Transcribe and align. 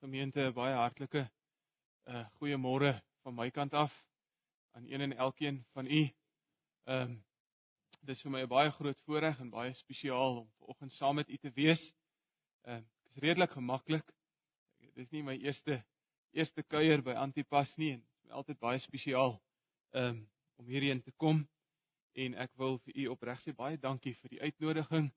Gemeente, 0.00 0.46
baie 0.56 0.72
hartlike 0.72 1.26
uh 2.08 2.20
goeiemôre 2.38 2.94
van 3.20 3.34
my 3.36 3.50
kant 3.52 3.74
af 3.76 3.92
aan 4.72 4.86
een 4.88 5.00
en 5.00 5.12
elkeen 5.12 5.58
van 5.72 5.86
u. 5.86 6.00
Ehm 6.84 7.10
um, 7.10 7.18
dis 8.08 8.22
vir 8.22 8.32
my 8.32 8.40
'n 8.42 8.48
baie 8.48 8.70
groot 8.70 9.00
voorreg 9.00 9.40
en 9.40 9.50
baie 9.50 9.74
spesiaal 9.74 10.38
om 10.38 10.48
vanoggend 10.58 10.92
saam 10.92 11.14
met 11.14 11.28
u 11.28 11.36
te 11.36 11.50
wees. 11.50 11.92
Ehm 12.62 12.76
uh, 12.76 12.82
dit 13.02 13.10
is 13.12 13.22
redelik 13.22 13.50
gemaklik. 13.50 14.12
Dis 14.94 15.10
nie 15.10 15.22
my 15.22 15.36
eerste 15.36 15.84
eerste 16.32 16.62
kuier 16.62 17.02
by 17.02 17.12
Antipas 17.12 17.76
nie 17.76 17.92
en 17.92 18.00
dit 18.00 18.24
is 18.24 18.30
altyd 18.30 18.58
baie 18.58 18.78
spesiaal 18.78 19.40
ehm 19.90 20.04
um, 20.04 20.28
om 20.56 20.66
hierheen 20.66 21.02
te 21.02 21.12
kom 21.12 21.48
en 22.12 22.34
ek 22.34 22.56
wil 22.56 22.78
vir 22.78 22.96
u 22.96 23.06
opreg 23.06 23.40
sê 23.42 23.52
baie 23.52 23.76
dankie 23.76 24.14
vir 24.14 24.30
die 24.30 24.40
uitnodiging 24.40 25.12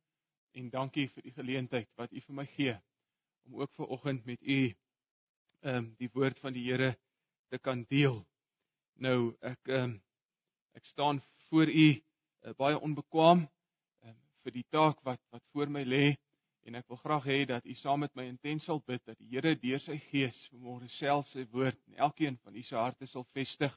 en 0.52 0.70
dankie 0.70 1.08
vir 1.08 1.24
die 1.24 1.38
geleentheid 1.40 1.90
wat 1.96 2.12
u 2.12 2.22
vir 2.22 2.36
my 2.36 2.46
gee 2.46 2.82
om 3.46 3.62
ook 3.62 3.72
ver 3.74 3.86
oggend 3.86 4.26
met 4.26 4.42
u 4.42 4.76
ehm 5.64 5.76
um, 5.76 5.94
die 5.98 6.10
woord 6.14 6.40
van 6.40 6.54
die 6.54 6.64
Here 6.72 6.98
te 7.50 7.58
kan 7.58 7.86
deel. 7.88 8.26
Nou 8.96 9.36
ek 9.40 9.68
ehm 9.68 9.84
um, 9.84 10.02
ek 10.74 10.86
staan 10.86 11.22
voor 11.50 11.70
u 11.70 11.88
uh, 11.90 12.54
baie 12.58 12.80
onbekwaam 12.80 13.48
um, 14.04 14.18
vir 14.44 14.52
die 14.52 14.66
taak 14.70 15.02
wat 15.04 15.22
wat 15.30 15.44
voor 15.52 15.70
my 15.70 15.84
lê 15.84 16.16
en 16.64 16.76
ek 16.76 16.88
wil 16.88 16.98
graag 16.98 17.26
hê 17.28 17.46
dat 17.46 17.66
u 17.66 17.76
saam 17.76 18.00
met 18.00 18.16
my 18.16 18.26
intens 18.28 18.66
sal 18.66 18.82
bid 18.88 19.06
dat 19.06 19.18
die 19.20 19.30
Here 19.36 19.56
deur 19.60 19.80
sy 19.80 19.98
gees 20.10 20.40
vanmôre 20.52 20.90
self 20.98 21.28
sy 21.32 21.46
woord 21.52 21.80
in 21.88 21.96
elkeen 22.08 22.38
van 22.44 22.56
u 22.56 22.64
se 22.64 22.76
harte 22.76 23.08
sal 23.08 23.28
vestig 23.34 23.76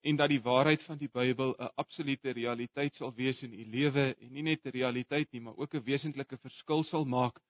en 0.00 0.16
dat 0.16 0.30
die 0.30 0.42
waarheid 0.42 0.82
van 0.86 0.98
die 0.98 1.10
Bybel 1.10 1.54
'n 1.58 1.70
absolute 1.74 2.30
realiteit 2.30 2.94
sal 2.94 3.14
wees 3.14 3.42
in 3.42 3.52
u 3.52 3.64
lewe 3.64 4.14
en 4.14 4.32
nie 4.32 4.42
net 4.42 4.64
'n 4.64 4.70
realiteit 4.70 5.32
nie, 5.32 5.40
maar 5.40 5.56
ook 5.56 5.74
'n 5.74 5.84
wesentlike 5.84 6.36
verskil 6.36 6.84
sal 6.84 7.04
maak 7.04 7.40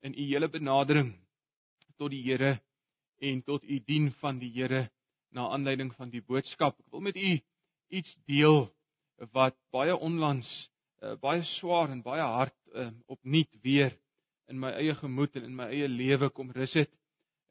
in 0.00 0.14
u 0.14 0.26
hele 0.32 0.48
benadering 0.48 1.14
tot 1.96 2.10
die 2.10 2.22
Here 2.22 2.60
en 3.20 3.42
tot 3.42 3.64
u 3.64 3.78
dien 3.86 4.10
van 4.20 4.38
die 4.38 4.50
Here 4.52 4.88
na 5.34 5.48
aanleiding 5.48 5.92
van 5.94 6.10
die 6.10 6.22
boodskap. 6.22 6.78
Ek 6.78 6.90
wil 6.90 7.00
met 7.00 7.16
u 7.16 7.34
iets 7.94 8.14
deel 8.26 8.68
wat 9.32 9.56
baie 9.74 9.94
onlangs 9.96 10.48
uh, 11.02 11.14
baie 11.20 11.42
swaar 11.56 11.92
en 11.92 12.02
baie 12.02 12.22
hard 12.22 12.56
uh, 12.74 12.90
opnuut 13.06 13.60
weer 13.62 13.94
in 14.50 14.58
my 14.60 14.72
eie 14.78 14.94
gemoed 14.98 15.36
en 15.38 15.46
in 15.48 15.56
my 15.56 15.68
eie 15.72 15.88
lewe 15.88 16.30
kom 16.34 16.50
rus 16.54 16.74
het. 16.78 16.90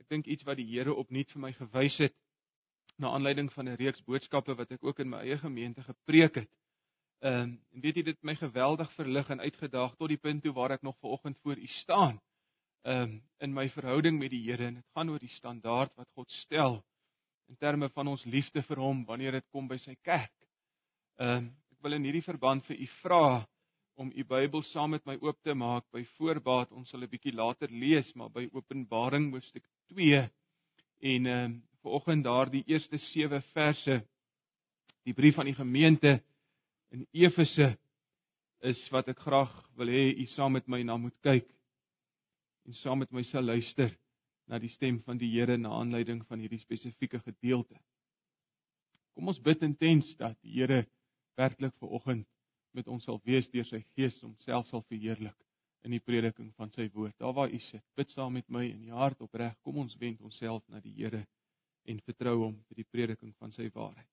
Ek 0.02 0.09
dink 0.11 0.27
iets 0.27 0.45
wat 0.47 0.59
die 0.59 0.67
Here 0.67 0.94
opnuut 0.94 1.31
vir 1.31 1.41
my 1.47 1.53
gewys 1.58 1.97
het 2.03 2.16
na 3.02 3.14
aanleiding 3.16 3.49
van 3.53 3.69
'n 3.69 3.80
reeks 3.80 4.03
boodskappe 4.05 4.55
wat 4.55 4.71
ek 4.71 4.83
ook 4.83 4.99
in 4.99 5.09
my 5.09 5.23
eie 5.23 5.38
gemeente 5.38 5.83
gepreek 5.83 6.36
het. 6.44 6.52
Ehm 7.21 7.58
en 7.73 7.81
weet 7.81 7.95
jy 7.95 8.03
dit 8.03 8.23
my 8.23 8.36
geweldig 8.36 8.91
verlig 8.94 9.30
en 9.30 9.39
uitgedaag 9.39 9.95
tot 9.95 10.09
die 10.09 10.17
punt 10.17 10.44
toe 10.44 10.53
waar 10.53 10.71
ek 10.71 10.83
nog 10.83 10.97
ver 10.99 11.09
oggend 11.09 11.38
voor 11.39 11.58
u 11.58 11.67
staan 11.67 12.19
um, 12.86 13.22
in 13.39 13.53
my 13.53 13.67
verhouding 13.70 14.20
met 14.20 14.31
die 14.31 14.44
Here 14.44 14.67
en 14.67 14.80
dit 14.80 14.95
gaan 14.95 15.09
oor 15.09 15.22
die 15.22 15.31
standaard 15.36 15.94
wat 15.98 16.09
God 16.16 16.30
stel 16.44 16.81
in 17.50 17.58
terme 17.59 17.89
van 17.94 18.08
ons 18.08 18.23
liefde 18.26 18.64
vir 18.64 18.80
hom 18.81 19.03
wanneer 19.06 19.39
dit 19.39 19.48
kom 19.52 19.67
by 19.67 19.78
sy 19.81 19.95
kerk. 20.03 20.34
Um, 21.20 21.52
ek 21.76 21.84
wil 21.84 21.98
in 21.98 22.08
hierdie 22.08 22.26
verband 22.26 22.64
vir 22.67 22.80
u 22.80 22.88
vra 23.02 23.26
om 24.00 24.09
u 24.09 24.23
Bybel 24.26 24.64
saam 24.72 24.95
met 24.95 25.06
my 25.06 25.17
oop 25.22 25.38
te 25.45 25.54
maak 25.54 25.86
by 25.94 26.02
voorbaat. 26.17 26.72
Ons 26.72 26.89
sal 26.89 27.04
'n 27.04 27.11
bietjie 27.11 27.36
later 27.36 27.70
lees, 27.70 28.09
maar 28.16 28.30
by 28.30 28.50
Openbaring 28.54 29.31
hoofstuk 29.31 29.64
2 29.92 30.23
en 31.04 31.26
um, 31.28 31.61
vanoggend 31.84 32.23
daardie 32.23 32.64
eerste 32.67 32.98
7 32.98 33.42
verse 33.54 34.02
die 35.04 35.14
brief 35.14 35.38
aan 35.38 35.52
die 35.52 35.58
gemeente 35.58 36.22
in 36.92 37.06
Efese 37.11 37.73
is 38.64 38.80
wat 38.92 39.09
ek 39.11 39.20
graag 39.20 39.52
wil 39.76 39.92
hê 39.92 40.14
u 40.16 40.26
saam 40.31 40.56
met 40.56 40.67
my 40.72 40.80
na 40.84 40.95
moet 40.98 41.17
kyk 41.26 41.50
en 42.67 42.73
saam 42.80 43.02
met 43.03 43.11
my 43.11 43.23
sal 43.28 43.44
luister 43.44 43.92
na 44.47 44.59
die 44.59 44.72
stem 44.72 45.00
van 45.06 45.17
die 45.17 45.31
Here 45.31 45.58
na 45.58 45.72
aanleiding 45.80 46.23
van 46.28 46.39
hierdie 46.39 46.61
spesifieke 46.61 47.20
gedeelte. 47.23 47.80
Kom 49.14 49.30
ons 49.32 49.42
bid 49.42 49.64
intens 49.64 50.10
dat 50.20 50.37
die 50.42 50.58
Here 50.58 50.83
werklik 51.39 51.76
ver 51.80 51.95
oggend 51.99 52.27
met 52.73 52.87
ons 52.87 53.05
sal 53.05 53.21
wees 53.23 53.49
deur 53.54 53.67
sy 53.70 53.83
gees 53.93 54.20
homself 54.21 54.67
sal 54.67 54.83
verheerlik 54.89 55.37
in 55.83 55.93
die 55.93 56.02
prediking 56.02 56.54
van 56.58 56.71
sy 56.73 56.87
woord. 56.93 57.15
Daar 57.20 57.36
waar 57.36 57.52
u 57.52 57.60
sit, 57.60 57.83
bid 57.95 58.10
saam 58.10 58.33
met 58.33 58.49
my 58.49 58.64
in 58.70 58.82
die 58.87 58.95
hart 58.95 59.21
opreg. 59.21 59.55
Kom 59.64 59.77
ons 59.83 59.95
wend 59.99 60.21
onsself 60.21 60.64
na 60.71 60.80
die 60.83 60.95
Here 60.98 61.26
en 61.86 61.99
vertrou 62.08 62.37
hom 62.45 62.58
vir 62.70 62.82
die 62.82 62.89
prediking 62.89 63.33
van 63.39 63.52
sy 63.52 63.70
waarheid. 63.73 64.12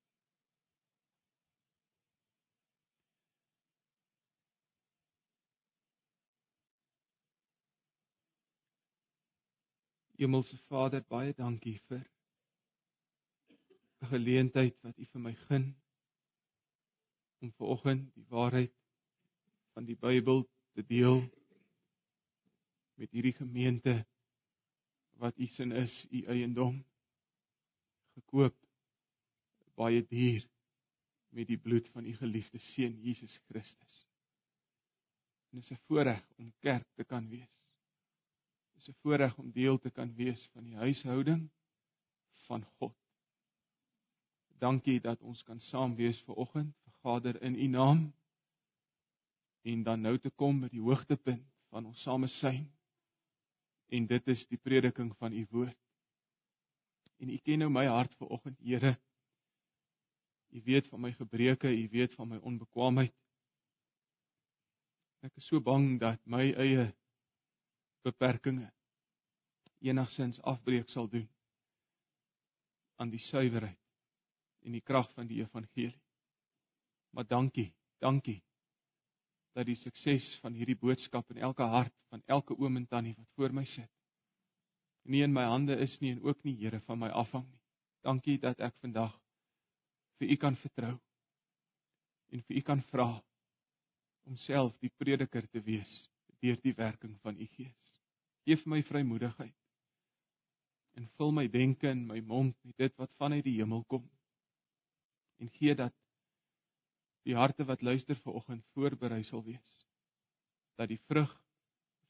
Hemelse 10.20 10.58
Vader, 10.68 11.00
baie 11.08 11.32
dankie 11.32 11.78
vir 11.88 12.02
'n 14.02 14.08
geleentheid 14.10 14.74
wat 14.84 14.98
U 15.00 15.04
vir 15.12 15.20
my 15.26 15.32
gun 15.46 15.62
om 17.40 17.52
vanoggend 17.60 18.10
die 18.18 18.26
waarheid 18.28 18.74
van 19.72 19.86
die 19.88 19.96
Bybel 19.96 20.42
te 20.76 20.84
deel 20.90 21.22
met 23.00 23.16
hierdie 23.16 23.32
gemeente 23.38 23.94
wat 25.24 25.40
U 25.40 25.46
sin 25.54 25.72
is, 25.72 25.94
U 26.12 26.20
eiendom 26.34 26.82
gekoop 28.18 28.58
baie 29.80 30.04
duur 30.04 30.44
met 31.32 31.48
die 31.48 31.60
bloed 31.68 31.88
van 31.94 32.04
U 32.04 32.12
geliefde 32.20 32.60
seun 32.74 33.00
Jesus 33.00 33.40
Christus. 33.48 34.04
En 35.48 35.62
dit 35.62 35.64
is 35.64 35.72
'n 35.72 35.82
voorreg 35.88 36.28
om 36.36 36.52
kerk 36.60 36.86
te 36.94 37.04
kan 37.04 37.28
wees 37.32 37.59
is 38.80 38.88
'n 38.88 39.00
voorreg 39.02 39.38
om 39.38 39.50
deel 39.52 39.78
te 39.78 39.90
kan 39.90 40.14
wees 40.14 40.48
van 40.52 40.64
die 40.64 40.76
huishouding 40.76 41.50
van 42.46 42.64
God. 42.64 42.96
Dankie 44.58 45.00
dat 45.00 45.20
ons 45.22 45.42
kan 45.42 45.60
saam 45.60 45.94
wees 45.94 46.22
ver 46.22 46.34
oggend, 46.34 46.76
vergader 46.84 47.42
in 47.42 47.54
U 47.54 47.66
naam 47.66 48.14
en 49.62 49.82
dan 49.82 50.00
nou 50.00 50.18
te 50.18 50.30
kom 50.30 50.60
by 50.60 50.68
die 50.68 50.80
hoogtepunt 50.80 51.44
van 51.68 51.86
ons 51.86 52.02
samesyn. 52.02 52.72
En 53.88 54.06
dit 54.06 54.28
is 54.28 54.46
die 54.46 54.58
prediking 54.58 55.16
van 55.16 55.32
U 55.32 55.46
woord. 55.50 55.78
En 57.16 57.28
U 57.28 57.36
ken 57.36 57.58
nou 57.58 57.70
my 57.70 57.86
hart 57.86 58.14
ver 58.14 58.26
oggend, 58.26 58.58
Here. 58.58 58.96
U 60.50 60.62
weet 60.64 60.86
van 60.86 61.00
my 61.00 61.12
gebreke, 61.12 61.68
U 61.68 61.88
weet 61.88 62.14
van 62.14 62.28
my 62.28 62.36
onbekwaamheid. 62.36 63.14
Ek 65.20 65.36
is 65.36 65.46
so 65.46 65.60
bang 65.60 65.98
dat 66.00 66.20
my 66.24 66.52
eie 66.52 66.94
beperkings 68.06 68.70
enigsins 69.80 70.40
afbreek 70.44 70.88
sal 70.92 71.08
doen 71.08 71.28
aan 73.00 73.10
die 73.10 73.22
suiwerheid 73.30 73.78
en 74.68 74.76
die 74.76 74.84
krag 74.84 75.08
van 75.16 75.26
die 75.26 75.40
evangelie. 75.40 75.96
Maar 77.16 77.26
dankie, 77.26 77.70
dankie 77.98 78.42
dat 79.56 79.66
die 79.66 79.78
sukses 79.80 80.26
van 80.42 80.54
hierdie 80.54 80.78
boodskap 80.78 81.30
in 81.32 81.40
elke 81.48 81.64
hart 81.64 81.94
van 82.12 82.22
elke 82.26 82.54
oom 82.58 82.76
en 82.76 82.86
tannie 82.86 83.16
wat 83.16 83.32
voor 83.34 83.56
my 83.56 83.64
sit 83.64 83.90
nie 85.02 85.22
in 85.24 85.32
my 85.32 85.44
hande 85.48 85.76
is 85.80 85.96
nie 86.00 86.12
en 86.12 86.22
ook 86.22 86.44
nie 86.44 86.56
Here 86.60 86.80
van 86.80 86.98
my 86.98 87.08
afhang 87.08 87.46
nie. 87.48 87.60
Dankie 88.04 88.38
dat 88.38 88.60
ek 88.60 88.76
vandag 88.80 89.16
vir 90.20 90.32
u 90.32 90.36
kan 90.36 90.56
vertrou 90.56 90.94
en 92.30 92.42
vir 92.46 92.56
u 92.56 92.62
kan 92.62 92.82
vra 92.92 93.10
om 94.28 94.36
self 94.36 94.76
die 94.80 94.92
prediker 95.02 95.48
te 95.48 95.62
wees 95.64 95.94
deur 96.40 96.60
die 96.62 96.74
werking 96.76 97.16
van 97.24 97.36
u 97.40 97.46
Gees. 97.56 97.89
Geef 98.44 98.64
my 98.66 98.82
vrymoedigheid. 98.82 99.56
En 100.98 101.08
vul 101.16 101.32
my 101.32 101.46
denke 101.48 101.88
en 101.88 102.06
my 102.06 102.20
mond 102.20 102.56
met 102.62 102.76
dit 102.76 102.96
wat 102.96 103.12
vanuit 103.16 103.44
die 103.44 103.58
hemel 103.60 103.84
kom. 103.84 104.10
En 105.38 105.50
gee 105.50 105.74
dat 105.74 105.94
die 107.28 107.36
harte 107.36 107.64
wat 107.64 107.82
luister 107.82 108.16
vanoggend 108.16 108.64
voorberei 108.74 109.22
sal 109.24 109.44
wees. 109.44 109.86
Dat 110.80 110.88
die 110.88 111.00
vrug 111.06 111.32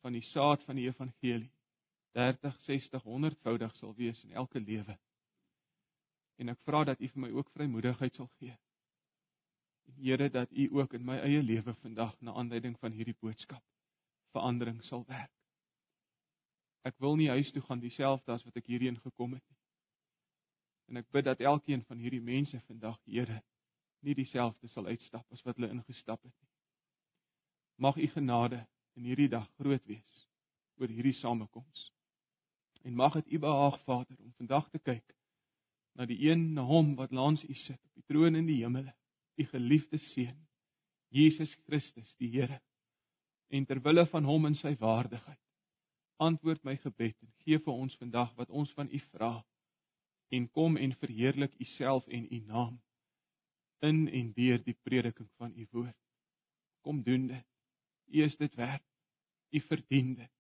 van 0.00 0.12
die 0.12 0.25
saad 0.25 0.62
van 0.64 0.78
die 0.78 0.87
evangelie 0.88 1.50
30, 2.12 2.56
60, 2.66 3.02
100voudig 3.02 3.76
sal 3.76 3.94
wees 3.94 4.22
in 4.25 4.32
elke 4.32 4.60
lewe. 4.60 4.99
En 6.37 6.49
ek 6.49 6.62
vra 6.66 6.84
dat 6.88 7.00
U 7.00 7.08
vir 7.12 7.22
my 7.26 7.31
ook 7.37 7.50
vrymoedigheid 7.55 8.16
sal 8.16 8.31
gee. 8.38 8.56
Here 10.00 10.31
dat 10.31 10.50
U 10.50 10.69
ook 10.78 10.94
in 10.99 11.05
my 11.05 11.19
eie 11.20 11.43
lewe 11.43 11.75
vandag 11.82 12.16
na 12.20 12.32
aanleiding 12.32 12.78
van 12.78 12.94
hierdie 12.96 13.19
boodskap 13.20 13.62
verandering 14.31 14.82
sal 14.87 15.05
werk. 15.06 15.39
Ek 16.87 16.97
wil 16.99 17.17
nie 17.17 17.29
huis 17.29 17.50
toe 17.53 17.62
gaan 17.62 17.81
dieselfde 17.81 18.32
as 18.32 18.44
wat 18.47 18.56
ek 18.56 18.69
hierheen 18.71 18.97
gekom 19.03 19.35
het 19.37 19.44
nie. 19.44 19.59
En 20.91 21.00
ek 21.03 21.11
bid 21.12 21.27
dat 21.29 21.41
elkeen 21.44 21.85
van 21.87 22.00
hierdie 22.00 22.23
mense 22.25 22.59
vandag, 22.67 22.99
Here, 23.05 23.43
nie 24.00 24.17
dieselfde 24.17 24.69
sal 24.69 24.88
uitstap 24.88 25.27
as 25.32 25.44
wat 25.44 25.59
hulle 25.61 25.71
ingestap 25.71 26.23
het 26.25 26.32
nie. 26.32 26.50
Mag 27.81 27.97
u 27.97 28.06
genade 28.12 28.65
in 28.97 29.06
hierdie 29.09 29.29
dag 29.32 29.49
groot 29.61 29.85
wees 29.88 30.27
oor 30.81 30.88
hierdie 30.88 31.17
samekoms. 31.17 31.91
En 32.82 32.97
mag 32.97 33.19
dit 33.21 33.37
u 33.37 33.38
behaag, 33.44 33.77
Vader, 33.85 34.17
om 34.25 34.32
vandag 34.38 34.71
te 34.73 34.81
kyk 34.81 35.17
na 35.99 36.06
die 36.09 36.19
een 36.31 36.53
na 36.55 36.65
hom 36.65 36.94
wat 36.97 37.12
langs 37.12 37.43
u 37.44 37.55
sit 37.55 37.79
op 37.85 37.94
die 37.99 38.06
troon 38.09 38.38
in 38.38 38.47
die 38.49 38.61
hemele, 38.62 38.93
u 39.37 39.44
geliefde 39.44 39.99
seun, 39.99 40.38
Jesus 41.11 41.53
Christus, 41.67 42.15
die 42.17 42.31
Here. 42.31 42.61
En 43.50 43.67
ter 43.67 43.82
wille 43.82 44.06
van 44.06 44.25
hom 44.25 44.47
en 44.47 44.55
sy 44.55 44.77
waardigheid 44.79 45.39
antwoord 46.20 46.64
my 46.64 46.76
gebed 46.76 47.17
en 47.25 47.32
gee 47.44 47.58
vir 47.58 47.72
ons 47.72 47.96
vandag 48.00 48.34
wat 48.37 48.50
ons 48.50 48.72
van 48.76 48.90
U 48.93 49.00
vra 49.11 49.32
en 50.31 50.46
kom 50.56 50.76
en 50.76 50.94
verheerlik 51.02 51.56
U 51.58 51.64
self 51.76 52.06
en 52.08 52.28
U 52.31 52.40
naam 52.46 52.78
in 53.81 54.08
en 54.08 54.32
deur 54.37 54.61
die 54.64 54.76
prediking 54.84 55.28
van 55.40 55.52
U 55.56 55.67
woord. 55.70 55.96
Kom 56.84 57.02
doen 57.02 57.26
dit. 57.26 57.46
U 58.06 58.22
is 58.22 58.37
dit 58.37 58.55
werd. 58.55 58.84
U 59.50 59.61
verdien 59.61 60.14
dit. 60.14 60.32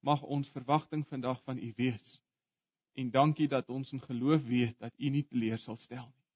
Mag 0.00 0.22
ons 0.22 0.48
verwagting 0.54 1.06
vandag 1.08 1.42
van 1.44 1.58
U 1.58 1.72
wees. 1.76 2.20
En 2.94 3.10
dankie 3.10 3.48
dat 3.48 3.68
ons 3.68 3.92
in 3.92 4.00
geloof 4.00 4.44
weet 4.44 4.78
dat 4.78 4.92
U 4.98 5.08
nie 5.08 5.24
teleur 5.24 5.58
sal 5.58 5.76
stel 5.76 6.06
nie. 6.06 6.26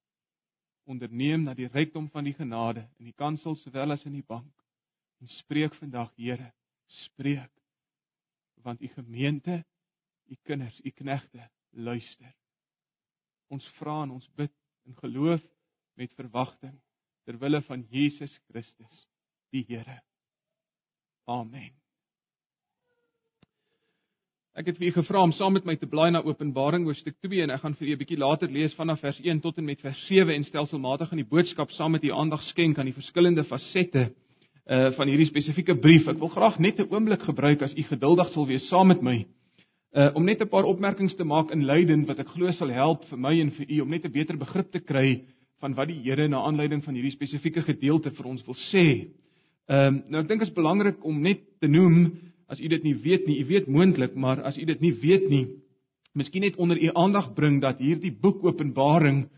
Onderneem 0.85 1.45
na 1.45 1.55
die 1.55 1.69
rykdom 1.71 2.09
van 2.11 2.25
die 2.27 2.35
genade 2.35 2.89
in 2.99 3.11
die 3.11 3.17
kansel 3.19 3.55
sowel 3.61 3.95
as 3.95 4.05
in 4.09 4.17
die 4.19 4.27
bank. 4.27 4.51
En 5.23 5.29
spreek 5.31 5.75
vandag, 5.79 6.11
Here, 6.17 6.51
spreek. 7.05 7.62
Want 8.63 8.83
U 8.83 8.89
gemeente, 8.89 9.65
U 10.31 10.37
kinders, 10.43 10.81
U 10.85 10.91
knegte 10.91 11.49
luister. 11.71 12.33
Ons 13.49 13.67
vra 13.79 14.03
en 14.03 14.17
ons 14.17 14.31
bid 14.37 14.53
in 14.89 14.97
geloof 14.97 15.43
met 16.01 16.15
verwagting 16.17 16.79
ter 17.27 17.39
wille 17.39 17.63
van 17.69 17.85
Jesus 17.91 18.33
Christus, 18.49 19.07
die 19.53 19.65
Here. 19.69 20.01
Amen. 21.31 21.71
Ek 24.53 24.67
het 24.69 24.77
vir 24.77 24.91
u 24.91 24.93
gevra 24.99 25.23
om 25.25 25.31
saam 25.33 25.55
met 25.57 25.65
my 25.65 25.79
te 25.81 25.89
blaai 25.89 26.11
na 26.13 26.21
Openbaring 26.29 26.85
hoofstuk 26.85 27.15
2 27.25 27.41
en 27.47 27.55
ek 27.55 27.63
gaan 27.63 27.77
vir 27.79 27.89
u 27.89 27.93
'n 27.93 28.01
bietjie 28.03 28.19
later 28.21 28.51
lees 28.53 28.75
vanaf 28.77 29.01
vers 29.01 29.21
1 29.25 29.41
tot 29.41 29.57
en 29.59 29.65
met 29.65 29.81
vers 29.81 30.01
7 30.09 30.35
en 30.35 30.45
stelselmatig 30.45 31.11
aan 31.11 31.23
die 31.23 31.31
boodskap 31.31 31.71
saam 31.71 31.93
met 31.93 32.05
u 32.05 32.11
aandag 32.13 32.43
skenk 32.43 32.79
aan 32.79 32.91
die 32.91 32.99
verskillende 33.01 33.45
fasette 33.45 34.13
uh 34.71 34.91
van 34.97 35.09
hierdie 35.09 35.27
spesifieke 35.27 35.75
brief. 35.75 36.07
Ek 36.09 36.19
wil 36.19 36.29
graag 36.29 36.59
net 36.59 36.79
'n 36.79 36.89
oomblik 36.91 37.23
gebruik 37.23 37.63
as 37.63 37.75
u 37.75 37.83
geduldig 37.83 38.29
sal 38.29 38.47
wees 38.47 38.69
saam 38.69 38.87
met 38.89 39.03
my 39.03 39.27
uh 39.97 40.11
om 40.15 40.25
net 40.25 40.41
'n 40.41 40.49
paar 40.49 40.65
opmerkings 40.65 41.15
te 41.17 41.25
maak 41.25 41.51
in 41.51 41.65
leiding 41.65 42.07
wat 42.07 42.19
ek 42.19 42.29
glo 42.29 42.51
sal 42.53 42.69
help 42.69 43.05
vir 43.05 43.19
my 43.19 43.41
en 43.41 43.51
vir 43.51 43.67
u 43.69 43.81
om 43.81 43.91
net 43.91 44.05
'n 44.05 44.13
beter 44.13 44.37
begrip 44.37 44.71
te 44.71 44.81
kry 44.81 45.25
van 45.61 45.75
wat 45.75 45.89
die 45.89 46.01
Here 46.03 46.29
na 46.29 46.43
aanleiding 46.43 46.83
van 46.85 46.95
hierdie 46.95 47.15
spesifieke 47.15 47.63
gedeelte 47.63 48.11
vir 48.11 48.27
ons 48.27 48.47
wil 48.47 48.55
sê. 48.55 49.09
Ehm 49.69 49.87
um, 49.87 50.03
nou 50.09 50.23
ek 50.23 50.29
dink 50.29 50.41
dit 50.41 50.49
is 50.49 50.55
belangrik 50.55 51.05
om 51.05 51.23
net 51.23 51.41
te 51.61 51.69
noem 51.69 52.13
as 52.49 52.61
u 52.61 52.69
dit 52.69 52.83
nie 52.85 52.95
weet 52.95 53.27
nie, 53.27 53.41
u 53.41 53.47
weet 53.49 53.69
moontlik, 53.69 54.15
maar 54.15 54.43
as 54.43 54.59
u 54.59 54.65
dit 54.65 54.81
nie 54.81 54.93
weet 54.93 55.29
nie, 55.31 55.47
miskien 56.15 56.43
net 56.43 56.57
onder 56.57 56.77
u 56.77 56.91
aandag 56.95 57.31
bring 57.35 57.61
dat 57.63 57.79
hierdie 57.79 58.13
boek 58.13 58.45
Openbaring 58.45 59.29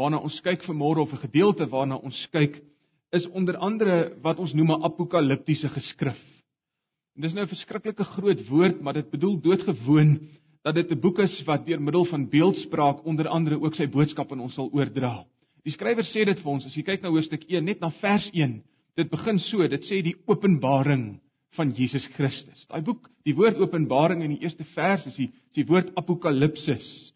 waarna 0.00 0.22
ons 0.24 0.40
kyk 0.40 0.64
vanmôre 0.64 1.02
of 1.02 1.12
'n 1.12 1.26
gedeelte 1.26 1.66
waarna 1.68 1.96
ons 1.96 2.28
kyk, 2.32 2.62
is 3.12 3.28
onder 3.30 3.56
andere 3.56 4.16
wat 4.24 4.38
ons 4.40 4.54
noem 4.54 4.72
'n 4.72 4.84
apokaliptiese 4.84 5.68
geskrif. 5.68 6.20
En 7.16 7.22
dis 7.22 7.34
nou 7.34 7.44
'n 7.44 7.54
verskriklike 7.54 8.04
groot 8.04 8.48
woord, 8.48 8.80
maar 8.80 8.94
dit 8.94 9.10
bedoel 9.10 9.40
doodgewoon 9.40 10.20
dat 10.64 10.74
dit 10.74 10.90
'n 10.90 11.00
boek 11.00 11.18
is 11.18 11.44
wat 11.44 11.66
deur 11.66 11.80
middel 11.80 12.04
van 12.04 12.28
beeldspraak 12.28 13.04
onder 13.04 13.28
andere 13.28 13.60
ook 13.60 13.74
sy 13.74 13.86
boodskap 13.86 14.32
aan 14.32 14.40
ons 14.40 14.54
sal 14.54 14.70
oordra. 14.72 15.24
Die 15.64 15.72
skrywer 15.72 16.04
sê 16.04 16.24
dit 16.24 16.40
vir 16.40 16.52
ons, 16.52 16.66
as 16.66 16.74
jy 16.74 16.82
kyk 16.82 17.02
na 17.02 17.08
hoofstuk 17.08 17.44
1 17.48 17.64
net 17.64 17.80
na 17.80 17.90
vers 17.90 18.30
1, 18.32 18.62
dit 18.96 19.10
begin 19.10 19.38
so, 19.38 19.68
dit 19.68 19.84
sê 19.84 20.02
die 20.02 20.16
openbaring 20.26 21.20
van 21.56 21.72
Jesus 21.76 22.06
Christus. 22.16 22.66
Daai 22.70 22.82
boek, 22.82 23.08
die 23.26 23.34
woord 23.36 23.60
Openbaring 23.60 24.22
in 24.24 24.36
die 24.36 24.42
eerste 24.42 24.64
vers 24.74 25.06
is 25.06 25.16
die 25.16 25.28
is 25.28 25.58
die 25.60 25.66
woord 25.68 25.90
apokalipsis. 26.00 27.12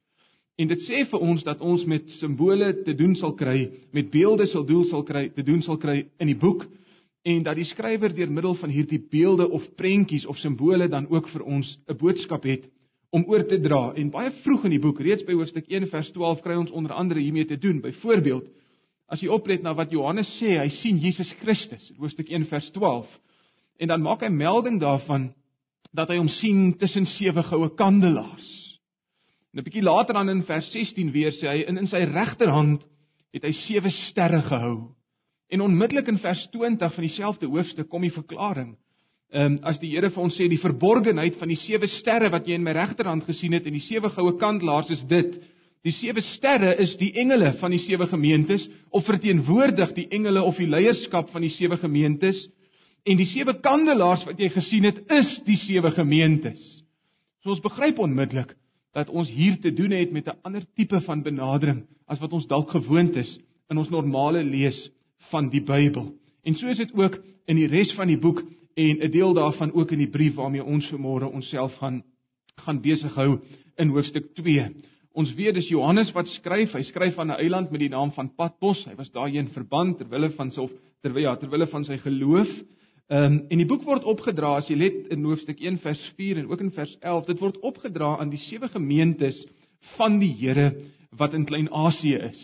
En 0.56 0.69
dit 0.70 0.81
sê 0.87 1.03
vir 1.05 1.20
ons 1.20 1.43
dat 1.44 1.61
ons 1.61 1.82
met 1.85 2.11
simbole 2.17 2.70
te 2.85 2.94
doen 2.97 3.14
sal 3.14 3.35
kry, 3.37 3.67
met 3.93 4.08
beelde 4.11 4.47
sal 4.49 4.64
doel 4.64 4.87
sal 4.88 5.05
kry, 5.05 5.29
te 5.35 5.44
doen 5.44 5.61
sal 5.62 5.76
kry 5.76 6.06
in 6.19 6.32
die 6.32 6.38
boek 6.41 6.64
en 7.26 7.43
dat 7.43 7.58
die 7.58 7.67
skrywer 7.67 8.14
deur 8.14 8.31
middel 8.31 8.55
van 8.56 8.70
hierdie 8.70 9.03
beelde 9.11 9.49
of 9.50 9.67
prentjies 9.76 10.25
of 10.31 10.38
simbole 10.38 10.88
dan 10.88 11.08
ook 11.11 11.29
vir 11.29 11.43
ons 11.43 11.79
'n 11.88 11.97
boodskap 11.99 12.44
het 12.44 12.70
om 13.11 13.25
oor 13.29 13.44
te 13.47 13.58
dra. 13.61 13.93
En 13.97 14.11
baie 14.11 14.31
vroeg 14.31 14.64
in 14.64 14.70
die 14.70 14.81
boek, 14.81 15.00
reeds 15.00 15.25
by 15.25 15.32
hoofstuk 15.32 15.69
1 15.69 15.87
vers 15.91 16.11
12 16.12 16.43
kry 16.43 16.55
ons 16.55 16.70
onder 16.70 16.93
andere 16.93 17.20
hiermee 17.20 17.44
te 17.44 17.56
doen. 17.56 17.81
Byvoorbeeld, 17.81 18.44
as 19.09 19.20
jy 19.20 19.29
oplet 19.29 19.62
na 19.62 19.75
wat 19.75 19.91
Johannes 19.91 20.29
sê, 20.41 20.59
hy 20.59 20.69
sien 20.69 20.99
Jesus 20.99 21.32
Christus, 21.41 21.93
hoofstuk 21.99 22.29
1 22.31 22.44
vers 22.44 22.70
12. 22.70 23.06
En 23.79 23.88
dan 23.88 24.02
maak 24.02 24.20
hy 24.20 24.29
melding 24.29 24.81
daarvan 24.81 25.32
dat 25.93 26.09
hy 26.09 26.17
hom 26.17 26.29
sien 26.29 26.75
tussen 26.79 27.06
sewe 27.06 27.43
goue 27.43 27.69
kandelaars. 27.75 28.66
En 29.56 29.62
'n 29.62 29.64
bietjie 29.64 29.82
later 29.82 30.14
dan 30.14 30.29
in 30.29 30.43
vers 30.44 30.67
16 30.70 31.11
weer 31.12 31.32
sê 31.32 31.49
hy 31.49 31.62
in 31.64 31.79
in 31.81 31.87
sy 31.88 32.03
regterhand 32.05 32.82
het 33.32 33.43
hy 33.43 33.53
sewe 33.56 33.88
sterre 33.88 34.43
gehou. 34.44 34.93
En 35.49 35.62
onmiddellik 35.64 36.08
in 36.12 36.19
vers 36.19 36.43
20 36.53 36.94
van 36.94 37.05
dieselfde 37.05 37.47
hoofstuk 37.47 37.88
kom 37.88 38.03
die 38.05 38.12
verklaring. 38.12 38.75
Ehm 39.32 39.55
um, 39.55 39.58
as 39.64 39.79
die 39.81 39.94
Here 39.94 40.11
vir 40.11 40.23
ons 40.23 40.37
sê 40.37 40.49
die 40.49 40.61
verborgenheid 40.61 41.38
van 41.41 41.49
die 41.49 41.56
sewe 41.56 41.88
sterre 41.88 42.29
wat 42.31 42.47
jy 42.47 42.55
in 42.55 42.67
my 42.67 42.75
regterhand 42.76 43.25
gesien 43.25 43.53
het 43.56 43.67
en 43.67 43.73
die 43.73 43.81
sewe 43.81 44.11
goue 44.11 44.37
kandelaars 44.37 44.91
is 44.91 45.06
dit. 45.08 45.41
Die 45.85 45.93
sewe 45.93 46.20
sterre 46.20 46.75
is 46.76 46.93
die 47.00 47.14
engele 47.17 47.55
van 47.56 47.70
die 47.70 47.81
sewe 47.81 48.06
gemeentes 48.06 48.69
of 48.91 49.06
verteenwoordig 49.06 49.94
die 49.94 50.09
engele 50.11 50.43
of 50.43 50.56
die 50.56 50.69
leierskap 50.69 51.31
van 51.31 51.41
die 51.41 51.55
sewe 51.56 51.76
gemeentes. 51.76 52.44
En 53.06 53.17
die 53.17 53.32
sewe 53.32 53.56
kandelaars 53.61 54.26
wat 54.26 54.38
jy 54.38 54.50
gesien 54.50 54.85
het, 54.85 55.00
is 55.11 55.41
die 55.47 55.56
sewe 55.56 55.91
gemeentes. 55.91 56.61
So 57.41 57.56
ons 57.56 57.64
begryp 57.64 57.99
onmiddellik 57.99 58.52
dat 58.97 59.13
ons 59.13 59.29
hier 59.31 59.59
te 59.61 59.73
doen 59.77 59.93
het 59.93 60.13
met 60.13 60.27
'n 60.27 60.39
ander 60.43 60.65
tipe 60.75 61.01
van 61.01 61.23
benadering 61.23 61.85
as 62.07 62.21
wat 62.21 62.33
ons 62.33 62.47
dalk 62.47 62.71
gewoond 62.71 63.17
is 63.17 63.41
in 63.69 63.79
ons 63.79 63.91
normale 63.91 64.45
lees 64.45 64.91
van 65.31 65.49
die 65.49 65.61
Bybel. 65.61 66.15
En 66.45 66.55
so 66.55 66.69
is 66.69 66.79
dit 66.79 66.95
ook 66.95 67.19
in 67.47 67.57
die 67.57 67.67
res 67.67 67.93
van 67.95 68.07
die 68.07 68.19
boek 68.19 68.43
en 68.75 69.03
'n 69.03 69.11
deel 69.11 69.35
daarvan 69.35 69.73
ook 69.73 69.93
in 69.93 69.99
die 69.99 70.11
brief 70.11 70.35
waarmee 70.35 70.65
ons 70.65 70.93
vanmôre 70.93 71.33
onsself 71.33 71.75
gaan 71.77 72.03
gaan 72.65 72.81
besig 72.81 73.15
hou 73.15 73.39
in 73.77 73.89
hoofstuk 73.89 74.35
2. 74.35 74.71
Ons 75.13 75.35
weet 75.35 75.55
dis 75.55 75.69
Johannes 75.69 76.13
wat 76.13 76.29
skryf. 76.29 76.73
Hy 76.73 76.83
skryf 76.83 77.19
aan 77.19 77.31
'n 77.31 77.41
eiland 77.41 77.71
met 77.71 77.81
die 77.81 77.89
naam 77.89 78.13
van 78.13 78.35
Patmos. 78.35 78.85
Hy 78.85 78.95
was 78.95 79.11
daarheen 79.11 79.49
verband 79.49 79.99
ter 79.99 80.09
wille 80.09 80.31
van 80.31 80.51
sy 80.51 80.69
terwyl 81.03 81.23
ja, 81.23 81.37
ter 81.37 81.51
wille 81.51 81.67
van 81.67 81.85
sy 81.85 81.97
geloof. 81.97 82.49
Ehm 83.06 83.23
um, 83.23 83.35
en 83.49 83.61
die 83.61 83.69
boek 83.70 83.85
word 83.87 84.03
opgedra 84.03 84.56
as 84.58 84.67
jy 84.67 84.75
let 84.81 85.12
in 85.14 85.23
hoofstuk 85.23 85.61
1 85.62 85.76
vers 85.79 86.00
4 86.19 86.41
en 86.41 86.49
ook 86.50 86.62
in 86.64 86.73
vers 86.75 86.97
11. 86.99 87.29
Dit 87.29 87.38
word 87.38 87.61
opgedra 87.62 88.17
aan 88.19 88.32
die 88.32 88.41
sewe 88.49 88.67
gemeentes 88.73 89.38
van 89.94 90.19
die 90.19 90.32
Here 90.41 90.73
wat 91.14 91.37
in 91.38 91.44
Klein-Asië 91.47 92.19
is. 92.32 92.41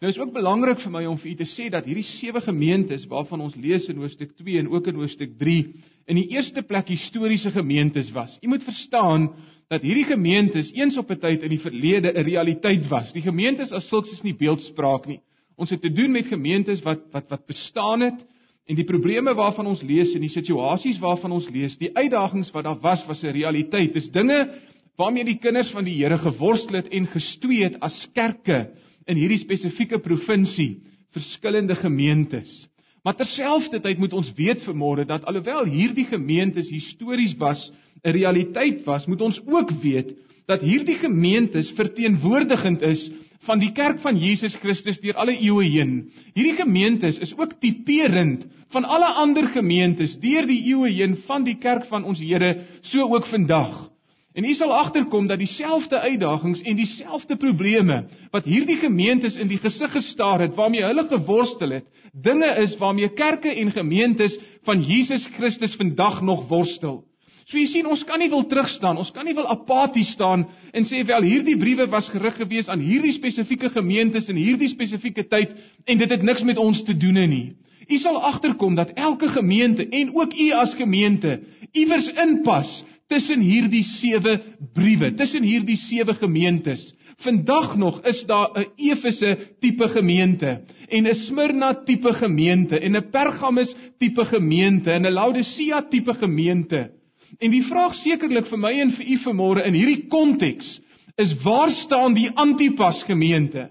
Nou 0.00 0.08
is 0.08 0.18
ook 0.18 0.32
belangrik 0.32 0.80
vir 0.80 0.94
my 0.94 1.04
om 1.10 1.18
vir 1.20 1.34
u 1.34 1.34
te 1.42 1.48
sê 1.50 1.68
dat 1.70 1.84
hierdie 1.84 2.06
sewe 2.08 2.40
gemeentes 2.40 3.04
waarvan 3.10 3.44
ons 3.44 3.60
lees 3.60 3.84
in 3.92 4.00
hoofstuk 4.00 4.32
2 4.40 4.62
en 4.62 4.72
ook 4.72 4.88
in 4.88 4.96
hoofstuk 4.96 5.36
3 5.38 5.60
in 6.08 6.22
die 6.22 6.30
eerste 6.38 6.64
plek 6.64 6.88
historiese 6.88 7.52
gemeentes 7.52 8.08
was. 8.16 8.38
U 8.40 8.48
moet 8.48 8.64
verstaan 8.64 9.28
dat 9.68 9.84
hierdie 9.84 10.08
gemeentes 10.08 10.72
eens 10.72 10.96
op 10.96 11.10
'n 11.10 11.20
tyd 11.20 11.42
in 11.42 11.52
die 11.52 11.60
verlede 11.60 12.16
'n 12.16 12.24
realiteit 12.24 12.88
was. 12.88 13.12
Die 13.12 13.28
gemeentes 13.28 13.72
as 13.72 13.88
sulks 13.88 14.12
is 14.12 14.24
nie 14.24 14.34
beeldspraak 14.34 15.06
nie. 15.06 15.20
Ons 15.56 15.70
het 15.70 15.82
te 15.82 15.92
doen 15.92 16.12
met 16.12 16.26
gemeentes 16.26 16.80
wat 16.82 17.12
wat 17.12 17.28
wat 17.28 17.46
bestaan 17.46 18.00
het 18.00 18.31
En 18.70 18.78
die 18.78 18.86
probleme 18.86 19.34
waarvan 19.34 19.66
ons 19.72 19.82
lees 19.82 20.12
en 20.14 20.22
die 20.22 20.30
situasies 20.30 21.00
waarvan 21.02 21.34
ons 21.34 21.48
lees, 21.50 21.74
die 21.80 21.90
uitdagings 21.96 22.52
wat 22.54 22.64
daar 22.64 22.78
was, 22.80 23.02
was 23.08 23.22
'n 23.22 23.34
realiteit. 23.34 23.92
Dis 23.92 24.10
dinge 24.10 24.48
waarmee 24.96 25.24
die 25.24 25.38
kinders 25.38 25.70
van 25.72 25.84
die 25.84 25.96
Here 25.96 26.18
geworstel 26.18 26.76
het 26.76 26.88
en 26.88 27.06
gestwee 27.06 27.64
het 27.64 27.80
as 27.80 28.08
kerke 28.14 28.70
in 29.06 29.16
hierdie 29.16 29.38
spesifieke 29.38 29.98
provinsie, 29.98 30.82
verskillende 31.12 31.74
gemeentes. 31.74 32.68
Maar 33.02 33.16
terselfdertyd 33.18 33.98
moet 33.98 34.12
ons 34.12 34.32
weet 34.36 34.62
vanmôre 34.62 35.04
dat 35.04 35.24
alhoewel 35.24 35.64
hierdie 35.64 36.06
gemeentes 36.06 36.70
histories 36.70 37.34
was, 37.38 37.72
'n 38.04 38.10
realiteit 38.10 38.84
was, 38.84 39.06
moet 39.06 39.20
ons 39.20 39.40
ook 39.46 39.70
weet 39.82 40.14
dat 40.46 40.60
hierdie 40.60 40.98
gemeentes 40.98 41.72
verteenwoordigend 41.72 42.82
is 42.82 43.10
van 43.46 43.58
die 43.58 43.72
kerk 43.74 44.00
van 44.02 44.18
Jesus 44.18 44.54
Christus 44.62 45.00
deur 45.02 45.18
alle 45.18 45.34
eeue 45.34 45.64
heen. 45.66 45.94
Hierdie 46.34 46.56
gemeentes 46.60 47.18
is 47.18 47.32
ook 47.38 47.56
tipeerend 47.60 48.44
van 48.72 48.84
alle 48.84 49.08
ander 49.22 49.48
gemeentes 49.52 50.14
deur 50.22 50.46
die 50.46 50.60
eeue 50.70 50.92
heen 50.94 51.16
van 51.26 51.44
die 51.44 51.58
kerk 51.58 51.88
van 51.90 52.04
ons 52.04 52.20
Here, 52.22 52.54
so 52.82 53.08
ook 53.10 53.26
vandag. 53.26 53.92
En 54.32 54.44
u 54.48 54.54
sal 54.54 54.72
agterkom 54.72 55.26
dat 55.28 55.38
dieselfde 55.42 55.98
uitdagings 56.00 56.62
en 56.62 56.76
dieselfde 56.76 57.36
probleme 57.36 58.06
wat 58.32 58.46
hierdie 58.48 58.78
gemeentes 58.80 59.36
in 59.36 59.50
die 59.50 59.60
gesig 59.60 59.92
gestaar 59.92 60.40
het, 60.40 60.54
waarmee 60.56 60.84
hulle 60.86 61.04
geworstel 61.10 61.76
het, 61.76 61.84
dinge 62.12 62.48
is 62.62 62.78
waarmee 62.80 63.12
kerke 63.12 63.52
en 63.52 63.72
gemeentes 63.72 64.38
van 64.64 64.80
Jesus 64.80 65.26
Christus 65.36 65.76
vandag 65.76 66.22
nog 66.22 66.48
worstel. 66.48 67.02
So 67.50 67.58
jy 67.58 67.66
sien, 67.66 67.88
ons 67.90 68.04
kan 68.06 68.20
nie 68.22 68.30
wil 68.30 68.44
terugstaan, 68.50 68.98
ons 69.00 69.10
kan 69.14 69.26
nie 69.26 69.34
wil 69.34 69.48
apaties 69.50 70.12
staan 70.14 70.46
en 70.72 70.86
sê 70.86 71.02
wel 71.06 71.26
hierdie 71.26 71.56
briewe 71.58 71.88
was 71.90 72.08
gerig 72.12 72.36
gewees 72.38 72.70
aan 72.70 72.80
hierdie 72.80 73.14
spesifieke 73.16 73.72
gemeentes 73.74 74.28
in 74.30 74.38
hierdie 74.38 74.70
spesifieke 74.70 75.26
tyd 75.30 75.56
en 75.86 75.98
dit 75.98 76.14
het 76.14 76.22
niks 76.22 76.44
met 76.46 76.60
ons 76.62 76.84
te 76.86 76.94
doen 76.94 77.18
nie. 77.28 77.48
U 77.90 77.98
sal 77.98 78.20
agterkom 78.22 78.76
dat 78.78 78.94
elke 78.94 79.28
gemeente 79.34 79.88
en 79.90 80.14
ook 80.14 80.34
u 80.38 80.48
as 80.54 80.74
gemeente 80.78 81.40
iewers 81.72 82.08
inpas 82.24 82.70
tussen 83.10 83.42
hierdie 83.44 83.82
sewe 83.98 84.38
briewe, 84.74 85.12
tussen 85.18 85.44
hierdie 85.44 85.76
sewe 85.76 86.14
gemeentes. 86.14 86.80
Vandag 87.22 87.76
nog 87.76 88.00
is 88.06 88.24
daar 88.26 88.50
'n 88.54 88.66
Efese 88.76 89.38
tipe 89.60 89.88
gemeente 89.88 90.60
en 90.88 91.06
'n 91.06 91.14
Smyrna 91.14 91.74
tipe 91.84 92.12
gemeente 92.12 92.78
en 92.78 92.96
'n 92.96 93.10
Pergamus 93.10 93.74
tipe 93.98 94.24
gemeente 94.24 94.90
en 94.90 95.06
'n 95.06 95.12
Laodicea 95.12 95.82
tipe 95.90 96.14
gemeente. 96.14 97.01
En 97.40 97.52
die 97.52 97.64
vraag 97.64 97.94
sekerlik 98.02 98.48
vir 98.50 98.60
my 98.60 98.72
en 98.82 98.90
vir 98.96 99.12
u 99.14 99.18
vanmôre 99.26 99.66
in 99.68 99.76
hierdie 99.76 100.08
konteks 100.12 100.74
is 101.20 101.32
waar 101.44 101.70
staan 101.82 102.16
die 102.16 102.30
Antipas 102.40 103.02
gemeente? 103.08 103.68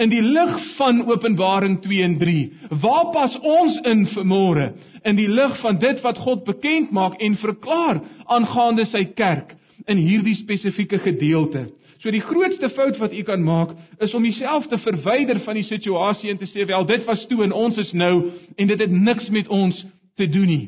In 0.00 0.08
die 0.08 0.22
lig 0.24 0.54
van 0.78 1.02
Openbaring 1.08 1.78
2 1.84 2.04
en 2.04 2.16
3, 2.18 2.52
waar 2.80 3.10
pas 3.12 3.34
ons 3.40 3.76
in 3.88 4.06
vanmôre 4.14 4.72
in 5.04 5.18
die 5.18 5.28
lig 5.28 5.58
van 5.60 5.78
dit 5.82 6.00
wat 6.04 6.18
God 6.22 6.44
bekend 6.46 6.92
maak 6.94 7.20
en 7.20 7.36
verklaar 7.36 8.00
aangaande 8.32 8.86
sy 8.88 9.04
kerk 9.16 9.56
in 9.90 10.00
hierdie 10.00 10.36
spesifieke 10.38 11.00
gedeelte? 11.02 11.66
So 12.02 12.10
die 12.10 12.24
grootste 12.24 12.70
fout 12.74 12.98
wat 12.98 13.12
u 13.14 13.22
kan 13.22 13.42
maak 13.44 13.76
is 14.02 14.14
om 14.14 14.24
jouself 14.26 14.66
te 14.66 14.78
verwyder 14.82 15.38
van 15.44 15.58
die 15.60 15.66
situasie 15.68 16.32
en 16.32 16.40
te 16.40 16.48
sê 16.50 16.64
wel 16.66 16.86
dit 16.88 17.04
was 17.06 17.26
toe 17.30 17.44
en 17.44 17.52
ons 17.54 17.78
is 17.78 17.92
nou 17.92 18.14
en 18.56 18.72
dit 18.72 18.80
het 18.80 18.90
niks 18.90 19.28
met 19.30 19.48
ons 19.48 19.84
te 20.18 20.26
doen 20.26 20.48
nie. 20.50 20.64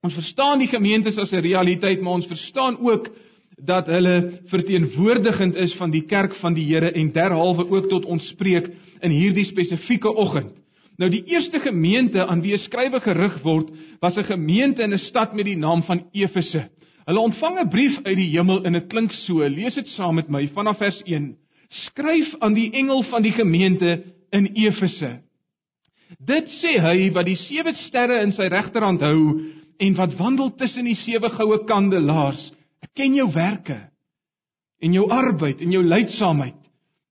Ons 0.00 0.16
verstaan 0.16 0.62
die 0.62 0.70
gemeentes 0.70 1.18
as 1.18 1.32
'n 1.32 1.44
realiteit, 1.44 2.00
maar 2.00 2.12
ons 2.12 2.26
verstaan 2.26 2.78
ook 2.80 3.10
dat 3.64 3.86
hulle 3.86 4.40
verteenwoordigend 4.48 5.56
is 5.56 5.74
van 5.76 5.90
die 5.90 6.06
kerk 6.06 6.34
van 6.40 6.54
die 6.54 6.64
Here 6.64 6.92
en 6.92 7.12
derhalwe 7.12 7.68
ook 7.68 7.88
tot 7.88 8.04
ons 8.04 8.28
spreek 8.28 8.70
in 9.00 9.10
hierdie 9.10 9.44
spesifieke 9.44 10.08
oggend. 10.08 10.56
Nou 10.96 11.10
die 11.10 11.24
eerste 11.24 11.60
gemeente 11.60 12.26
aan 12.26 12.40
wie 12.40 12.56
skrywe 12.56 13.00
gerig 13.00 13.42
word, 13.42 13.70
was 14.00 14.16
'n 14.16 14.24
gemeente 14.24 14.82
in 14.82 14.92
'n 14.92 14.98
stad 14.98 15.34
met 15.34 15.44
die 15.44 15.56
naam 15.56 15.82
van 15.82 16.04
Efese. 16.12 16.68
Hulle 17.04 17.20
ontvang 17.20 17.60
'n 17.60 17.68
brief 17.68 17.98
uit 18.02 18.16
die 18.16 18.30
hemel 18.30 18.64
en 18.64 18.72
dit 18.72 18.88
klink 18.88 19.12
so. 19.12 19.48
Lees 19.48 19.74
dit 19.74 19.88
saam 19.88 20.14
met 20.14 20.28
my 20.28 20.46
vanaf 20.46 20.78
vers 20.78 21.02
1. 21.04 21.36
Skryf 21.68 22.34
aan 22.38 22.54
die 22.54 22.72
engel 22.72 23.02
van 23.02 23.22
die 23.22 23.32
gemeente 23.32 24.02
in 24.30 24.46
Efese. 24.54 25.20
Dit 26.18 26.48
sê 26.48 26.80
hy 26.80 27.10
wat 27.12 27.26
die 27.26 27.36
sewe 27.36 27.72
sterre 27.72 28.22
in 28.22 28.32
sy 28.32 28.48
regterhand 28.48 29.00
hou 29.00 29.40
en 29.80 29.96
wat 29.96 30.16
wandel 30.18 30.52
tussen 30.60 30.84
die 30.84 30.98
sewe 30.98 31.30
goue 31.32 31.62
kandelaars. 31.68 32.50
Ek 32.84 32.92
ken 32.96 33.14
jou 33.16 33.28
werke 33.32 33.78
en 34.80 34.96
jou 34.96 35.06
arbeid 35.12 35.60
en 35.64 35.72
jou 35.72 35.82
lydsaamheid 35.84 36.60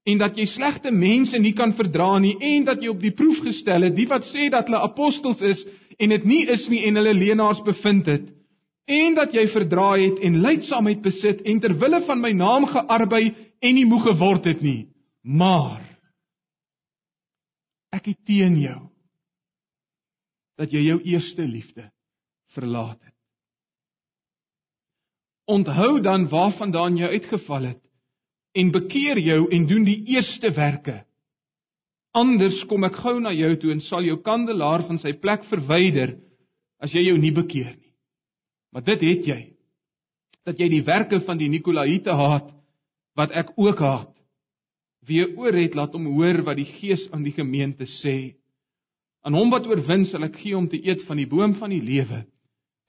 en 0.09 0.17
dat 0.21 0.38
jy 0.38 0.45
slegte 0.49 0.91
mense 0.95 1.38
nie 1.41 1.53
kan 1.57 1.73
verdra 1.77 2.15
nie 2.21 2.35
en 2.55 2.65
dat 2.67 2.81
jy 2.81 2.91
op 2.93 3.01
die 3.03 3.13
proef 3.15 3.41
gestel 3.45 3.85
het 3.85 3.95
die 3.97 4.07
wat 4.09 4.25
sê 4.31 4.47
dat 4.53 4.69
hulle 4.69 4.81
apostels 4.88 5.41
is 5.45 5.61
en 5.99 6.13
dit 6.15 6.25
nie 6.25 6.43
is 6.49 6.65
nie 6.71 6.81
en 6.88 6.97
hulle 6.99 7.13
leenaars 7.17 7.61
bevind 7.67 8.09
het 8.09 8.29
en 8.89 9.17
dat 9.17 9.35
jy 9.35 9.45
verdra 9.53 9.91
het 9.99 10.21
en 10.25 10.41
lydsaamheid 10.45 11.03
besit 11.05 11.43
en 11.45 11.61
ter 11.61 11.75
wille 11.81 12.01
van 12.07 12.23
my 12.23 12.31
naam 12.38 12.65
gearbei 12.71 13.25
en 13.61 13.75
nie 13.75 13.85
moeg 13.89 14.07
geword 14.07 14.49
het 14.49 14.63
nie 14.65 14.88
maar 15.21 15.83
ek 17.93 18.13
het 18.13 18.21
teen 18.25 18.57
jou 18.63 18.81
dat 20.59 20.73
jy 20.73 20.88
jou 20.89 20.99
eerste 21.05 21.45
liefde 21.45 21.85
verlaat 22.55 22.99
het 22.99 23.19
Onthou 25.49 26.01
dan 26.05 26.27
waarvandaan 26.29 26.97
jy 26.97 27.07
uitgeval 27.09 27.71
het 27.71 27.81
en 28.53 28.71
bekeer 28.71 29.17
jou 29.17 29.47
en 29.49 29.65
doen 29.69 29.85
die 29.85 30.01
eerste 30.13 30.51
werke. 30.53 30.99
Anders 32.13 32.59
kom 32.69 32.85
ek 32.85 32.99
gou 33.01 33.15
na 33.21 33.31
jou 33.33 33.55
toe 33.61 33.71
en 33.73 33.81
sal 33.81 34.05
jou 34.05 34.17
kandelaar 34.25 34.83
van 34.85 35.01
sy 35.01 35.15
plek 35.17 35.45
verwyder 35.49 36.15
as 36.81 36.93
jy 36.93 37.07
jou 37.07 37.17
nie 37.17 37.33
bekeer 37.33 37.71
nie. 37.73 37.93
Maar 38.73 38.85
dit 38.91 39.05
het 39.09 39.29
jy 39.31 39.41
dat 40.45 40.61
jy 40.61 40.69
die 40.69 40.85
werke 40.85 41.19
van 41.25 41.37
die 41.41 41.49
Nikolaïte 41.49 42.13
haat 42.13 42.53
wat 43.17 43.33
ek 43.33 43.53
ook 43.57 43.81
haat. 43.81 44.13
Wie 45.05 45.25
oor 45.37 45.55
het 45.57 45.77
laat 45.77 45.93
hom 45.97 46.11
hoor 46.13 46.43
wat 46.45 46.61
die 46.61 46.69
Gees 46.77 47.07
aan 47.13 47.25
die 47.25 47.33
gemeente 47.33 47.89
sê. 47.99 48.35
Aan 49.25 49.37
hom 49.37 49.49
wat 49.53 49.65
oorwin 49.69 50.05
sal 50.09 50.25
ek 50.29 50.37
gee 50.43 50.57
om 50.57 50.69
te 50.69 50.77
eet 50.77 51.05
van 51.09 51.17
die 51.17 51.29
boom 51.29 51.57
van 51.57 51.73
die 51.73 51.81
lewe 51.81 52.27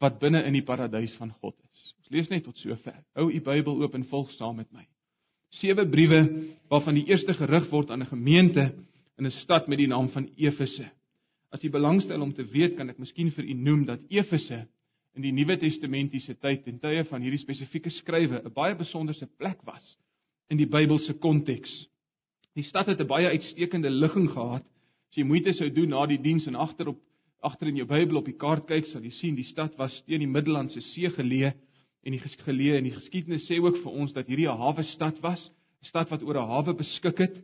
wat 0.01 0.19
binne 0.19 0.43
in 0.49 0.57
die 0.57 0.65
paradys 0.65 1.15
van 1.21 1.33
God 1.41 1.57
is. 1.73 1.95
Lees 2.11 2.29
net 2.31 2.43
tot 2.45 2.59
sover. 2.59 2.97
Hou 3.15 3.29
u 3.31 3.41
Bybel 3.41 3.83
oop 3.85 3.95
en 3.95 4.07
volg 4.11 4.33
saam 4.35 4.57
met 4.59 4.71
my. 4.75 4.83
Sewe 5.61 5.85
briewe 5.87 6.21
waarvan 6.71 6.99
die 6.99 7.07
eerste 7.11 7.35
gerig 7.35 7.69
word 7.71 7.91
aan 7.91 8.03
'n 8.03 8.11
gemeente 8.11 8.73
in 9.19 9.27
'n 9.27 9.31
stad 9.31 9.69
met 9.69 9.79
die 9.79 9.87
naam 9.87 10.09
van 10.09 10.29
Efese. 10.37 10.91
As 11.53 11.65
u 11.65 11.71
belangstel 11.71 12.21
om 12.21 12.33
te 12.33 12.45
weet, 12.45 12.77
kan 12.77 12.89
ek 12.91 12.99
miskien 12.99 13.31
vir 13.31 13.45
u 13.45 13.53
noem 13.53 13.85
dat 13.85 14.01
Efese 14.09 14.67
in 15.15 15.23
die 15.23 15.33
Nuwe 15.33 15.57
Testamentiese 15.57 16.35
tyd 16.39 16.67
en 16.67 16.79
tye 16.79 17.05
van 17.05 17.23
hierdie 17.23 17.43
spesifieke 17.43 17.91
skrywe 17.91 18.43
'n 18.45 18.53
baie 18.53 18.75
besonderse 18.75 19.27
plek 19.39 19.63
was 19.67 19.97
in 20.49 20.57
die 20.57 20.67
Bybelse 20.67 21.15
konteks. 21.15 21.89
Die 22.55 22.65
stad 22.65 22.87
het 22.87 23.01
'n 23.01 23.07
baie 23.07 23.29
uitstekende 23.29 23.91
ligging 23.91 24.31
gehad. 24.31 24.65
As 25.11 25.17
jy 25.17 25.25
moeite 25.25 25.53
sou 25.53 25.71
doen 25.71 25.89
na 25.89 26.07
die 26.07 26.23
diens 26.23 26.47
en 26.47 26.55
agterop 26.55 26.99
agter 27.43 27.69
in 27.69 27.77
jou 27.77 27.87
Bybel 27.87 28.17
op 28.17 28.25
die 28.25 28.37
kaart 28.37 28.67
kyk, 28.67 28.87
sal 28.87 29.03
jy 29.03 29.11
sien 29.11 29.37
die 29.37 29.45
stad 29.45 29.77
was 29.79 30.03
teen 30.07 30.21
die 30.21 30.31
Middellandse 30.31 30.81
See 30.81 31.09
geleë 31.09 31.53
en 32.05 32.17
die 32.17 32.21
geleë 32.21 32.79
en 32.79 32.85
die 32.89 32.97
geskiedenis 32.97 33.47
sê 33.49 33.59
ook 33.61 33.81
vir 33.83 33.93
ons 33.93 34.13
dat 34.13 34.27
hierdie 34.27 34.49
'n 34.49 34.57
hawe 34.59 34.83
stad 34.83 35.21
was, 35.23 35.51
'n 35.83 35.87
stad 35.87 36.11
wat 36.11 36.23
oor 36.23 36.37
'n 36.37 36.49
hawe 36.49 36.75
beskik 36.75 37.19
het 37.19 37.37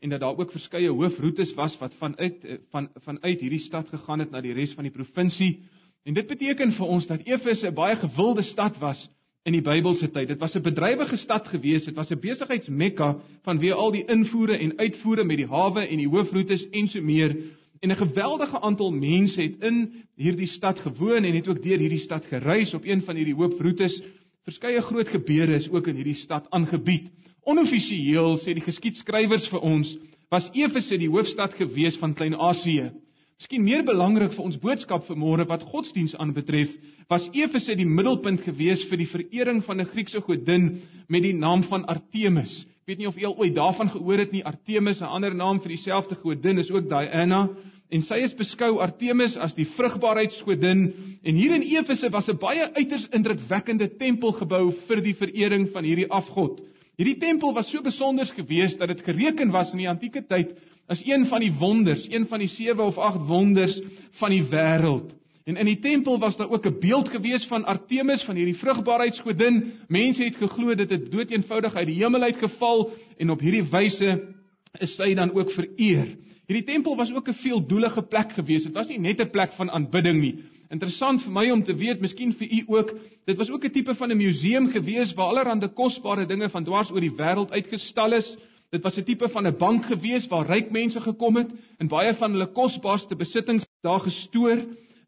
en 0.00 0.10
dat 0.10 0.20
daar 0.20 0.36
ook 0.36 0.50
verskeie 0.50 0.90
hoofroetes 0.90 1.54
was 1.54 1.78
wat 1.78 1.94
vanuit 1.94 2.44
eh, 2.44 2.58
van 2.70 2.88
vanuit 3.04 3.40
hierdie 3.40 3.64
stad 3.64 3.88
gegaan 3.88 4.18
het 4.18 4.30
na 4.30 4.40
die 4.40 4.52
res 4.52 4.74
van 4.74 4.84
die 4.84 4.92
provinsie. 4.92 5.62
En 6.04 6.14
dit 6.14 6.26
beteken 6.26 6.72
vir 6.72 6.86
ons 6.86 7.06
dat 7.06 7.20
Efese 7.24 7.66
'n 7.70 7.74
baie 7.74 7.96
gewilde 7.96 8.42
stad 8.42 8.78
was 8.78 9.08
in 9.44 9.52
die 9.52 9.62
Bybelse 9.62 10.10
tyd. 10.10 10.28
Dit 10.28 10.38
was 10.38 10.54
'n 10.54 10.62
bedrywige 10.62 11.16
stad 11.16 11.48
gewees, 11.48 11.84
dit 11.84 11.94
was 11.94 12.10
'n 12.10 12.20
besigheidsmekka 12.20 13.16
vanweë 13.44 13.72
al 13.72 13.90
die 13.90 14.04
invoere 14.04 14.58
en 14.58 14.78
uitvoere 14.78 15.24
met 15.24 15.36
die 15.36 15.46
hawe 15.46 15.86
en 15.86 15.96
die 15.96 16.08
hoofroetes 16.08 16.68
en 16.70 16.86
so 16.86 17.00
meer 17.00 17.36
en 17.84 17.90
'n 17.90 17.96
geweldige 18.06 18.60
aantal 18.60 18.90
mense 18.90 19.42
het 19.42 19.62
in 19.62 19.92
hierdie 20.16 20.46
stad 20.46 20.78
gewoon 20.80 21.24
en 21.24 21.34
het 21.34 21.48
ook 21.48 21.62
deur 21.62 21.78
hierdie 21.78 22.04
stad 22.04 22.24
gereis 22.24 22.74
op 22.74 22.84
een 22.84 23.02
van 23.02 23.16
hierdie 23.16 23.34
hoofroetes. 23.34 24.02
Verskeie 24.44 24.80
groot 24.80 25.08
gebeure 25.08 25.54
is 25.54 25.70
ook 25.70 25.86
in 25.86 25.94
hierdie 25.94 26.14
stad 26.14 26.46
aangebied. 26.50 27.10
Onoffisieel 27.42 28.38
sê 28.38 28.54
die 28.54 28.64
geskiedskrywers 28.64 29.48
vir 29.48 29.60
ons 29.60 29.98
was 30.30 30.48
Efese 30.52 30.96
die 30.98 31.08
hoofstad 31.08 31.52
gewees 31.54 31.96
van 32.00 32.14
Klein-Asië. 32.14 32.90
Miskien 33.36 33.64
meer 33.64 33.84
belangrik 33.84 34.32
vir 34.32 34.44
ons 34.44 34.58
boodskap 34.58 35.04
vanmôre 35.04 35.44
wat 35.46 35.62
godsdiens 35.62 36.16
aanbetref, 36.16 36.70
was 37.10 37.28
Efese 37.32 37.76
die 37.76 37.86
middelpunt 37.86 38.40
gewees 38.40 38.86
vir 38.88 38.96
die 38.96 39.10
verering 39.10 39.64
van 39.64 39.80
'n 39.80 39.90
Griekse 39.92 40.20
godin 40.20 40.80
met 41.08 41.22
die 41.22 41.34
naam 41.34 41.62
van 41.62 41.84
Artemis. 41.84 42.66
Ek 42.84 42.86
weet 42.86 42.98
nie 42.98 43.08
of 43.08 43.16
jy 43.16 43.24
al 43.24 43.38
ooit 43.38 43.54
daarvan 43.54 43.88
gehoor 43.88 44.18
het 44.18 44.32
nie. 44.32 44.44
Artemis, 44.44 45.00
'n 45.00 45.04
ander 45.04 45.34
naam 45.34 45.60
vir 45.60 45.68
dieselfde 45.68 46.14
godin, 46.14 46.58
is 46.58 46.70
ook 46.70 46.88
Diana 46.88 47.48
en 47.94 48.02
sy 48.02 48.18
is 48.26 48.34
beskou 48.34 48.80
Artemis 48.82 49.36
as 49.38 49.54
die 49.54 49.68
vrugbaarheidsgodin 49.76 50.84
en 51.22 51.36
hier 51.38 51.54
in 51.54 51.62
Efese 51.62 52.10
was 52.10 52.28
'n 52.28 52.38
baie 52.38 52.66
uiters 52.74 53.06
indrukwekkende 53.12 53.88
tempel 53.98 54.32
gebou 54.32 54.72
vir 54.88 55.00
die 55.00 55.14
verering 55.14 55.68
van 55.72 55.84
hierdie 55.84 56.10
afgod. 56.10 56.60
Hierdie 56.98 57.18
tempel 57.18 57.54
was 57.54 57.70
so 57.70 57.82
besonder 57.82 58.26
geweest 58.26 58.78
dat 58.78 58.88
dit 58.88 59.02
gereken 59.02 59.50
was 59.50 59.72
in 59.72 59.78
die 59.78 59.88
antieke 59.88 60.22
tyd 60.26 60.56
as 60.88 61.02
een 61.06 61.26
van 61.26 61.40
die 61.40 61.52
wonders, 61.52 62.06
een 62.10 62.26
van 62.26 62.38
die 62.38 62.48
7 62.48 62.84
of 62.84 62.98
8 62.98 63.26
wonders 63.28 63.80
van 64.18 64.30
die 64.30 64.42
wêreld. 64.42 65.14
En 65.44 65.56
in 65.56 65.66
die 65.66 65.80
tempel 65.80 66.18
was 66.18 66.36
daar 66.36 66.50
ook 66.50 66.66
'n 66.66 66.80
beeld 66.80 67.08
gewees 67.08 67.46
van 67.46 67.64
Artemis 67.64 68.24
van 68.24 68.36
hierdie 68.36 68.58
vrugbaarheidsgodin. 68.58 69.72
Mense 69.88 70.24
het 70.24 70.36
geglo 70.36 70.74
dit 70.74 70.90
het 70.90 71.10
dood 71.10 71.30
eenvoudig 71.30 71.74
uit 71.74 71.86
die 71.86 72.02
hemel 72.02 72.22
uit 72.22 72.36
geval 72.36 72.90
en 73.18 73.30
op 73.30 73.40
hierdie 73.40 73.70
wyse 73.70 74.34
is 74.80 74.96
sy 74.96 75.14
dan 75.14 75.32
ook 75.32 75.50
vereer. 75.50 76.23
Hierdie 76.46 76.66
tempel 76.66 76.96
was 76.96 77.12
ook 77.12 77.28
'n 77.28 77.40
veeldoelige 77.40 78.02
plek 78.02 78.32
gewees. 78.32 78.64
Dit 78.64 78.72
was 78.72 78.88
nie 78.88 78.98
net 78.98 79.20
'n 79.20 79.30
plek 79.30 79.52
van 79.52 79.70
aanbidding 79.70 80.20
nie. 80.20 80.44
Interessant 80.70 81.22
vir 81.22 81.32
my 81.32 81.50
om 81.50 81.62
te 81.62 81.74
weet, 81.74 82.00
miskien 82.00 82.32
vir 82.32 82.48
u 82.52 82.64
ook, 82.66 82.94
dit 83.26 83.36
was 83.36 83.50
ook 83.50 83.64
'n 83.64 83.70
tipe 83.70 83.94
van 83.94 84.10
'n 84.10 84.16
museum 84.16 84.68
gewees 84.70 85.14
waar 85.14 85.26
allerlei 85.26 85.68
kosbare 85.68 86.26
dinge 86.26 86.48
van 86.50 86.64
dwars 86.64 86.90
oor 86.90 87.00
die 87.00 87.16
wêreld 87.16 87.50
uitgestal 87.50 88.12
is. 88.12 88.36
Dit 88.70 88.82
was 88.82 88.96
'n 88.98 89.04
tipe 89.04 89.28
van 89.28 89.46
'n 89.46 89.56
bank 89.56 89.84
gewees 89.84 90.26
waar 90.28 90.46
ryk 90.46 90.70
mense 90.70 91.00
gekom 91.00 91.36
het 91.36 91.50
en 91.78 91.88
baie 91.88 92.14
van 92.14 92.32
hulle 92.32 92.52
kosbaarste 92.52 93.16
besittings 93.16 93.66
daar 93.82 94.00
gestoor. 94.00 94.58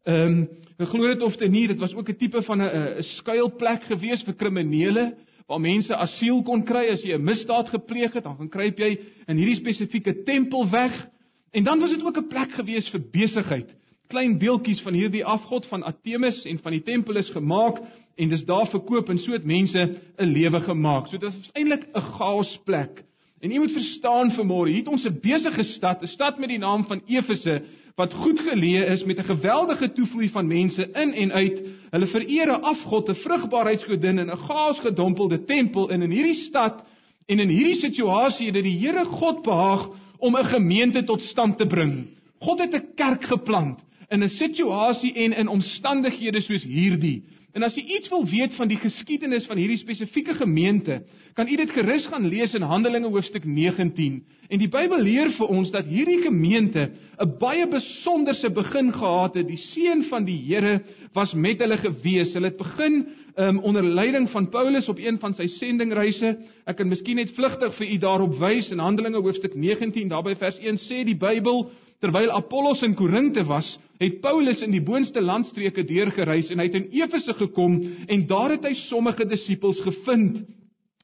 Ehm, 0.05 0.47
um, 0.79 0.85
glo 0.85 1.07
dit 1.07 1.21
of 1.21 1.39
nie, 1.39 1.67
dit 1.67 1.79
was 1.79 1.93
ook 1.93 2.09
'n 2.09 2.17
tipe 2.17 2.41
van 2.41 2.61
'n 2.61 2.97
'n 2.97 3.03
skuilplek 3.03 3.83
gewees 3.83 4.23
vir 4.23 4.33
kriminele 4.33 5.15
waar 5.47 5.61
mense 5.61 5.95
asiel 5.95 6.43
kon 6.43 6.63
kry 6.63 6.89
as 6.91 7.03
jy 7.03 7.13
'n 7.13 7.23
misdaad 7.23 7.69
gepleeg 7.69 8.13
het, 8.13 8.23
dan 8.23 8.37
gaan 8.37 8.49
kruip 8.49 8.77
jy 8.79 8.99
in 9.27 9.37
hierdie 9.37 9.55
spesifieke 9.55 10.23
tempel 10.23 10.69
weg. 10.69 11.07
En 11.51 11.63
dan 11.63 11.79
was 11.79 11.89
dit 11.89 12.03
ook 12.03 12.17
'n 12.17 12.27
plek 12.27 12.51
gewees 12.51 12.89
vir 12.89 13.01
besigheid. 13.11 13.75
Klein 14.07 14.37
beeldjies 14.37 14.81
van 14.81 14.93
hierdie 14.93 15.25
afgod 15.25 15.65
van 15.65 15.83
Artemis 15.83 16.45
en 16.45 16.59
van 16.59 16.71
die 16.71 16.83
tempel 16.83 17.15
is 17.15 17.29
gemaak 17.29 17.81
en 18.15 18.29
dis 18.29 18.45
daar 18.45 18.67
verkoop 18.67 19.09
en 19.09 19.17
so 19.17 19.31
het 19.31 19.45
mense 19.45 19.99
'n 20.17 20.25
lewe 20.25 20.59
gemaak. 20.59 21.07
So 21.07 21.17
dit 21.17 21.33
was 21.33 21.51
eintlik 21.53 21.87
'n 21.93 22.01
chaosplek. 22.01 23.03
En 23.41 23.51
jy 23.51 23.59
moet 23.59 23.71
verstaan 23.71 24.31
vanmôre, 24.31 24.69
hier 24.69 24.77
het 24.77 24.87
ons 24.87 25.05
'n 25.05 25.19
besige 25.21 25.63
stad, 25.63 26.01
'n 26.01 26.07
stad 26.07 26.39
met 26.39 26.49
die 26.49 26.57
naam 26.57 26.85
van 26.85 27.01
Efese 27.05 27.61
wat 27.95 28.13
goed 28.13 28.39
geleë 28.39 28.91
is 28.91 29.03
met 29.03 29.17
'n 29.19 29.23
geweldige 29.23 29.91
toevloei 29.91 30.29
van 30.29 30.47
mense 30.47 30.89
in 30.93 31.13
en 31.13 31.31
uit. 31.31 31.61
Hulle 31.89 32.07
vereer 32.07 32.47
'n 32.47 32.61
afgod, 32.61 33.09
'n 33.09 33.15
vrugbaarheidsgodin 33.15 34.19
in 34.19 34.29
'n 34.29 34.37
chaosgedompelde 34.37 35.43
tempel 35.43 35.89
en 35.89 36.01
in 36.01 36.11
hierdie 36.11 36.43
stad 36.47 36.85
en 37.25 37.39
in 37.39 37.49
hierdie 37.49 37.79
situasie 37.79 38.45
het 38.45 38.53
dit 38.53 38.63
die 38.63 38.77
Here 38.79 39.05
God 39.05 39.43
behaag 39.43 39.89
om 40.19 40.35
'n 40.35 40.45
gemeente 40.45 41.03
tot 41.03 41.21
stand 41.21 41.57
te 41.57 41.65
bring. 41.65 42.07
God 42.39 42.59
het 42.59 42.73
'n 42.73 42.93
kerk 42.95 43.23
geplant 43.23 43.79
in 44.09 44.23
'n 44.23 44.29
situasie 44.29 45.13
en 45.13 45.33
in 45.33 45.47
omstandighede 45.47 46.41
soos 46.41 46.63
hierdie. 46.63 47.23
En 47.55 47.63
as 47.63 47.75
jy 47.77 47.83
iets 47.97 48.09
wil 48.11 48.25
weet 48.27 48.55
van 48.57 48.67
die 48.67 48.79
geskiedenis 48.81 49.47
van 49.47 49.57
hierdie 49.57 49.79
spesifieke 49.79 50.35
gemeente, 50.35 50.99
kan 51.37 51.47
u 51.47 51.55
dit 51.55 51.71
gerus 51.71 52.07
gaan 52.11 52.27
lees 52.27 52.53
in 52.57 52.65
Handelinge 52.65 53.07
hoofstuk 53.07 53.45
19. 53.45 54.17
En 54.49 54.59
die 54.59 54.69
Bybel 54.71 55.01
leer 55.05 55.31
vir 55.37 55.53
ons 55.53 55.71
dat 55.71 55.87
hierdie 55.87 56.19
gemeente 56.25 56.89
'n 57.17 57.37
baie 57.39 57.67
besonderse 57.67 58.49
begin 58.49 58.91
gehad 58.91 59.35
het. 59.35 59.47
Die 59.47 59.57
seun 59.57 60.03
van 60.09 60.25
die 60.25 60.37
Here 60.37 60.81
was 61.13 61.33
met 61.33 61.59
hulle 61.59 61.77
gewees. 61.77 62.33
Hulle 62.33 62.47
het 62.47 62.57
begin 62.57 63.07
um, 63.37 63.59
onder 63.59 63.83
leiding 63.83 64.29
van 64.29 64.49
Paulus 64.49 64.89
op 64.89 64.97
een 64.97 65.19
van 65.19 65.33
sy 65.33 65.47
sendingreise. 65.47 66.37
Ek 66.65 66.77
kan 66.77 66.87
miskien 66.87 67.15
net 67.15 67.31
vlugtig 67.31 67.75
vir 67.77 67.87
u 67.87 67.97
daarop 67.97 68.39
wys 68.39 68.71
in 68.71 68.79
Handelinge 68.79 69.21
hoofstuk 69.21 69.55
19, 69.55 70.07
daarby 70.09 70.35
vers 70.35 70.59
1 70.59 70.77
sê 70.77 71.03
die 71.05 71.17
Bybel 71.17 71.69
Terwyl 71.99 72.29
Apollos 72.31 72.83
in 72.85 72.93
Korinte 72.95 73.41
was, 73.47 73.79
het 73.97 74.19
Paulus 74.21 74.61
in 74.61 74.71
die 74.71 74.83
boonste 74.85 75.21
landstreke 75.21 75.81
deurgereis 75.89 76.51
en 76.53 76.61
hy 76.61 76.67
het 76.67 76.77
in 76.77 76.91
Efese 76.93 77.33
gekom 77.39 77.79
en 78.05 78.25
daar 78.29 78.53
het 78.53 78.67
hy 78.69 78.75
sommige 78.85 79.25
disippels 79.25 79.81
gevind. 79.81 80.43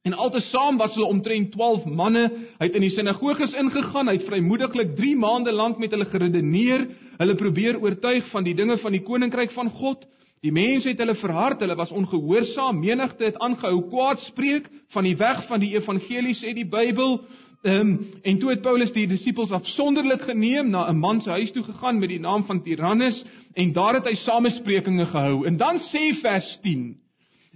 En 0.04 0.14
altesaam 0.14 0.78
was 0.78 0.94
hulle 0.94 1.08
omtrent 1.08 1.52
12 1.56 1.86
manne. 1.88 2.28
Hy 2.60 2.68
het 2.68 2.76
in 2.76 2.84
die 2.84 2.92
sinagoges 2.92 3.56
ingegaan, 3.58 4.12
hy 4.12 4.18
het 4.20 4.28
vrymoediglik 4.28 4.98
3 5.00 5.16
maande 5.18 5.54
lank 5.56 5.80
met 5.82 5.96
hulle 5.96 6.10
geredeneer, 6.12 6.90
hulle 7.18 7.36
probeer 7.40 7.80
oortuig 7.82 8.28
van 8.30 8.46
die 8.46 8.56
dinge 8.58 8.78
van 8.84 8.94
die 8.94 9.02
koninkryk 9.08 9.56
van 9.56 9.72
God. 9.80 10.04
Die 10.44 10.52
mense 10.52 10.92
het 10.92 11.00
hulle 11.00 11.16
verhard, 11.16 11.64
hulle 11.64 11.78
was 11.80 11.94
ongehoorsaam, 11.96 12.82
menigte 12.84 13.30
het 13.30 13.40
aangehou 13.40 13.80
kwaad 13.88 14.20
spreek 14.28 14.68
van 14.92 15.08
die 15.08 15.16
weg 15.18 15.46
van 15.48 15.64
die 15.64 15.72
evangelie 15.78 16.36
sê 16.36 16.52
die 16.54 16.68
Bybel. 16.68 17.22
Ehm 17.64 17.80
um, 17.80 18.00
en 18.22 18.40
toe 18.40 18.50
het 18.50 18.62
Paulus 18.62 18.92
die 18.92 19.08
disippels 19.08 19.52
afsonderlik 19.52 20.22
geneem 20.28 20.70
na 20.70 20.90
'n 20.90 21.00
man 21.00 21.22
se 21.22 21.30
huis 21.30 21.52
toe 21.52 21.64
gegaan 21.64 22.00
met 22.00 22.10
die 22.10 22.20
naam 22.20 22.44
van 22.46 22.64
Tyrannus 22.64 23.26
en 23.54 23.72
daar 23.72 23.94
het 23.94 24.06
hy 24.06 24.14
samesprekinge 24.14 25.06
gehou. 25.06 25.46
En 25.48 25.58
dan 25.58 25.78
sê 25.78 26.20
vers 26.22 26.60
10 26.62 26.98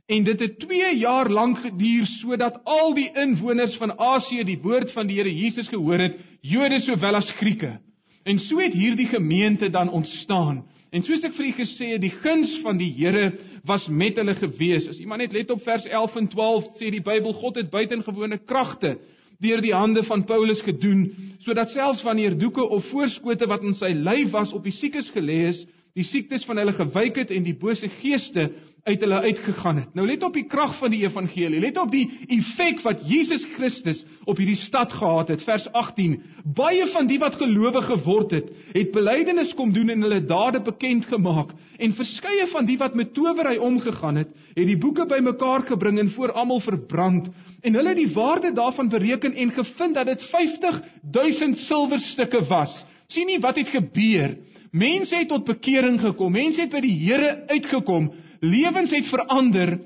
En 0.08 0.24
dit 0.24 0.40
het 0.40 0.60
2 0.60 0.98
jaar 0.98 1.30
lank 1.30 1.58
geduur 1.58 2.06
sodat 2.06 2.62
al 2.64 2.94
die 2.94 3.10
inwoners 3.14 3.78
van 3.78 3.98
Asië 4.00 4.44
die 4.44 4.60
woord 4.62 4.92
van 4.92 5.08
die 5.08 5.18
Here 5.18 5.34
Jesus 5.36 5.68
gehoor 5.68 6.00
het, 6.00 6.16
Jode 6.42 6.80
sowel 6.80 7.16
as 7.16 7.32
Grieke. 7.32 7.80
En 8.24 8.40
so 8.40 8.60
het 8.60 8.74
hierdie 8.74 9.08
gemeente 9.08 9.70
dan 9.70 9.90
ontstaan. 9.90 10.64
En 10.92 11.04
soos 11.04 11.24
ek 11.24 11.36
vir 11.36 11.46
u 11.46 11.52
gesê 11.52 11.92
het, 11.92 12.02
die 12.02 12.16
guns 12.24 12.60
van 12.64 12.78
die 12.78 12.94
Here 12.96 13.34
was 13.66 13.88
met 13.88 14.16
hulle 14.16 14.36
gewees. 14.36 14.88
As 14.88 15.00
iemand 15.00 15.20
net 15.20 15.34
let 15.34 15.52
op 15.52 15.62
vers 15.62 15.86
11 15.86 16.16
en 16.16 16.28
12 16.28 16.72
sê 16.80 16.92
die 16.96 17.04
Bybel 17.04 17.34
God 17.34 17.60
het 17.60 17.70
buitengewone 17.70 18.40
kragte 18.46 18.96
deur 19.44 19.62
die 19.62 19.74
hande 19.74 20.04
van 20.08 20.26
Paulus 20.26 20.62
gedoen, 20.66 21.12
sodat 21.46 21.70
selfs 21.70 22.04
wanneer 22.04 22.38
doeke 22.38 22.64
of 22.64 22.86
voorskote 22.92 23.48
wat 23.48 23.66
in 23.66 23.76
sy 23.78 23.94
lyf 23.94 24.32
was 24.34 24.54
op 24.54 24.64
die 24.66 24.76
siekes 24.76 25.12
gelê 25.16 25.48
is, 25.52 25.66
die 25.98 26.06
siektes 26.06 26.46
van 26.46 26.60
hulle 26.62 26.76
gewyk 26.78 27.16
het 27.24 27.32
en 27.34 27.46
die 27.46 27.58
bose 27.58 27.90
geeste 28.02 28.50
uit 28.88 29.02
hulle 29.04 29.20
uitgegaan 29.26 29.82
het. 29.82 29.96
Nou 29.98 30.06
let 30.08 30.24
op 30.24 30.36
die 30.38 30.46
krag 30.48 30.78
van 30.80 30.94
die 30.94 31.02
evangelie. 31.04 31.60
Let 31.60 31.78
op 31.82 31.92
die 31.92 32.06
effek 32.32 32.80
wat 32.86 33.02
Jesus 33.10 33.44
Christus 33.56 34.04
op 34.26 34.40
hierdie 34.40 34.60
stad 34.62 34.94
gehad 34.96 35.32
het. 35.34 35.44
Vers 35.44 35.66
18. 35.76 36.16
Baie 36.56 36.88
van 36.94 37.10
die 37.10 37.20
wat 37.20 37.36
gelowig 37.40 37.90
geword 37.90 38.36
het, 38.38 38.52
het 38.76 38.94
belydenis 38.96 39.54
kom 39.60 39.74
doen 39.76 39.92
en 39.92 40.06
hulle 40.08 40.22
dade 40.30 40.62
bekend 40.64 41.08
gemaak. 41.12 41.52
En 41.78 41.98
verskeie 41.98 42.48
van 42.54 42.70
die 42.70 42.78
wat 42.80 42.96
met 42.96 43.14
towery 43.14 43.58
omgegaan 43.58 44.22
het, 44.24 44.32
het 44.56 44.68
die 44.70 44.80
boeke 44.80 45.06
bymekaar 45.10 45.68
gebring 45.68 46.00
en 46.00 46.14
voor 46.16 46.32
almal 46.32 46.64
verbrand. 46.64 47.28
En 47.68 47.76
hulle 47.76 47.92
het 47.92 48.00
die 48.00 48.14
waarde 48.16 48.54
daarvan 48.56 48.90
bereken 48.90 49.34
en 49.36 49.52
gevind 49.52 49.96
dat 49.96 50.08
dit 50.08 50.22
50000 50.32 51.58
silwerstukke 51.68 52.46
was. 52.48 52.72
Sien 53.12 53.28
nie 53.28 53.40
wat 53.44 53.60
het 53.60 53.68
gebeur. 53.68 54.38
Mense 54.72 55.16
het 55.16 55.28
tot 55.28 55.44
bekering 55.48 56.00
gekom. 56.00 56.32
Mense 56.32 56.64
het 56.64 56.72
by 56.72 56.82
die 56.84 56.96
Here 57.04 57.44
uitgekom 57.52 58.12
lewens 58.40 58.92
het 58.94 59.08
verander 59.10 59.80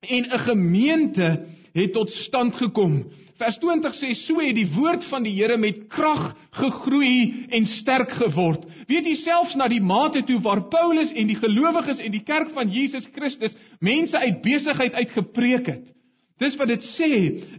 en 0.00 0.24
'n 0.24 0.38
gemeente 0.38 1.46
het 1.72 1.92
tot 1.92 2.10
stand 2.10 2.54
gekom. 2.54 3.04
Vers 3.36 3.58
20 3.58 3.94
sê 3.94 4.12
so 4.14 4.40
het 4.40 4.54
die 4.54 4.70
woord 4.74 5.04
van 5.08 5.22
die 5.22 5.34
Here 5.34 5.56
met 5.56 5.88
krag 5.88 6.34
gegroei 6.50 7.46
en 7.48 7.66
sterk 7.66 8.10
geword. 8.10 8.64
Weet 8.86 9.06
jy 9.06 9.14
selfs 9.14 9.54
na 9.54 9.68
die 9.68 9.80
mate 9.80 10.22
toe 10.22 10.40
waar 10.40 10.68
Paulus 10.68 11.12
en 11.12 11.26
die 11.26 11.36
gelowiges 11.36 11.98
en 11.98 12.12
die 12.12 12.22
kerk 12.24 12.50
van 12.54 12.70
Jesus 12.70 13.08
Christus 13.12 13.56
mense 13.80 14.18
uit 14.18 14.42
besigheid 14.42 14.94
uitgepreek 14.94 15.66
het. 15.66 15.95
Dis 16.36 16.56
wat 16.60 16.68
dit 16.68 16.82
sê 16.92 17.10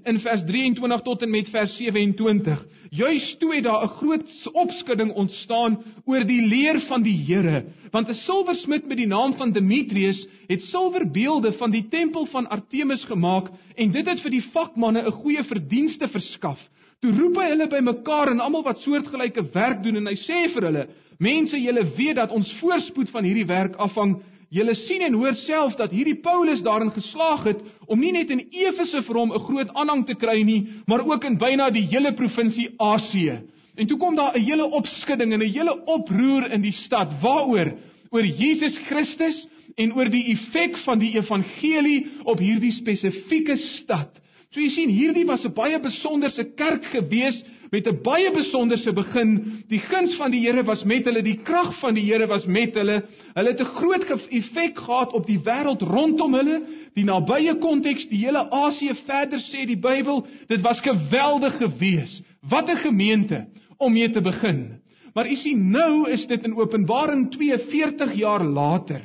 in 0.06 0.20
vers 0.22 0.44
23 0.46 1.02
tot 1.02 1.24
en 1.26 1.32
met 1.34 1.48
vers 1.50 1.72
27. 1.80 2.60
Juis 2.94 3.26
toe 3.42 3.56
het 3.56 3.64
daar 3.66 3.84
'n 3.84 3.96
groot 3.98 4.50
opskudding 4.54 5.12
ontstaan 5.12 5.80
oor 6.06 6.24
die 6.24 6.42
leer 6.46 6.80
van 6.88 7.02
die 7.02 7.18
Here, 7.26 7.66
want 7.92 8.10
'n 8.10 8.14
silversmid 8.14 8.88
met 8.88 8.98
die 8.98 9.08
naam 9.08 9.34
van 9.34 9.52
Demetrius 9.52 10.28
het 10.48 10.62
silverbeelde 10.62 11.52
van 11.52 11.72
die 11.72 11.88
tempel 11.90 12.26
van 12.26 12.48
Artemis 12.48 13.04
gemaak 13.04 13.50
en 13.76 13.92
dit 13.92 14.06
het 14.06 14.22
vir 14.22 14.32
die 14.32 14.46
vakmanne 14.54 15.02
'n 15.02 15.12
goeie 15.12 15.44
verdienste 15.44 16.08
verskaf. 16.08 16.60
Toe 17.02 17.12
roep 17.12 17.36
hy 17.36 17.50
hulle 17.50 17.68
bymekaar 17.68 18.32
en 18.32 18.40
almal 18.40 18.64
wat 18.64 18.80
soortgelyke 18.80 19.44
werk 19.54 19.84
doen 19.84 19.96
en 19.96 20.06
hy 20.06 20.16
sê 20.16 20.54
vir 20.54 20.64
hulle: 20.64 20.88
"Mense, 21.20 21.58
julle 21.58 21.96
weet 21.98 22.16
dat 22.16 22.32
ons 22.32 22.60
voorspoed 22.60 23.10
van 23.10 23.24
hierdie 23.24 23.48
werk 23.48 23.76
afhang." 23.76 24.22
Julle 24.50 24.74
sien 24.86 25.02
en 25.04 25.16
hoor 25.20 25.36
self 25.44 25.76
dat 25.76 25.92
hierdie 25.92 26.22
Paulus 26.24 26.62
daarin 26.64 26.94
geslaag 26.96 27.44
het 27.50 27.64
om 27.92 28.00
nie 28.00 28.14
net 28.16 28.30
in 28.32 28.46
Efese 28.48 29.02
vir 29.04 29.20
hom 29.20 29.34
'n 29.34 29.44
groot 29.44 29.74
aanhang 29.76 30.06
te 30.06 30.16
kry 30.16 30.44
nie, 30.44 30.68
maar 30.88 31.04
ook 31.04 31.24
in 31.24 31.38
byna 31.38 31.70
die 31.70 31.88
hele 31.92 32.14
provinsie 32.14 32.70
Asië. 32.80 33.42
En 33.76 33.88
toe 33.88 33.98
kom 33.98 34.16
daar 34.16 34.36
'n 34.36 34.44
hele 34.44 34.66
opskudding 34.72 35.34
en 35.34 35.42
'n 35.42 35.52
hele 35.52 35.84
oproer 35.86 36.52
in 36.52 36.62
die 36.62 36.72
stad. 36.72 37.22
Waaroor? 37.22 37.74
Oor 38.12 38.26
Jesus 38.26 38.78
Christus 38.88 39.48
en 39.76 39.94
oor 39.94 40.10
die 40.10 40.32
effek 40.32 40.78
van 40.78 41.00
die 41.00 41.16
evangelie 41.18 42.08
op 42.24 42.40
hierdie 42.40 42.72
spesifieke 42.72 43.56
stad. 43.56 44.22
So 44.52 44.62
jy 44.62 44.70
sien, 44.70 44.90
hierdie 44.90 45.26
was 45.26 45.46
'n 45.46 45.54
baie 45.54 45.80
besonderse 45.80 46.44
kerk 46.56 46.86
gewees 46.86 47.44
met 47.72 47.88
'n 47.88 48.02
baie 48.04 48.32
besonderse 48.32 48.94
begin. 48.94 49.64
Die 49.68 49.80
guns 49.80 50.16
van 50.16 50.32
die 50.32 50.42
Here 50.42 50.64
was 50.64 50.84
met 50.84 51.06
hulle, 51.06 51.22
die 51.22 51.40
krag 51.44 51.80
van 51.80 51.94
die 51.94 52.06
Here 52.06 52.28
was 52.28 52.46
met 52.46 52.74
hulle. 52.74 53.04
Hulle 53.34 53.50
het 53.50 53.60
'n 53.60 53.76
groot 53.76 54.06
effek 54.30 54.80
gehad 54.80 55.14
op 55.14 55.26
die 55.26 55.40
wêreld 55.40 55.82
rondom 55.82 56.34
hulle, 56.34 56.62
die 56.94 57.04
nabye 57.04 57.58
konteks, 57.58 58.08
die 58.08 58.26
hele 58.26 58.50
Asië 58.52 58.94
verder 59.06 59.40
sê 59.40 59.66
die 59.66 59.80
Bybel, 59.80 60.26
dit 60.48 60.62
was 60.62 60.82
geweldig 60.82 61.58
gewees. 61.58 62.22
Wat 62.50 62.70
'n 62.70 62.78
gemeente 62.78 63.46
om 63.78 63.94
mee 63.94 64.10
te 64.10 64.22
begin. 64.22 64.82
Maar 65.14 65.30
u 65.30 65.36
sien 65.36 65.70
nou 65.72 66.10
is 66.10 66.28
dit 66.28 66.44
in 66.44 66.56
Openbaring 66.56 67.32
42 67.32 68.14
jaar 68.14 68.44
later. 68.44 69.02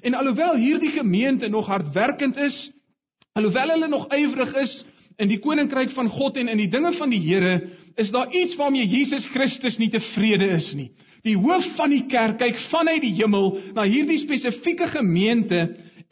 En 0.00 0.14
alhoewel 0.14 0.56
hierdie 0.56 0.90
gemeente 0.90 1.48
nog 1.48 1.66
hardwerkend 1.66 2.36
is, 2.36 2.72
alhoewel 3.32 3.68
hulle 3.68 3.88
nog 3.88 4.08
ywerig 4.08 4.54
is 4.54 4.84
in 5.16 5.28
die 5.28 5.38
koninkryk 5.38 5.92
van 5.94 6.08
God 6.08 6.36
en 6.36 6.48
in 6.48 6.56
die 6.56 6.70
dinge 6.72 6.92
van 6.92 7.12
die 7.12 7.20
Here, 7.20 7.60
is 7.96 8.10
daar 8.10 8.32
iets 8.32 8.56
waarmee 8.56 8.86
Jesus 8.86 9.26
Christus 9.32 9.78
nie 9.78 9.90
tevrede 9.90 10.48
is 10.56 10.72
nie. 10.74 10.90
Die 11.22 11.36
hoof 11.38 11.66
van 11.76 11.92
die 11.92 12.04
kerk 12.10 12.40
kyk 12.40 12.58
vanuit 12.70 13.02
die 13.04 13.14
hemel 13.20 13.52
na 13.76 13.84
hierdie 13.86 14.18
spesifieke 14.24 14.88
gemeente 14.90 15.60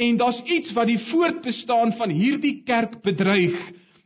en 0.01 0.16
daar's 0.21 0.40
iets 0.47 0.73
wat 0.77 0.87
die 0.87 1.01
voortbestaan 1.11 1.93
van 1.99 2.14
hierdie 2.14 2.61
kerk 2.64 3.01
bedreig. 3.03 3.57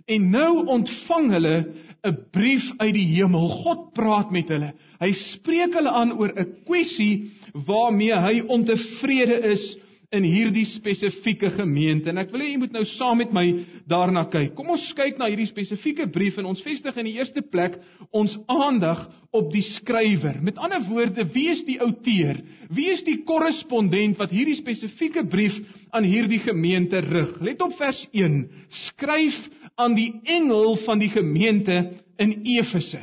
En 0.09 0.31
nou 0.31 0.65
ontvang 0.67 1.31
hulle 1.31 1.57
'n 2.05 2.17
brief 2.33 2.65
uit 2.77 2.95
die 2.95 3.07
hemel. 3.17 3.49
God 3.65 3.93
praat 3.97 4.31
met 4.31 4.49
hulle. 4.49 4.73
Hy 5.01 5.13
spreek 5.13 5.73
hulle 5.75 5.91
aan 5.91 6.13
oor 6.13 6.33
'n 6.37 6.65
kwessie 6.65 7.31
waarmee 7.67 8.13
hy 8.13 8.41
ontevrede 8.49 9.41
is 9.53 9.65
in 10.15 10.25
hierdie 10.27 10.67
spesifieke 10.71 11.51
gemeente 11.57 12.13
en 12.13 12.21
ek 12.23 12.31
wil 12.33 12.45
hê 12.45 12.53
jy 12.53 12.61
moet 12.63 12.75
nou 12.75 12.85
saam 12.95 13.19
met 13.19 13.33
my 13.35 13.45
daarna 13.91 14.25
kyk. 14.31 14.53
Kom 14.55 14.71
ons 14.75 14.85
kyk 14.97 15.19
na 15.19 15.29
hierdie 15.31 15.49
spesifieke 15.51 16.07
brief 16.15 16.39
en 16.39 16.49
ons 16.53 16.63
vestig 16.65 16.97
in 17.01 17.09
die 17.09 17.17
eerste 17.19 17.43
plek 17.43 17.81
ons 18.15 18.37
aandag 18.51 19.09
op 19.35 19.51
die 19.53 19.65
skrywer. 19.75 20.39
Met 20.45 20.61
ander 20.63 20.85
woorde, 20.87 21.27
wie 21.35 21.49
is 21.51 21.65
die 21.67 21.81
outeur? 21.83 22.39
Wie 22.75 22.87
is 22.93 23.03
die 23.07 23.19
korrespondent 23.27 24.21
wat 24.23 24.35
hierdie 24.35 24.59
spesifieke 24.61 25.27
brief 25.31 25.57
aan 25.91 26.07
hierdie 26.07 26.41
gemeente 26.45 27.03
rig? 27.03 27.35
Let 27.43 27.65
op 27.65 27.75
vers 27.81 28.05
1. 28.13 28.39
Skryf 28.87 29.41
aan 29.75 29.97
die 29.99 30.13
engel 30.31 30.79
van 30.85 31.03
die 31.03 31.11
gemeente 31.11 31.81
in 32.23 32.39
Efese. 32.55 33.03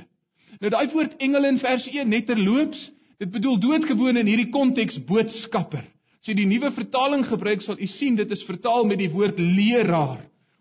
Nou 0.61 0.71
daai 0.71 0.91
woord 0.93 1.17
engel 1.19 1.49
in 1.49 1.59
vers 1.59 1.87
1 1.89 2.09
net 2.09 2.27
terloops, 2.29 2.79
dit 3.21 3.31
bedoel 3.31 3.59
doodgewoon 3.61 4.21
in 4.21 4.29
hierdie 4.29 4.51
konteks 4.53 4.99
boodskapper. 5.09 5.83
As 6.21 6.29
jy 6.29 6.35
die 6.37 6.45
nuwe 6.45 6.69
vertaling 6.75 7.23
gebruik, 7.25 7.63
sal 7.65 7.79
u 7.81 7.87
sien 7.89 8.13
dit 8.13 8.29
is 8.29 8.43
vertaal 8.45 8.83
met 8.85 8.99
die 9.01 9.09
woord 9.09 9.39
leraar. 9.41 10.19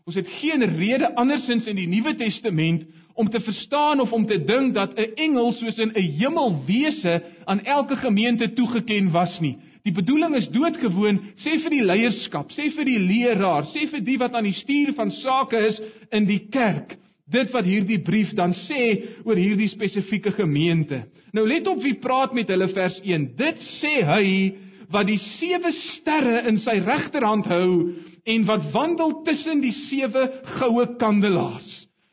Ons 0.09 0.17
het 0.17 0.29
geen 0.41 0.65
rede 0.65 1.11
andersins 1.21 1.67
in 1.69 1.77
die 1.77 1.85
Nuwe 1.87 2.15
Testament 2.17 2.87
om 3.21 3.29
te 3.29 3.43
verstaan 3.45 4.01
of 4.01 4.15
om 4.17 4.25
te 4.25 4.39
dink 4.41 4.73
dat 4.73 4.97
'n 4.97 5.13
engel 5.21 5.53
soos 5.53 5.77
in 5.79 5.93
'n 5.93 6.09
hemelwese 6.17 7.21
aan 7.45 7.61
elke 7.61 7.97
gemeente 7.97 8.49
toegeken 8.57 9.13
was 9.13 9.37
nie. 9.41 9.59
Die 9.85 9.93
bedoeling 9.93 10.35
is 10.35 10.49
doodgewoon, 10.49 11.21
sê 11.37 11.61
vir 11.61 11.71
die 11.71 11.85
leierskap, 11.85 12.51
sê 12.53 12.71
vir 12.73 12.85
die 12.85 12.99
leraar, 12.99 13.65
sê 13.65 13.87
vir 13.87 14.01
die 14.01 14.17
wat 14.17 14.35
aan 14.35 14.45
die 14.45 14.57
stuur 14.57 14.95
van 14.95 15.11
sake 15.11 15.59
is 15.67 15.81
in 16.11 16.25
die 16.25 16.49
kerk. 16.51 16.97
Dit 17.31 17.53
wat 17.53 17.65
hierdie 17.65 18.01
brief 18.01 18.33
dan 18.35 18.53
sê 18.53 19.05
oor 19.25 19.37
hierdie 19.37 19.69
spesifieke 19.69 20.31
gemeente. 20.31 21.05
Nou 21.33 21.47
let 21.47 21.67
op 21.67 21.83
wie 21.83 21.95
praat 21.95 22.33
met 22.33 22.49
hulle 22.49 22.69
vers 22.69 23.01
1. 23.05 23.37
Dit 23.37 23.57
sê 23.83 24.03
hy 24.05 24.53
wat 24.91 25.07
die 25.07 25.21
sewe 25.39 25.71
sterre 25.95 26.43
in 26.51 26.59
sy 26.65 26.81
regterhand 26.83 27.47
hou 27.51 27.71
en 28.27 28.47
wat 28.49 28.67
wandel 28.75 29.21
tussen 29.27 29.63
die 29.63 29.75
sewe 29.87 30.27
goue 30.59 30.87
kandelaars. 31.01 31.71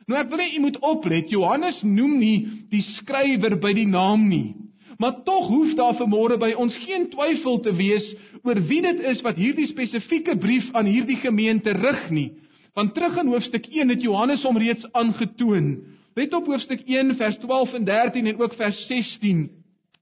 Nou 0.08 0.20
ek 0.20 0.30
wil 0.32 0.40
hê 0.40 0.52
u 0.56 0.62
moet 0.64 0.78
oplet. 0.86 1.32
Johannes 1.34 1.82
noem 1.84 2.16
nie 2.22 2.38
die 2.72 2.84
skrywer 2.96 3.58
by 3.60 3.74
die 3.76 3.90
naam 3.90 4.30
nie. 4.30 4.56
Maar 5.02 5.20
tog 5.28 5.50
hoef 5.52 5.74
daar 5.78 5.98
vanmôre 6.00 6.40
by 6.42 6.54
ons 6.58 6.78
geen 6.86 7.10
twyfel 7.12 7.60
te 7.66 7.74
wees 7.78 8.06
oor 8.46 8.58
wie 8.70 8.80
dit 8.86 9.02
is 9.12 9.22
wat 9.26 9.38
hierdie 9.38 9.68
spesifieke 9.70 10.38
brief 10.42 10.70
aan 10.78 10.90
hierdie 10.90 11.20
gemeente 11.22 11.74
rig 11.76 12.08
nie. 12.14 12.30
Want 12.78 12.94
terug 12.96 13.18
in 13.20 13.34
hoofstuk 13.34 13.68
1 13.74 13.94
het 13.94 14.06
Johannes 14.06 14.46
hom 14.46 14.58
reeds 14.62 14.86
aangetoon. 14.94 15.70
Let 16.18 16.34
op 16.34 16.48
hoofstuk 16.50 16.86
1 16.86 17.16
vers 17.18 17.38
12 17.44 17.76
en 17.78 17.86
13 17.86 18.32
en 18.32 18.42
ook 18.42 18.56
vers 18.58 18.80
16. 18.88 19.48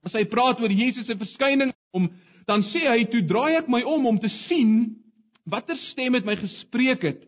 As 0.05 0.15
hy 0.15 0.23
praat 0.29 0.61
oor 0.61 0.71
Jesus 0.71 1.07
se 1.09 1.17
verskyning 1.17 1.73
om 1.95 2.07
dan 2.47 2.61
sê 2.61 2.85
hy 2.87 3.05
toe 3.09 3.23
draai 3.27 3.57
ek 3.61 3.69
my 3.71 3.81
om 3.83 4.05
om 4.05 4.19
te 4.21 4.29
sien 4.47 4.95
watter 5.49 5.77
stem 5.91 6.15
met 6.15 6.25
my 6.25 6.35
gespreek 6.39 7.03
het. 7.05 7.21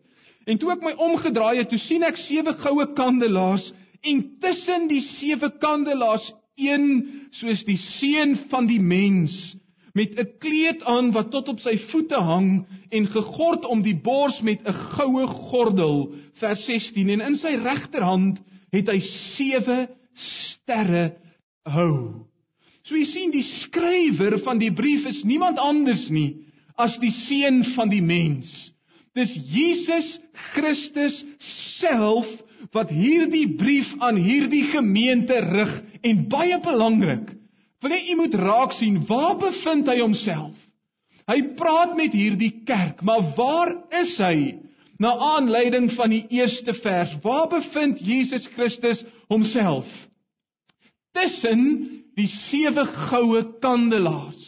En 0.47 0.57
toe 0.57 0.71
ek 0.73 0.83
my 0.85 0.93
omgedraai 0.93 1.59
het, 1.59 1.69
toe 1.69 1.81
sien 1.85 2.05
ek 2.07 2.17
sewe 2.23 2.53
goue 2.63 2.87
kandelaars 2.97 3.65
en 4.07 4.23
tussen 4.41 4.87
die 4.89 5.01
sewe 5.19 5.49
kandelaars 5.61 6.31
een 6.57 6.85
soos 7.37 7.63
die 7.67 7.77
seun 7.99 8.35
van 8.51 8.69
die 8.69 8.81
mens 8.81 9.35
met 9.97 10.13
'n 10.17 10.29
kleed 10.39 10.83
aan 10.83 11.11
wat 11.11 11.31
tot 11.31 11.47
op 11.47 11.59
sy 11.59 11.75
voete 11.91 12.19
hang 12.21 12.65
en 12.89 13.07
gegord 13.07 13.65
om 13.65 13.81
die 13.81 13.97
bors 13.97 14.41
met 14.41 14.61
'n 14.61 14.73
goue 14.97 15.27
gordel 15.27 16.13
vers 16.39 16.65
16 16.65 17.09
en 17.09 17.21
in 17.21 17.35
sy 17.35 17.55
regterhand 17.55 18.39
het 18.71 18.87
hy 18.87 18.99
sewe 19.35 19.87
sterre 20.13 21.17
hou. 21.65 22.25
So 22.87 22.95
jy 22.95 23.05
sien 23.09 23.33
die 23.33 23.43
skrywer 23.43 24.37
van 24.45 24.61
die 24.61 24.71
brief 24.71 25.05
is 25.09 25.25
niemand 25.27 25.59
anders 25.59 26.07
nie 26.13 26.45
as 26.79 26.95
die 27.01 27.11
seun 27.25 27.63
van 27.75 27.91
die 27.91 28.03
mens. 28.05 28.47
Dis 29.17 29.33
Jesus 29.49 30.07
Christus 30.53 31.17
self 31.81 32.27
wat 32.75 32.91
hierdie 32.93 33.47
brief 33.59 33.89
aan 34.03 34.19
hierdie 34.21 34.63
gemeente 34.71 35.35
rig 35.49 35.73
en 36.05 36.23
baie 36.31 36.59
belangrik. 36.63 37.33
Wil 37.83 37.97
jy 37.97 38.15
moet 38.17 38.37
raak 38.39 38.77
sien 38.77 39.01
waar 39.09 39.35
bevind 39.41 39.89
hy 39.89 39.99
homself? 39.99 40.55
Hy 41.27 41.41
praat 41.59 41.97
met 41.99 42.15
hierdie 42.15 42.53
kerk, 42.65 43.03
maar 43.03 43.33
waar 43.35 43.73
is 43.99 44.15
hy? 44.21 44.55
Na 44.97 45.11
aanleiding 45.35 45.91
van 45.97 46.13
die 46.15 46.23
eerste 46.33 46.73
vers, 46.79 47.11
waar 47.21 47.49
bevind 47.51 47.99
Jesus 48.01 48.47
Christus 48.55 49.03
homself? 49.29 49.85
Tussen 51.13 51.96
die 52.17 52.29
sewe 52.49 52.85
goue 53.09 53.43
kandelaars. 53.61 54.43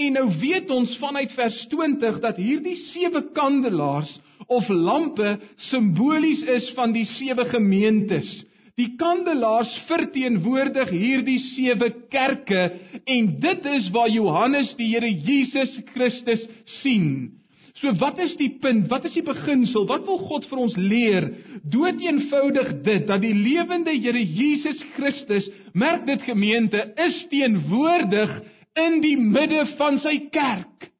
En 0.00 0.14
nou 0.16 0.28
weet 0.40 0.70
ons 0.72 0.94
vanuit 1.00 1.32
vers 1.36 1.56
20 1.72 2.20
dat 2.22 2.38
hierdie 2.40 2.76
sewe 2.94 3.26
kandelaars 3.36 4.12
of 4.48 4.68
lampe 4.68 5.36
simbolies 5.68 6.42
is 6.56 6.70
van 6.76 6.94
die 6.94 7.04
sewe 7.18 7.44
gemeentes. 7.50 8.30
Die 8.78 8.94
kandelaars 8.98 9.70
verteenwoordig 9.88 10.90
hierdie 10.90 11.38
sewe 11.52 11.92
kerke 12.10 12.64
en 13.04 13.28
dit 13.42 13.68
is 13.74 13.90
waar 13.94 14.10
Johannes 14.10 14.72
die 14.78 14.88
Here 14.94 15.10
Jesus 15.10 15.76
Christus 15.92 16.42
sien. 16.80 17.43
So 17.80 17.90
wat 17.98 18.20
is 18.22 18.36
die 18.38 18.52
punt? 18.62 18.86
Wat 18.90 19.06
is 19.08 19.16
die 19.16 19.24
beginsel? 19.26 19.88
Wat 19.90 20.04
wil 20.06 20.20
God 20.28 20.46
vir 20.46 20.60
ons 20.62 20.76
leer? 20.78 21.26
Dood 21.66 21.98
eenvoudig 22.02 22.70
dit 22.86 23.06
dat 23.08 23.22
die 23.24 23.34
lewende 23.34 23.96
Here 23.96 24.22
Jesus 24.22 24.78
Christus, 24.94 25.48
merk 25.74 26.04
dit 26.06 26.22
gemeente, 26.22 26.84
is 27.02 27.24
teenwoordig 27.32 28.36
in 28.78 29.00
die 29.02 29.16
midde 29.18 29.64
van 29.78 29.98
sy 30.02 30.20
kerk. 30.34 30.90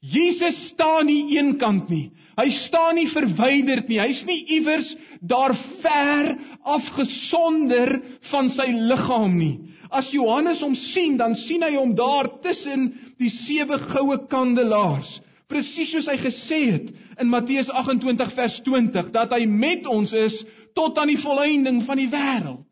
Jesus 0.00 0.56
staan 0.70 1.08
nie 1.08 1.36
eenkant 1.36 1.88
nie. 1.92 2.10
Hy 2.36 2.46
staan 2.66 2.96
nie 2.96 3.08
verwyderd 3.12 3.88
nie. 3.88 3.98
Hy's 4.00 4.20
nie 4.28 4.38
iewers 4.56 4.92
daar 5.20 5.52
ver 5.82 6.30
afgesonder 6.64 7.96
van 8.30 8.48
sy 8.56 8.68
liggaam 8.72 9.34
nie. 9.36 9.56
As 9.92 10.08
Johannes 10.14 10.60
hom 10.64 10.76
sien, 10.92 11.16
dan 11.20 11.34
sien 11.46 11.64
hy 11.66 11.74
hom 11.74 11.96
daar 11.98 12.28
tussen 12.44 12.90
die 13.20 13.32
sewe 13.42 13.80
goue 13.90 14.20
kandelaars. 14.30 15.10
Presies 15.50 15.90
soos 15.90 16.08
hy 16.08 16.16
gesê 16.22 16.60
het 16.70 16.90
in 17.20 17.30
Matteus 17.30 17.70
28 17.74 18.34
vers 18.36 18.58
20 18.66 19.12
dat 19.14 19.32
hy 19.34 19.44
met 19.50 19.86
ons 19.90 20.12
is 20.14 20.36
tot 20.78 20.98
aan 20.98 21.10
die 21.10 21.20
volëinding 21.20 21.82
van 21.88 21.98
die 21.98 22.10
wêreld 22.12 22.66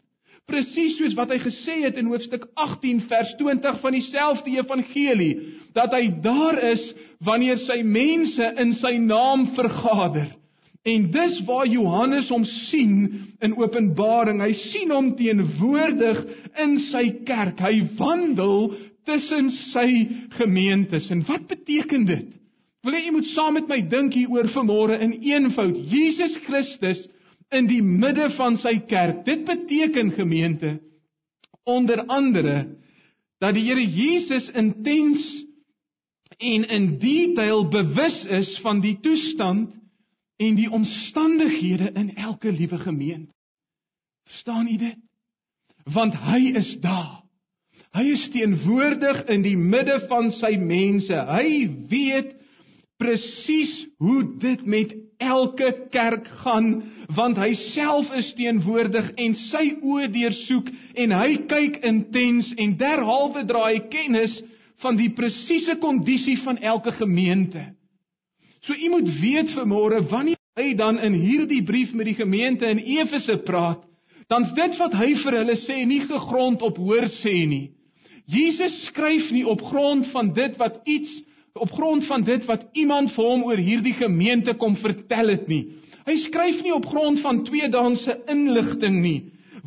presies 0.49 0.97
soos 0.97 1.17
wat 1.19 1.33
hy 1.35 1.39
gesê 1.43 1.83
het 1.85 1.99
in 2.01 2.09
hoofstuk 2.09 2.47
18 2.57 3.05
vers 3.11 3.35
20 3.41 3.81
van 3.83 3.95
dieselfde 3.95 4.55
evangelie 4.57 5.33
dat 5.77 5.93
hy 5.93 6.09
daar 6.25 6.57
is 6.71 6.83
wanneer 7.25 7.61
sy 7.67 7.83
mense 7.85 8.53
in 8.63 8.73
sy 8.79 8.95
naam 9.03 9.49
vergader. 9.59 10.31
En 10.89 11.09
dis 11.13 11.41
waar 11.45 11.69
Johannes 11.69 12.31
hom 12.33 12.47
sien 12.49 12.95
in 13.45 13.57
Openbaring. 13.59 14.41
Hy 14.41 14.55
sien 14.71 14.93
hom 14.95 15.11
teenwoordig 15.19 16.23
in 16.65 16.79
sy 16.89 17.05
kerk. 17.29 17.61
Hy 17.61 17.83
wandel 17.99 18.71
tussen 19.09 19.51
sy 19.75 19.89
gemeentes. 20.39 21.11
En 21.13 21.27
wat 21.29 21.45
beteken 21.51 22.07
dit? 22.09 22.38
Wil 22.87 22.95
jy 22.95 23.11
moet 23.11 23.31
saam 23.35 23.57
met 23.59 23.71
my 23.71 23.81
dink 23.91 24.15
hieroor 24.15 24.51
vanmôre 24.55 24.99
in 25.03 25.17
eenvoud. 25.19 25.79
Jesus 25.91 26.37
Christus 26.47 27.01
in 27.55 27.67
die 27.67 27.83
midde 27.83 28.29
van 28.37 28.59
sy 28.63 28.77
kerk. 28.91 29.25
Dit 29.27 29.45
beteken 29.49 30.13
gemeente 30.17 30.79
onder 31.69 32.05
andere 32.07 32.77
dat 33.43 33.55
die 33.55 33.67
Here 33.67 33.85
Jesus 33.85 34.49
intens 34.57 35.23
en 36.39 36.65
in 36.69 36.87
detail 37.03 37.67
bewus 37.69 38.25
is 38.39 38.51
van 38.63 38.81
die 38.81 38.97
toestand 39.03 39.75
en 40.39 40.55
die 40.55 40.71
omstandighede 40.71 41.91
in 41.99 42.15
elke 42.15 42.53
liewe 42.53 42.79
gemeente. 42.79 43.33
Verstaan 44.29 44.69
u 44.69 44.77
dit? 44.77 44.99
Want 45.95 46.15
hy 46.15 46.53
is 46.59 46.77
daar. 46.81 47.25
Hy 47.97 48.05
is 48.13 48.29
teenwoordig 48.31 49.25
in 49.33 49.43
die 49.43 49.57
midde 49.57 49.97
van 50.11 50.31
sy 50.37 50.53
mense. 50.61 51.15
Hy 51.15 51.49
weet 51.91 52.38
presies 52.99 53.73
hoe 54.03 54.23
dit 54.43 54.65
met 54.67 54.95
elke 55.19 55.71
kerk 55.91 56.27
gaan 56.43 56.71
want 57.17 57.39
hy 57.41 57.53
self 57.73 58.11
is 58.19 58.29
teenwoordig 58.37 59.11
en 59.17 59.35
sy 59.49 59.65
oë 59.81 60.11
deursoek 60.15 60.69
en 61.05 61.15
hy 61.17 61.31
kyk 61.51 61.81
intens 61.89 62.51
en 62.59 62.77
derhalwe 62.81 63.47
dra 63.49 63.69
hy 63.71 63.81
kennis 63.93 64.37
van 64.83 64.99
die 64.99 65.11
presiese 65.17 65.79
kondisie 65.83 66.37
van 66.45 66.61
elke 66.63 66.93
gemeente. 66.99 67.65
So 68.63 68.75
u 68.75 68.91
moet 68.91 69.09
weet 69.21 69.55
vanmôre 69.57 70.03
wanneer 70.11 70.39
hy 70.59 70.75
dan 70.79 70.99
in 71.03 71.17
hierdie 71.23 71.63
brief 71.67 71.95
met 71.95 72.11
die 72.11 72.19
gemeente 72.19 72.67
in 72.67 72.83
Efese 72.83 73.39
praat, 73.47 73.81
dan's 74.29 74.53
dit 74.55 74.79
wat 74.79 74.95
hy 74.99 75.15
vir 75.23 75.39
hulle 75.41 75.57
sê 75.65 75.81
nie 75.87 76.03
gegrond 76.07 76.63
op 76.67 76.79
hoor 76.83 77.07
sê 77.23 77.35
nie. 77.49 77.71
Jesus 78.29 78.75
skryf 78.91 79.31
nie 79.33 79.47
op 79.49 79.63
grond 79.71 80.11
van 80.13 80.35
dit 80.37 80.59
wat 80.61 80.83
iets 80.85 81.15
op 81.59 81.73
grond 81.73 82.07
van 82.07 82.25
dit 82.25 82.45
wat 82.49 82.67
iemand 82.73 83.13
vir 83.15 83.25
hom 83.25 83.45
oor 83.49 83.61
hierdie 83.61 83.97
gemeente 83.99 84.55
kom 84.59 84.77
vertel 84.81 85.33
het 85.35 85.49
nie. 85.49 85.65
Hy 86.09 86.17
skryf 86.25 86.63
nie 86.65 86.73
op 86.73 86.87
grond 86.89 87.21
van 87.21 87.43
tweedaagse 87.45 88.17
inligting 88.33 89.01
nie. 89.03 89.19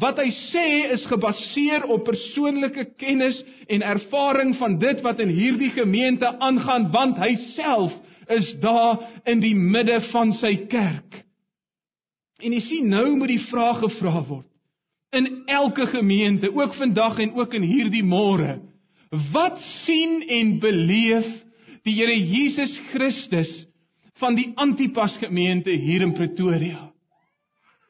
Wat 0.01 0.17
hy 0.17 0.29
sê 0.49 0.67
is 0.95 1.03
gebaseer 1.09 1.85
op 1.91 2.05
persoonlike 2.07 2.87
kennis 2.97 3.37
en 3.69 3.83
ervaring 3.85 4.55
van 4.57 4.79
dit 4.81 5.03
wat 5.05 5.19
in 5.21 5.33
hierdie 5.35 5.69
gemeente 5.75 6.29
aangaan 6.39 6.89
want 6.93 7.19
hy 7.21 7.35
self 7.51 7.93
is 8.31 8.53
daar 8.63 9.03
in 9.29 9.43
die 9.43 9.55
midde 9.55 9.99
van 10.11 10.31
sy 10.39 10.55
kerk. 10.71 11.21
En 12.41 12.55
jy 12.55 12.61
sien 12.65 12.89
nou 12.89 13.11
moet 13.19 13.35
die 13.35 13.43
vraag 13.51 13.83
gevra 13.83 14.23
word 14.25 14.47
in 15.11 15.43
elke 15.51 15.85
gemeente, 15.91 16.47
ook 16.55 16.75
vandag 16.79 17.19
en 17.19 17.33
ook 17.35 17.53
in 17.53 17.65
hierdie 17.67 18.03
môre. 18.03 18.61
Wat 19.33 19.59
sien 19.83 20.21
en 20.23 20.53
beleef 20.63 21.27
die 21.85 21.95
Here 21.97 22.13
Jesus 22.13 22.73
Christus 22.91 23.51
van 24.21 24.35
die 24.37 24.51
Antipas 24.55 25.15
gemeente 25.17 25.71
hier 25.71 26.03
in 26.05 26.13
Pretoria. 26.13 26.89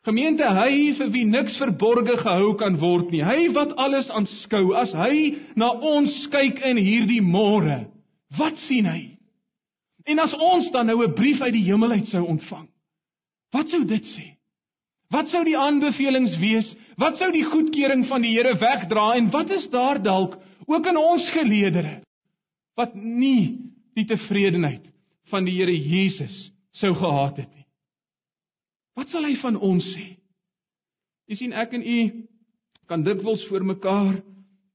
Gemeente 0.08 0.48
hy 0.48 0.94
vir 0.98 1.12
wie 1.14 1.28
niks 1.30 1.60
verborge 1.62 2.16
gehou 2.24 2.56
kan 2.58 2.80
word 2.82 3.12
nie. 3.14 3.22
Hy 3.22 3.52
wat 3.54 3.76
alles 3.78 4.10
aanskou. 4.10 4.72
As 4.80 4.94
hy 4.98 5.36
na 5.60 5.70
ons 5.76 6.16
kyk 6.34 6.64
in 6.66 6.80
hierdie 6.82 7.22
môre, 7.22 7.84
wat 8.40 8.58
sien 8.66 8.88
hy? 8.90 9.02
En 10.10 10.24
as 10.24 10.34
ons 10.34 10.72
dan 10.74 10.88
nou 10.90 11.04
'n 11.04 11.14
brief 11.14 11.42
uit 11.42 11.54
die 11.54 11.68
hemel 11.70 11.92
uit 11.92 12.08
sou 12.08 12.24
ontvang, 12.26 12.68
wat 13.54 13.70
sou 13.70 13.84
dit 13.86 14.04
sê? 14.04 14.38
Wat 15.12 15.28
sou 15.28 15.44
die 15.44 15.58
aanbevelings 15.58 16.40
wees? 16.40 16.76
Wat 16.98 17.18
sou 17.18 17.32
die 17.32 17.44
goedkeuring 17.44 18.08
van 18.08 18.22
die 18.22 18.32
Here 18.32 18.56
wegdra 18.56 19.16
en 19.18 19.30
wat 19.30 19.52
is 19.52 19.70
daar 19.70 20.02
dalk 20.02 20.40
ook 20.66 20.86
in 20.88 20.98
ons 20.98 21.30
geleedere 21.30 22.02
wat 22.80 22.96
nie 22.96 23.71
die 23.98 24.06
tevredenheid 24.06 24.88
van 25.32 25.46
die 25.46 25.56
Here 25.60 25.76
Jesus 25.76 26.52
sou 26.72 26.94
gehad 26.96 27.38
het 27.38 27.50
nie. 27.54 27.68
Wat 28.96 29.12
sal 29.12 29.26
hy 29.28 29.36
van 29.42 29.58
ons 29.60 29.86
sê? 29.94 30.08
Jy 31.32 31.40
sien 31.40 31.56
ek 31.56 31.74
en 31.78 31.84
u 31.84 32.00
kan 32.92 33.04
dikwels 33.04 33.44
voor 33.48 33.64
mekaar 33.64 34.20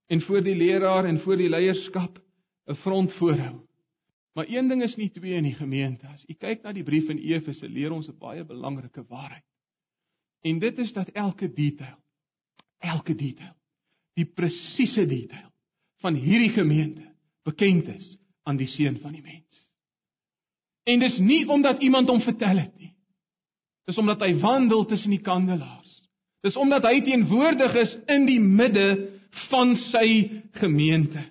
en 0.09 0.23
voor 0.25 0.45
die 0.45 0.57
leraar 0.57 1.09
en 1.09 1.21
voor 1.25 1.37
die 1.37 1.51
leierskap 1.53 2.19
'n 2.69 2.75
front 2.83 3.13
voorhou. 3.19 3.67
Maar 4.35 4.49
een 4.49 4.69
ding 4.69 4.83
is 4.83 4.97
nie 4.97 5.11
twee 5.11 5.35
in 5.35 5.45
die 5.45 5.55
gemeente. 5.55 6.07
As 6.07 6.25
u 6.29 6.35
kyk 6.35 6.63
na 6.63 6.73
die 6.73 6.85
brief 6.85 7.09
in 7.09 7.19
Efese, 7.19 7.69
leer 7.69 7.93
ons 7.93 8.09
'n 8.09 8.19
baie 8.19 8.45
belangrike 8.45 9.05
waarheid. 9.09 9.45
En 10.43 10.59
dit 10.59 10.79
is 10.79 10.93
dat 10.93 11.09
elke 11.09 11.53
detail, 11.53 11.97
elke 12.79 13.15
detail, 13.15 13.57
die 14.15 14.25
presiese 14.25 15.07
detail 15.07 15.53
van 15.97 16.15
hierdie 16.15 16.51
gemeente 16.51 17.15
bekend 17.43 17.89
is 17.89 18.16
aan 18.47 18.59
die 18.61 18.71
seun 18.71 18.99
van 19.03 19.15
die 19.17 19.25
mens. 19.25 19.63
En 20.87 21.03
dis 21.03 21.19
nie 21.19 21.43
omdat 21.51 21.83
iemand 21.83 22.09
hom 22.09 22.23
vertel 22.23 22.63
het 22.63 22.75
nie. 22.79 22.93
Dis 23.87 23.99
omdat 23.99 24.23
hy 24.23 24.37
wandel 24.43 24.85
tussen 24.87 25.11
die 25.15 25.23
kandelaars. 25.23 25.91
Dis 26.47 26.57
omdat 26.57 26.87
hy 26.87 27.01
teenwoordig 27.03 27.75
is 27.83 27.97
in 28.13 28.27
die 28.29 28.41
midde 28.41 28.87
van 29.51 29.75
sy 29.91 30.07
gemeente. 30.61 31.23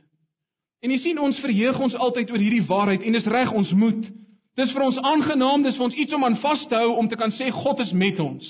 En 0.83 0.91
jy 0.91 0.99
sien 1.01 1.19
ons 1.23 1.39
verheug 1.41 1.79
ons 1.81 1.95
altyd 1.95 2.31
oor 2.31 2.43
hierdie 2.43 2.67
waarheid 2.67 3.05
en 3.07 3.15
dis 3.15 3.31
reg 3.31 3.53
ons 3.55 3.71
moet. 3.79 4.03
Dis 4.55 4.71
vir 4.71 4.85
ons 4.85 4.99
aangenaam, 5.01 5.63
dis 5.65 5.75
vir 5.75 5.87
ons 5.87 5.97
iets 6.03 6.15
om 6.15 6.23
aan 6.27 6.37
vas 6.43 6.67
te 6.69 6.77
hou 6.79 6.93
om 6.99 7.07
te 7.11 7.17
kan 7.19 7.33
sê 7.35 7.49
God 7.51 7.81
is 7.83 7.91
met 7.95 8.19
ons. 8.23 8.45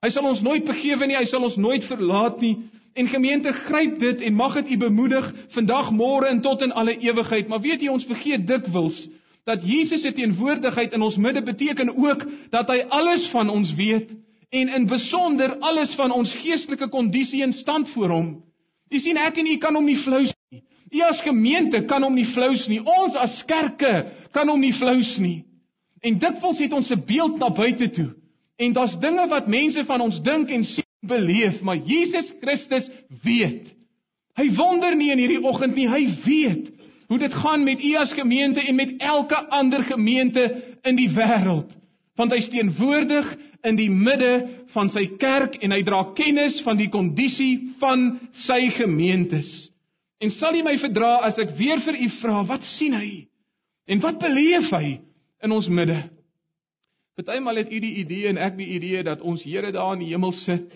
Hy 0.00 0.12
sal 0.12 0.28
ons 0.28 0.40
nooit 0.44 0.64
begewe 0.64 1.08
nie, 1.08 1.18
hy 1.18 1.26
sal 1.28 1.44
ons 1.44 1.58
nooit 1.60 1.84
verlaat 1.88 2.38
nie. 2.40 2.54
En 2.94 3.08
gemeente, 3.08 3.52
gryp 3.52 3.98
dit 3.98 4.20
en 4.20 4.34
mag 4.34 4.54
dit 4.54 4.70
u 4.70 4.76
bemoedig 4.76 5.34
vandag, 5.48 5.90
môre 5.90 6.26
en 6.26 6.40
tot 6.40 6.62
in 6.62 6.72
alle 6.72 6.96
ewigheid. 6.98 7.48
Maar 7.48 7.60
weet 7.60 7.80
jy 7.80 7.88
ons 7.88 8.06
vergeet 8.06 8.46
dikwels 8.46 8.98
dat 9.44 9.62
Jesus 9.66 10.02
se 10.02 10.12
teenwoordigheid 10.12 10.92
in 10.92 11.02
ons 11.02 11.16
midde 11.16 11.42
beteken 11.42 11.96
ook 11.96 12.24
dat 12.50 12.68
hy 12.68 12.82
alles 12.88 13.30
van 13.30 13.48
ons 13.48 13.72
weet 13.74 14.10
en 14.50 14.68
in 14.68 14.86
besonder 14.86 15.56
alles 15.58 15.94
van 15.94 16.12
ons 16.12 16.34
geestelike 16.42 16.88
kondisie 16.88 17.42
en 17.42 17.52
stand 17.52 17.88
voor 17.94 18.10
hom. 18.10 18.28
Jy 18.90 18.98
sien 18.98 19.18
ek 19.22 19.38
en 19.38 19.46
u 19.46 19.56
kan 19.62 19.78
hom 19.78 19.86
nie 19.86 19.98
flous 20.02 20.32
nie. 20.50 20.62
U 20.90 21.02
as 21.06 21.22
gemeente 21.22 21.84
kan 21.86 22.02
hom 22.02 22.14
nie 22.18 22.26
flous 22.34 22.66
nie. 22.68 22.80
Ons 22.82 23.16
as 23.16 23.38
kerke 23.46 24.10
kan 24.34 24.50
hom 24.50 24.60
nie 24.60 24.74
flous 24.74 25.14
nie. 25.22 25.44
En 26.02 26.18
dikwels 26.18 26.58
het 26.58 26.72
ons 26.72 26.90
'n 26.90 27.04
beeld 27.06 27.38
na 27.38 27.50
buite 27.50 27.90
toe. 27.90 28.10
En 28.58 28.72
daar's 28.72 28.98
dinge 28.98 29.28
wat 29.28 29.46
mense 29.46 29.84
van 29.84 30.00
ons 30.00 30.20
dink 30.22 30.50
en 30.50 30.64
sien 30.64 30.79
beleef, 31.00 31.60
maar 31.60 31.76
Jesus 31.76 32.32
Christus 32.40 32.88
weet. 33.22 33.70
Hy 34.38 34.48
wonder 34.56 34.94
nie 34.96 35.10
in 35.12 35.20
hierdie 35.20 35.42
oggend 35.42 35.76
nie, 35.76 35.88
hy 35.88 36.04
weet 36.24 36.68
hoe 37.10 37.18
dit 37.18 37.32
gaan 37.34 37.64
met 37.66 37.80
u 37.82 37.94
as 37.98 38.12
gemeente 38.14 38.62
en 38.62 38.76
met 38.78 38.92
elke 39.02 39.38
ander 39.50 39.82
gemeente 39.84 40.44
in 40.86 40.94
die 40.94 41.08
wêreld. 41.10 41.72
Want 42.14 42.30
hy 42.30 42.38
teenwoordig 42.52 43.32
in 43.66 43.74
die 43.76 43.90
midde 43.90 44.34
van 44.70 44.92
sy 44.94 45.08
kerk 45.18 45.56
en 45.58 45.74
hy 45.74 45.80
dra 45.86 46.04
kennis 46.14 46.60
van 46.62 46.78
die 46.78 46.86
kondisie 46.92 47.74
van 47.80 48.12
sy 48.46 48.68
gemeentes. 48.76 49.48
En 50.22 50.30
sal 50.36 50.54
u 50.54 50.62
my 50.62 50.76
verdra 50.78 51.16
as 51.26 51.38
ek 51.42 51.56
weer 51.58 51.82
vir 51.82 51.98
u 51.98 52.08
vra, 52.20 52.44
wat 52.46 52.64
sien 52.76 52.94
hy? 52.94 53.10
En 53.90 54.02
wat 54.04 54.20
beleef 54.22 54.70
hy 54.70 55.00
in 55.42 55.56
ons 55.56 55.66
midde? 55.66 55.98
Partymal 57.18 57.58
het 57.64 57.72
u 57.72 57.80
die 57.82 57.96
idee 58.04 58.30
en 58.30 58.38
ek 58.38 58.54
die 58.60 58.68
idee 58.76 59.02
dat 59.04 59.24
ons 59.26 59.42
Here 59.44 59.72
daar 59.74 59.96
in 59.96 60.04
die 60.04 60.12
hemel 60.12 60.32
sit, 60.44 60.70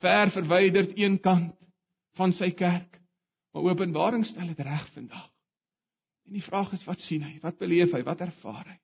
ver 0.00 0.32
verwyderd 0.34 0.96
eenkant 0.98 1.56
van 2.18 2.32
sy 2.36 2.50
kerk. 2.56 2.98
Maar 3.52 3.72
Openbaring 3.72 4.24
stel 4.26 4.52
dit 4.52 4.62
reg 4.64 4.86
vandag. 4.94 5.28
En 6.26 6.36
die 6.38 6.44
vraag 6.44 6.72
is 6.76 6.84
wat 6.86 7.00
sien 7.02 7.24
hy? 7.26 7.38
Wat 7.42 7.58
beleef 7.58 7.92
hy? 7.96 8.02
Wat 8.06 8.20
ervaar 8.22 8.66
hy? 8.68 8.78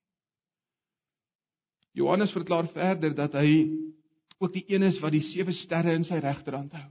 Johannes 1.96 2.34
verklaar 2.34 2.68
verder 2.74 3.14
dat 3.16 3.36
hy 3.38 3.68
ook 4.38 4.52
die 4.52 4.64
een 4.68 4.84
is 4.84 4.98
wat 5.00 5.14
die 5.14 5.24
sewe 5.24 5.54
sterre 5.56 5.94
in 5.96 6.04
sy 6.04 6.18
regterhand 6.20 6.74
hou. 6.76 6.88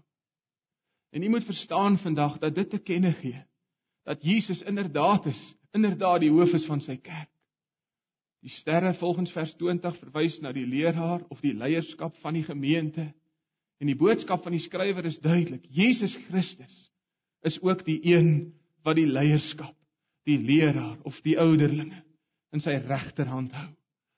En 1.13 1.23
jy 1.23 1.29
moet 1.29 1.45
verstaan 1.45 1.99
vandag 2.01 2.39
dat 2.41 2.55
dit 2.55 2.69
te 2.73 2.81
kenne 2.81 3.13
gee 3.21 3.43
dat 4.05 4.21
Jesus 4.21 4.61
inderdaad 4.61 5.25
is, 5.25 5.39
inderdaad 5.73 6.21
die 6.21 6.29
hoof 6.29 6.51
is 6.53 6.65
van 6.69 6.81
sy 6.81 6.97
kerk. 7.01 7.29
Die 8.45 8.53
sterre 8.53 8.93
volgens 8.99 9.31
vers 9.33 9.53
20 9.57 9.95
verwys 9.97 10.35
na 10.41 10.51
die 10.53 10.65
leraar 10.69 11.23
of 11.33 11.39
die 11.41 11.55
leierskap 11.57 12.13
van 12.21 12.37
die 12.37 12.43
gemeente. 12.45 13.07
En 13.85 13.91
die 13.91 13.99
boodskap 13.99 14.41
van 14.41 14.55
die 14.55 14.63
skrywer 14.63 15.05
is 15.05 15.19
duidelik. 15.21 15.61
Jesus 15.69 16.15
Christus 16.25 16.73
is 17.45 17.59
ook 17.61 17.83
die 17.85 17.99
een 18.01 18.55
wat 18.81 18.97
die 18.97 19.05
leierskap 19.05 19.75
die 20.25 20.39
leraar 20.41 20.97
of 21.05 21.19
die 21.21 21.35
ouderlinge 21.37 21.99
in 22.49 22.63
sy 22.63 22.79
regterhand 22.81 23.53
hou. 23.53 23.67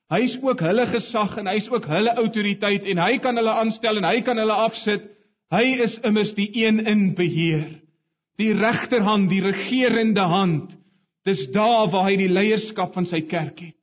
Hy 0.08 0.22
is 0.24 0.38
ook 0.40 0.62
hulle 0.64 0.86
gesag 0.88 1.36
en 1.36 1.50
hy 1.50 1.58
is 1.60 1.68
ook 1.68 1.84
hulle 1.90 2.16
autoriteit 2.16 2.88
en 2.88 3.02
hy 3.04 3.18
kan 3.20 3.36
hulle 3.36 3.58
aanstel 3.60 4.00
en 4.00 4.08
hy 4.08 4.22
kan 4.24 4.40
hulle 4.40 4.56
afsit. 4.64 5.04
Hy 5.52 5.64
is 5.84 5.98
immers 6.08 6.32
die 6.38 6.48
een 6.62 6.80
in 6.88 7.10
beheer. 7.18 7.68
Die 8.40 8.54
regterhand, 8.56 9.28
die 9.28 9.44
regerende 9.44 10.24
hand. 10.32 10.72
Dis 11.28 11.44
daar 11.52 11.90
waar 11.92 12.08
hy 12.08 12.16
die 12.22 12.32
leierskap 12.32 12.96
van 12.96 13.04
sy 13.10 13.20
kerk 13.28 13.60
het. 13.60 13.76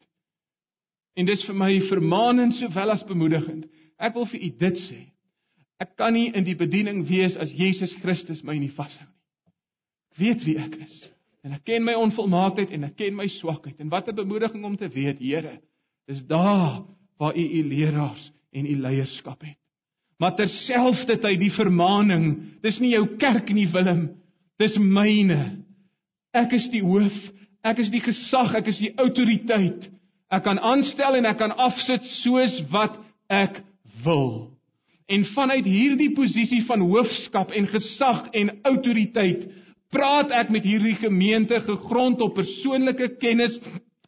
En 1.13 1.29
dis 1.29 1.45
vir 1.45 1.61
my 1.61 1.75
vermaanend 1.91 2.57
sowel 2.57 2.97
as 2.97 3.05
bemoedigend. 3.05 3.69
Ek 4.01 4.17
wil 4.17 4.25
vir 4.33 4.49
u 4.49 4.55
dit 4.65 4.81
sê. 4.89 5.03
Ek 5.81 5.95
kan 5.99 6.13
nie 6.15 6.29
in 6.31 6.45
die 6.47 6.55
bediening 6.55 7.03
wees 7.09 7.35
as 7.37 7.51
Jesus 7.51 7.93
Christus 8.01 8.43
my 8.43 8.55
nie 8.57 8.71
vashou 8.75 9.03
nie. 9.03 9.11
Ek 10.15 10.21
weet 10.21 10.45
wie 10.47 10.57
ek 10.61 10.77
is. 10.85 10.95
En 11.45 11.53
ek 11.53 11.65
ken 11.67 11.83
my 11.85 11.93
onvolmaaktheid 11.99 12.71
en 12.73 12.87
ek 12.87 12.95
ken 13.01 13.17
my 13.17 13.27
swakheid. 13.37 13.75
En 13.79 13.91
wat 13.91 14.07
'n 14.07 14.15
bemoediging 14.15 14.63
om 14.65 14.77
te 14.77 14.89
weet, 14.89 15.19
Here, 15.19 15.59
dis 16.07 16.23
daar 16.25 16.83
waar 17.19 17.35
U 17.35 17.43
U 17.43 17.63
leraars 17.63 18.31
en 18.53 18.65
U 18.65 18.75
leierskap 18.81 19.41
het. 19.41 19.57
Maar 20.17 20.35
terselfdertyd 20.35 21.39
die 21.39 21.51
vermaaning, 21.51 22.55
dis 22.61 22.79
nie 22.79 22.93
jou 22.93 23.17
kerk 23.17 23.49
nie, 23.49 23.67
Willem, 23.67 24.15
dis 24.57 24.77
myne. 24.77 25.65
Ek 26.33 26.53
is 26.53 26.69
die 26.71 26.81
hoof, 26.81 27.17
ek 27.63 27.79
is 27.79 27.91
die 27.91 27.99
gesag, 27.99 28.55
ek 28.55 28.67
is 28.67 28.79
die 28.79 28.93
autoriteit. 28.95 29.91
Ek 30.31 30.43
kan 30.43 30.59
aanstel 30.59 31.15
en 31.15 31.25
ek 31.25 31.37
kan 31.37 31.51
afsit 31.51 32.03
soos 32.23 32.61
wat 32.71 32.97
ek 33.29 33.61
wil. 34.05 34.54
En 35.05 35.25
vanuit 35.35 35.65
hierdie 35.65 36.11
posisie 36.17 36.63
van 36.65 36.81
hoofskap 36.81 37.51
en 37.53 37.67
gesag 37.69 38.25
en 38.33 38.51
autoriteit 38.65 39.45
praat 39.93 40.33
ek 40.33 40.49
met 40.53 40.65
hierdie 40.65 40.95
gemeente 40.97 41.59
gegrond 41.67 42.21
op 42.25 42.33
persoonlike 42.37 43.15
kennis 43.21 43.59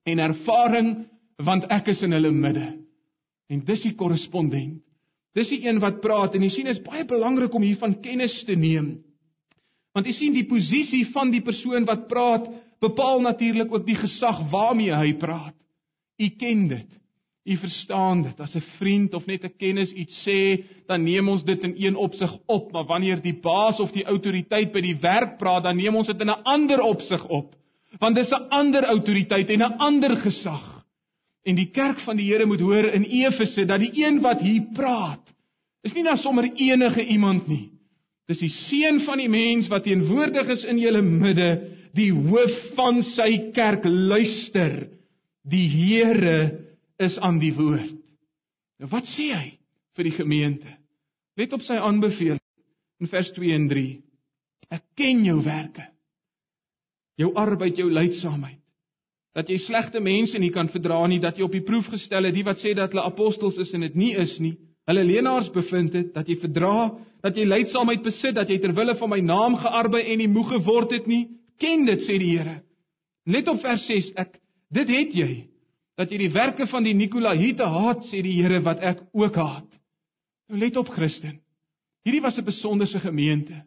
en 0.10 0.24
ervaring 0.24 0.92
want 1.46 1.68
ek 1.70 1.92
is 1.94 2.02
in 2.02 2.16
hulle 2.18 2.32
midde. 2.34 2.66
En 3.48 3.62
dis 3.66 3.84
die 3.86 3.96
korrespondent. 3.96 4.82
Dis 5.38 5.52
die 5.54 5.62
een 5.68 5.78
wat 5.84 6.00
praat 6.02 6.34
en 6.34 6.42
jy 6.42 6.50
sien 6.50 6.70
is 6.72 6.82
baie 6.82 7.06
belangrik 7.06 7.54
om 7.54 7.62
hiervan 7.62 8.00
kennis 8.02 8.34
te 8.48 8.56
neem. 8.58 8.96
Want 9.94 10.10
jy 10.10 10.16
sien 10.18 10.34
die 10.34 10.48
posisie 10.50 11.06
van 11.14 11.30
die 11.34 11.44
persoon 11.46 11.86
wat 11.86 12.08
praat 12.10 12.50
bepaal 12.82 13.22
natuurlik 13.22 13.72
ook 13.74 13.86
die 13.86 13.98
gesag 13.98 14.42
waarmee 14.52 14.94
hy 14.94 15.14
praat. 15.22 15.56
U 16.18 16.28
ken 16.42 16.68
dit. 16.72 16.90
U 17.48 17.56
verstaan 17.58 18.22
dit. 18.22 18.40
As 18.40 18.56
'n 18.56 18.64
vriend 18.78 19.14
of 19.14 19.26
net 19.26 19.44
'n 19.44 19.54
kennis 19.58 19.92
iets 19.92 20.28
sê, 20.28 20.64
dan 20.88 21.04
neem 21.04 21.30
ons 21.30 21.44
dit 21.44 21.64
in 21.64 21.76
een 21.78 21.96
opsig 21.96 22.38
op, 22.46 22.72
maar 22.72 22.86
wanneer 22.86 23.22
die 23.22 23.40
baas 23.42 23.80
of 23.80 23.92
die 23.92 24.04
autoriteit 24.04 24.72
by 24.72 24.82
die 24.82 24.98
werk 25.00 25.38
praat, 25.38 25.64
dan 25.64 25.78
neem 25.78 25.96
ons 25.96 26.08
dit 26.08 26.22
in 26.22 26.30
'n 26.30 26.44
ander 26.44 26.82
opsig 26.82 27.28
op. 27.28 27.56
Want 28.00 28.16
dis 28.16 28.32
'n 28.32 28.50
ander 28.50 28.84
autoriteit 28.84 29.50
en 29.50 29.62
'n 29.62 29.78
ander 29.78 30.16
gesag. 30.16 30.84
En 31.46 31.56
die 31.56 31.72
kerk 31.72 32.00
van 32.00 32.18
die 32.18 32.26
Here 32.26 32.46
moet 32.46 32.60
hoor 32.60 32.86
in 32.86 33.04
Efese 33.04 33.66
dat 33.66 33.80
die 33.80 34.06
een 34.06 34.22
wat 34.22 34.42
hier 34.42 34.68
praat, 34.74 35.34
is 35.84 35.94
nie 35.94 36.04
net 36.04 36.20
sommer 36.20 36.52
enige 36.56 37.06
iemand 37.06 37.48
nie. 37.48 37.70
Dis 38.28 38.40
die 38.40 38.50
seun 38.50 39.00
van 39.00 39.18
die 39.18 39.30
mens 39.30 39.68
wat 39.68 39.84
teenwoordig 39.84 40.48
is 40.48 40.66
in 40.66 40.78
julle 40.78 41.02
midde, 41.02 41.62
die 41.94 42.12
hoof 42.12 42.76
van 42.76 43.02
sy 43.04 43.52
kerk. 43.54 43.86
Luister. 43.86 44.88
Die 45.48 45.70
Here 45.70 46.67
is 47.04 47.18
aan 47.20 47.40
die 47.42 47.54
woord. 47.56 47.96
Nou 48.82 48.90
wat 48.92 49.08
sê 49.16 49.30
hy 49.34 49.48
vir 49.98 50.10
die 50.10 50.18
gemeente? 50.18 50.74
Let 51.38 51.54
op 51.54 51.64
sy 51.66 51.78
aanbeveling 51.78 52.42
in 53.02 53.10
vers 53.12 53.30
2 53.36 53.54
en 53.54 53.68
3. 53.70 53.90
Ek 54.74 54.84
ken 54.98 55.24
jou 55.26 55.38
werke. 55.46 55.86
Jou 57.18 57.32
arbeid, 57.38 57.78
jou 57.78 57.90
lydsaamheid. 57.90 58.62
Dat 59.38 59.50
jy 59.50 59.60
slegte 59.62 60.02
mense 60.02 60.38
nie 60.42 60.50
kan 60.54 60.70
verdra 60.74 61.00
nie, 61.10 61.20
dat 61.22 61.38
jy 61.38 61.46
op 61.46 61.54
die 61.54 61.66
proef 61.66 61.90
gestel 61.94 62.26
het, 62.26 62.34
die 62.34 62.46
wat 62.46 62.62
sê 62.62 62.74
dat 62.78 62.94
hulle 62.94 63.06
apostels 63.06 63.60
is 63.62 63.74
en 63.78 63.86
dit 63.86 63.98
nie 63.98 64.14
is 64.18 64.34
nie. 64.42 64.56
Hulle 64.90 65.04
leenaars 65.06 65.52
bevind 65.54 65.94
het 65.98 66.14
dat 66.16 66.30
jy 66.30 66.40
verdra, 66.42 66.90
dat 67.26 67.38
jy 67.38 67.46
lydsaamheid 67.46 68.02
besit, 68.06 68.38
dat 68.38 68.50
jy 68.50 68.58
ter 68.64 68.74
wille 68.78 68.96
van 68.98 69.12
my 69.12 69.20
naam 69.22 69.58
gearbei 69.62 70.06
en 70.14 70.22
nie 70.24 70.30
moeg 70.32 70.56
geword 70.56 70.96
het 70.96 71.10
nie. 71.10 71.28
Ken 71.62 71.86
dit 71.86 72.02
sê 72.06 72.18
die 72.22 72.34
Here. 72.38 72.62
Let 73.28 73.50
op 73.52 73.62
vers 73.62 73.86
6. 73.90 74.14
Ek 74.18 74.38
dit 74.74 74.90
het 74.94 75.16
jy 75.18 75.32
dat 75.98 76.12
jy 76.12 76.20
die 76.22 76.34
werke 76.34 76.68
van 76.70 76.86
die 76.86 76.94
Nikolaïte 76.94 77.66
haat, 77.66 78.06
sê 78.10 78.22
die 78.22 78.36
Here 78.38 78.62
wat 78.66 78.84
ek 78.86 79.02
ook 79.18 79.36
haat. 79.36 79.70
Nou 80.48 80.60
let 80.62 80.78
op 80.78 80.92
Christen. 80.94 81.40
Hierdie 82.06 82.22
was 82.22 82.38
'n 82.38 82.46
besonderse 82.46 83.00
gemeente. 83.00 83.66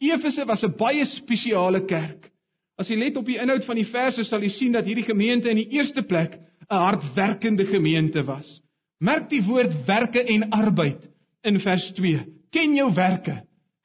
Efese 0.00 0.46
was 0.46 0.64
'n 0.64 0.76
baie 0.76 1.04
spesiale 1.04 1.84
kerk. 1.84 2.30
As 2.78 2.88
jy 2.88 2.96
let 2.96 3.16
op 3.16 3.26
die 3.26 3.38
inhoud 3.38 3.64
van 3.64 3.76
die 3.76 3.90
verse 3.90 4.24
sal 4.24 4.42
jy 4.42 4.48
sien 4.48 4.72
dat 4.72 4.86
hierdie 4.86 5.04
gemeente 5.04 5.50
in 5.50 5.56
die 5.56 5.70
eerste 5.70 6.02
plek 6.02 6.38
'n 6.70 6.74
hardwerkende 6.74 7.66
gemeente 7.66 8.24
was. 8.24 8.62
Merk 9.00 9.28
die 9.30 9.42
woord 9.42 9.86
werke 9.86 10.22
en 10.22 10.50
arbeid 10.50 11.08
in 11.42 11.60
vers 11.60 11.92
2. 11.92 12.24
Ken 12.50 12.74
jou 12.74 12.94
werke. 12.94 13.42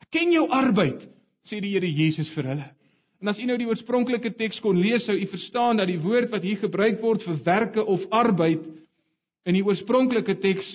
Ken 0.10 0.32
jou 0.32 0.50
arbeid, 0.50 1.08
sê 1.46 1.60
die 1.60 1.74
Here 1.74 1.92
Jesus 1.92 2.30
vir 2.30 2.44
hulle. 2.44 2.70
En 3.24 3.30
as 3.32 3.38
u 3.40 3.46
nou 3.48 3.56
die 3.56 3.70
oorspronklike 3.70 4.34
teks 4.36 4.58
kon 4.60 4.76
lees, 4.76 5.06
sou 5.08 5.14
u 5.16 5.26
verstaan 5.32 5.78
dat 5.80 5.88
die 5.88 6.02
woord 6.04 6.34
wat 6.34 6.44
hier 6.44 6.60
gebruik 6.60 6.98
word 7.00 7.22
vir 7.24 7.38
werke 7.46 7.86
of 7.88 8.02
arbeid 8.12 8.66
in 9.48 9.56
die 9.56 9.64
oorspronklike 9.64 10.36
teks 10.44 10.68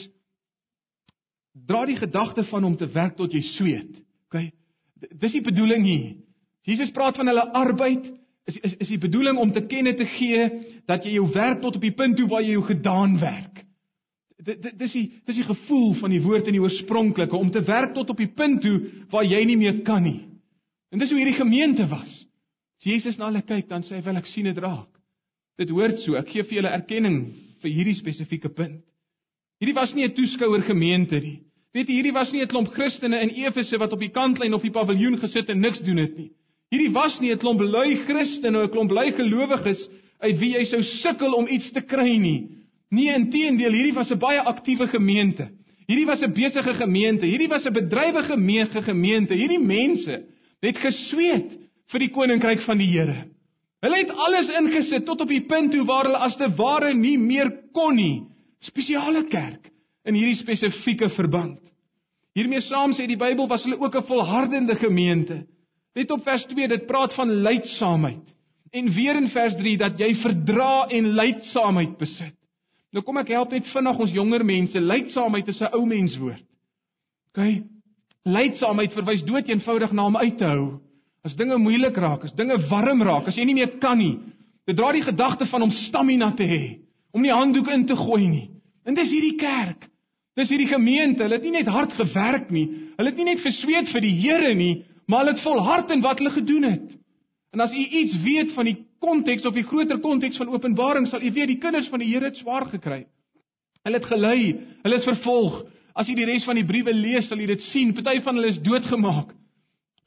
dra 1.69 1.83
die 1.85 1.99
gedagte 1.99 2.47
van 2.49 2.65
om 2.65 2.77
te 2.81 2.89
werk 2.95 3.19
tot 3.19 3.35
jy 3.37 3.43
sweet. 3.51 3.91
OK. 4.31 4.47
Dis 5.21 5.35
die 5.37 5.45
bedoeling 5.45 5.85
hier. 5.85 6.07
Jesus 6.65 6.93
praat 6.97 7.19
van 7.21 7.29
hulle 7.29 7.45
arbeid 7.53 8.07
is 8.49 8.57
is 8.65 8.79
is 8.87 8.93
die 8.95 9.01
bedoeling 9.03 9.37
om 9.37 9.53
te 9.53 9.67
kenne 9.69 9.93
te 9.99 10.07
gee 10.15 10.47
dat 10.89 11.05
jy 11.05 11.19
jou 11.19 11.27
werk 11.35 11.61
tot 11.61 11.77
op 11.77 11.85
die 11.85 11.93
punt 11.99 12.17
toe 12.17 12.31
waar 12.33 12.47
jy 12.47 12.55
jou 12.57 12.65
gedaan 12.71 13.19
werk. 13.21 13.61
Dis 14.41 14.97
die 14.97 15.05
dis 15.29 15.43
die 15.43 15.45
gevoel 15.51 15.93
van 16.01 16.17
die 16.17 16.23
woord 16.25 16.49
in 16.49 16.57
die 16.57 16.65
oorspronklike 16.65 17.37
om 17.37 17.53
te 17.53 17.61
werk 17.69 17.93
tot 17.93 18.09
op 18.09 18.25
die 18.25 18.33
punt 18.33 18.63
toe 18.65 19.05
waar 19.13 19.29
jy 19.29 19.45
nie 19.45 19.59
meer 19.61 19.83
kan 19.85 20.01
nie. 20.03 20.23
En 20.89 21.05
dis 21.05 21.13
hoe 21.13 21.21
hierdie 21.21 21.37
gemeente 21.37 21.85
was. 21.93 22.25
As 22.79 22.87
Jesus 22.87 23.19
na 23.19 23.27
hulle 23.27 23.43
kyk, 23.43 23.67
dan 23.69 23.83
sê 23.83 23.97
hy 23.99 24.05
wel 24.07 24.21
ek 24.21 24.29
sien 24.31 24.47
dit 24.47 24.59
raak. 24.63 24.91
Dit 25.59 25.73
hoort 25.75 25.99
so. 26.05 26.15
Ek 26.15 26.29
gee 26.31 26.45
vir 26.47 26.61
julle 26.61 26.71
erkenning 26.71 27.19
vir 27.59 27.73
hierdie 27.75 27.97
spesifieke 27.99 28.53
punt. 28.55 28.85
Hierdie 29.59 29.75
was 29.75 29.95
nie 29.95 30.05
'n 30.05 30.15
toeskouer 30.15 30.63
gemeente 30.63 31.19
nie. 31.19 31.43
Weet 31.75 31.89
jy, 31.89 31.95
hierdie 31.99 32.15
was 32.15 32.33
nie 32.33 32.43
'n 32.43 32.49
klomp 32.49 32.69
Christene 32.73 33.21
in 33.21 33.31
Efese 33.31 33.79
wat 33.79 33.93
op 33.93 33.99
die 33.99 34.15
kantlyn 34.15 34.55
of 34.55 34.63
die 34.63 34.71
paviljoen 34.71 35.19
gesit 35.19 35.51
en 35.51 35.61
niks 35.61 35.81
doen 35.81 35.97
het 35.99 36.17
nie. 36.17 36.31
Hierdie 36.71 36.95
was 36.95 37.21
nie 37.21 37.33
'n 37.33 37.39
klomp 37.39 37.61
lui 37.61 37.97
Christene 38.07 38.57
of 38.57 38.71
'n 38.71 38.73
klomp 38.73 38.91
lui 38.91 39.11
gelowiges 39.11 39.89
uit 40.21 40.39
wie 40.39 40.55
jy 40.55 40.65
sou 40.65 40.83
sukkel 40.83 41.35
om 41.35 41.49
iets 41.49 41.73
te 41.73 41.81
kry 41.81 42.17
nie. 42.17 42.49
Nee, 42.91 43.15
inteendeel, 43.15 43.73
hierdie 43.73 43.95
was 43.95 44.11
'n 44.13 44.19
baie 44.19 44.41
aktiewe 44.41 44.87
gemeente. 44.87 45.51
Hierdie 45.89 46.07
was 46.07 46.23
'n 46.23 46.33
besige 46.33 46.75
gemeente. 46.75 47.27
Hierdie 47.27 47.49
was 47.49 47.67
'n 47.67 47.73
bedrywige 47.73 48.83
gemeente. 48.83 49.35
Hierdie 49.35 49.59
mense 49.59 50.25
het 50.61 50.77
gesweet 50.77 51.68
vir 51.93 52.05
die 52.05 52.13
koninkryk 52.13 52.65
van 52.67 52.79
die 52.79 52.91
Here. 52.91 53.25
Hulle 53.85 54.01
het 54.01 54.11
alles 54.11 54.51
ingesit 54.59 55.07
tot 55.07 55.21
op 55.23 55.31
die 55.31 55.45
punt 55.47 55.73
toe 55.73 55.85
waar 55.87 56.09
hulle 56.09 56.21
as 56.27 56.37
te 56.37 56.49
ware 56.59 56.93
nie 56.95 57.17
meer 57.19 57.51
kon 57.77 57.95
nie. 57.97 58.27
Spesiale 58.67 59.25
kerk 59.31 59.71
in 60.09 60.17
hierdie 60.19 60.41
spesifieke 60.41 61.09
verband. 61.15 61.61
Hiermee 62.35 62.63
saam 62.67 62.95
sê 62.95 63.07
die 63.07 63.19
Bybel 63.19 63.49
was 63.51 63.65
hulle 63.65 63.79
ook 63.79 63.95
'n 63.95 64.09
volhardende 64.09 64.75
gemeente. 64.75 65.47
Let 65.95 66.11
op 66.11 66.23
vers 66.23 66.45
2, 66.47 66.69
dit 66.69 66.87
praat 66.87 67.15
van 67.15 67.31
lydsaamheid. 67.43 68.35
En 68.71 68.93
weer 68.95 69.17
in 69.17 69.29
vers 69.29 69.57
3 69.57 69.77
dat 69.79 69.99
jy 69.99 70.15
verdra 70.15 70.87
en 70.89 71.15
lydsaamheid 71.15 71.97
besit. 71.99 72.35
Nou 72.93 73.05
kom 73.05 73.17
ek 73.17 73.29
help 73.29 73.51
net 73.53 73.67
vinnig 73.67 73.99
ons 73.99 74.13
jonger 74.13 74.45
mense. 74.45 74.81
Lydsaamheid 74.81 75.49
is 75.49 75.61
'n 75.61 75.73
ou 75.73 75.87
menswoord. 75.87 76.45
OK. 77.29 77.63
Lydsaamheid 78.25 78.93
verwys 78.93 79.25
dood 79.25 79.49
eenvoudig 79.49 79.93
na 79.93 80.05
om 80.05 80.17
uit 80.17 80.39
te 80.39 80.45
hou. 80.45 80.81
As 81.27 81.35
dinge 81.37 81.59
moeilik 81.59 81.97
raak, 81.99 82.25
as 82.25 82.35
dinge 82.39 82.57
warm 82.71 83.03
raak, 83.03 83.29
as 83.29 83.37
jy 83.37 83.45
nie 83.49 83.57
meer 83.59 83.79
kan 83.83 83.99
nie. 83.99 84.19
Dit 84.69 84.77
dra 84.79 84.93
die 84.93 85.03
gedagte 85.03 85.49
van 85.51 85.65
om 85.67 85.73
stamina 85.87 86.31
te 86.37 86.47
hê, 86.47 86.63
om 87.13 87.23
nie 87.25 87.33
handdoek 87.35 87.71
in 87.75 87.87
te 87.89 87.97
gooi 87.97 88.27
nie. 88.29 88.49
En 88.87 88.97
dis 88.97 89.11
hierdie 89.13 89.37
kerk. 89.41 89.89
Dis 90.39 90.51
hierdie 90.53 90.71
gemeente. 90.71 91.25
Hulle 91.25 91.41
het 91.41 91.47
nie 91.47 91.57
net 91.59 91.71
hard 91.73 91.95
gewerk 91.99 92.53
nie. 92.55 92.67
Hulle 92.97 93.11
het 93.11 93.19
nie 93.19 93.27
net 93.33 93.43
gesweet 93.43 93.91
vir 93.93 94.05
die 94.05 94.15
Here 94.21 94.55
nie, 94.55 94.85
maar 95.11 95.25
hulle 95.25 95.35
het 95.35 95.45
volhard 95.45 95.91
in 95.91 96.05
wat 96.05 96.23
hulle 96.23 96.35
gedoen 96.37 96.69
het. 96.69 96.93
En 97.53 97.65
as 97.65 97.75
u 97.75 97.81
iets 97.83 98.15
weet 98.23 98.53
van 98.55 98.69
die 98.69 98.77
konteks 99.03 99.47
of 99.49 99.57
die 99.57 99.67
groter 99.67 99.99
konteks 100.05 100.39
van 100.39 100.53
Openbaring, 100.53 101.09
sal 101.09 101.23
u 101.23 101.33
weet 101.33 101.55
die 101.55 101.59
kinders 101.63 101.89
van 101.91 102.03
die 102.05 102.11
Here 102.13 102.31
het 102.31 102.39
swaar 102.39 102.69
gekry. 102.71 103.07
Hulle 103.87 103.99
het 103.99 104.09
gelei, 104.11 104.41
hulle 104.85 105.01
is 105.01 105.09
vervolg. 105.09 105.63
As 105.99 106.09
u 106.09 106.15
die 106.15 106.27
res 106.29 106.47
van 106.47 106.59
die 106.61 106.67
briewe 106.67 106.95
lees, 106.95 107.27
sal 107.29 107.41
u 107.41 107.47
dit 107.49 107.63
sien. 107.73 107.95
Party 107.97 108.21
van 108.23 108.39
hulle 108.39 108.53
is 108.53 108.63
doodgemaak. 108.63 109.35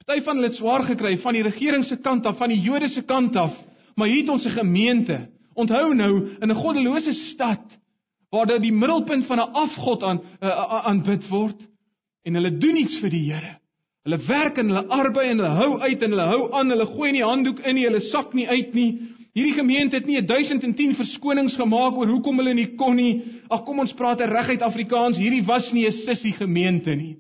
Party 0.06 0.24
van 0.26 0.36
hulle 0.36 0.50
het 0.50 0.58
swaar 0.58 0.84
gekry 0.84 1.18
van 1.22 1.34
die 1.34 1.44
regering 1.44 1.86
se 1.86 1.98
kant 2.02 2.26
af, 2.26 2.38
van 2.38 2.50
die 2.50 2.62
Jode 2.62 2.90
se 2.90 3.02
kant 3.02 3.36
af. 3.36 3.54
Maar 3.96 4.08
hier 4.08 4.22
het 4.22 4.30
ons 4.30 4.46
'n 4.46 4.58
gemeente. 4.58 5.28
Onthou 5.54 5.94
nou, 5.94 6.38
in 6.42 6.50
'n 6.50 6.56
goddelose 6.56 7.14
stad 7.14 7.82
waar 8.30 8.46
dit 8.46 8.62
die 8.62 8.72
middelpunt 8.72 9.26
van 9.26 9.38
'n 9.38 9.52
afgod 9.54 10.04
aan 10.04 10.22
uh, 10.42 10.86
aanbid 10.88 11.30
word 11.30 11.60
en 12.24 12.34
hulle 12.34 12.58
doen 12.58 12.78
iets 12.78 13.00
vir 13.00 13.10
die 13.10 13.32
Here. 13.32 13.58
Hulle 14.04 14.18
werk 14.28 14.58
en 14.58 14.70
hulle 14.70 14.88
arbei 14.88 15.30
en 15.30 15.38
hulle 15.38 15.56
hou 15.58 15.80
uit 15.80 16.02
en 16.02 16.10
hulle 16.10 16.26
hou 16.26 16.54
aan, 16.54 16.70
hulle 16.70 16.86
gooi 16.86 17.12
nie 17.12 17.24
handdoek 17.24 17.60
in 17.60 17.76
nie, 17.76 17.86
hulle 17.86 18.00
sak 18.00 18.34
nie 18.34 18.48
uit 18.48 18.74
nie. 18.74 19.00
Hierdie 19.34 19.54
gemeente 19.54 19.96
het 19.96 20.08
nie 20.10 20.22
1010 20.22 20.96
verskonings 20.96 21.56
gemaak 21.56 21.98
oor 21.98 22.08
hoekom 22.08 22.42
hulle 22.42 22.54
nie 22.54 22.76
kon 22.76 22.96
nie. 22.96 23.22
Ag 23.50 23.64
kom 23.64 23.80
ons 23.80 23.94
praat 23.94 24.22
reguit 24.22 24.62
Afrikaans, 24.62 25.20
hierdie 25.22 25.46
was 25.46 25.72
nie 25.74 25.86
'n 25.86 25.92
sissie 25.92 26.34
gemeente 26.34 26.96
nie. 26.96 27.18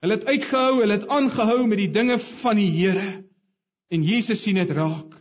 Hulle 0.00 0.16
het 0.16 0.24
uitgehou, 0.24 0.80
hulle 0.80 0.96
het 0.96 1.08
aangehou 1.08 1.66
met 1.68 1.78
die 1.78 1.90
dinge 1.92 2.18
van 2.40 2.56
die 2.56 2.70
Here. 2.72 3.22
En 3.90 4.02
Jesus 4.06 4.42
sien 4.42 4.56
dit 4.56 4.70
raak. 4.70 5.18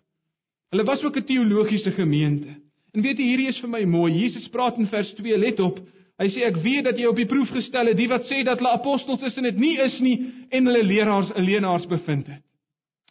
Hulle 0.72 0.86
was 0.86 1.04
ook 1.04 1.18
'n 1.18 1.26
teologiese 1.26 1.92
gemeente. 1.92 2.56
En 2.94 3.02
weet 3.02 3.18
jy, 3.18 3.24
hierdie 3.24 3.48
is 3.48 3.60
vir 3.60 3.70
my 3.70 3.84
mooi. 3.84 4.14
Jesus 4.14 4.48
praat 4.48 4.78
in 4.78 4.86
vers 4.86 5.14
2, 5.14 5.38
let 5.38 5.60
op, 5.60 5.80
Hy 6.20 6.28
sê 6.28 6.44
ek 6.44 6.58
weet 6.60 6.84
dat 6.84 6.98
jy 7.00 7.08
op 7.08 7.16
die 7.16 7.28
proef 7.30 7.52
gestel 7.56 7.88
het, 7.88 7.98
die 7.98 8.10
wat 8.12 8.26
sê 8.28 8.42
dat 8.44 8.60
hulle 8.60 8.76
apostels 8.76 9.24
is 9.24 9.38
en 9.40 9.46
dit 9.48 9.60
nie 9.60 9.78
is 9.80 9.96
nie 10.04 10.18
en 10.52 10.68
hulle 10.68 10.82
leraars 10.84 11.32
leenaars 11.40 11.86
bevind 11.88 12.28
het. 12.28 12.44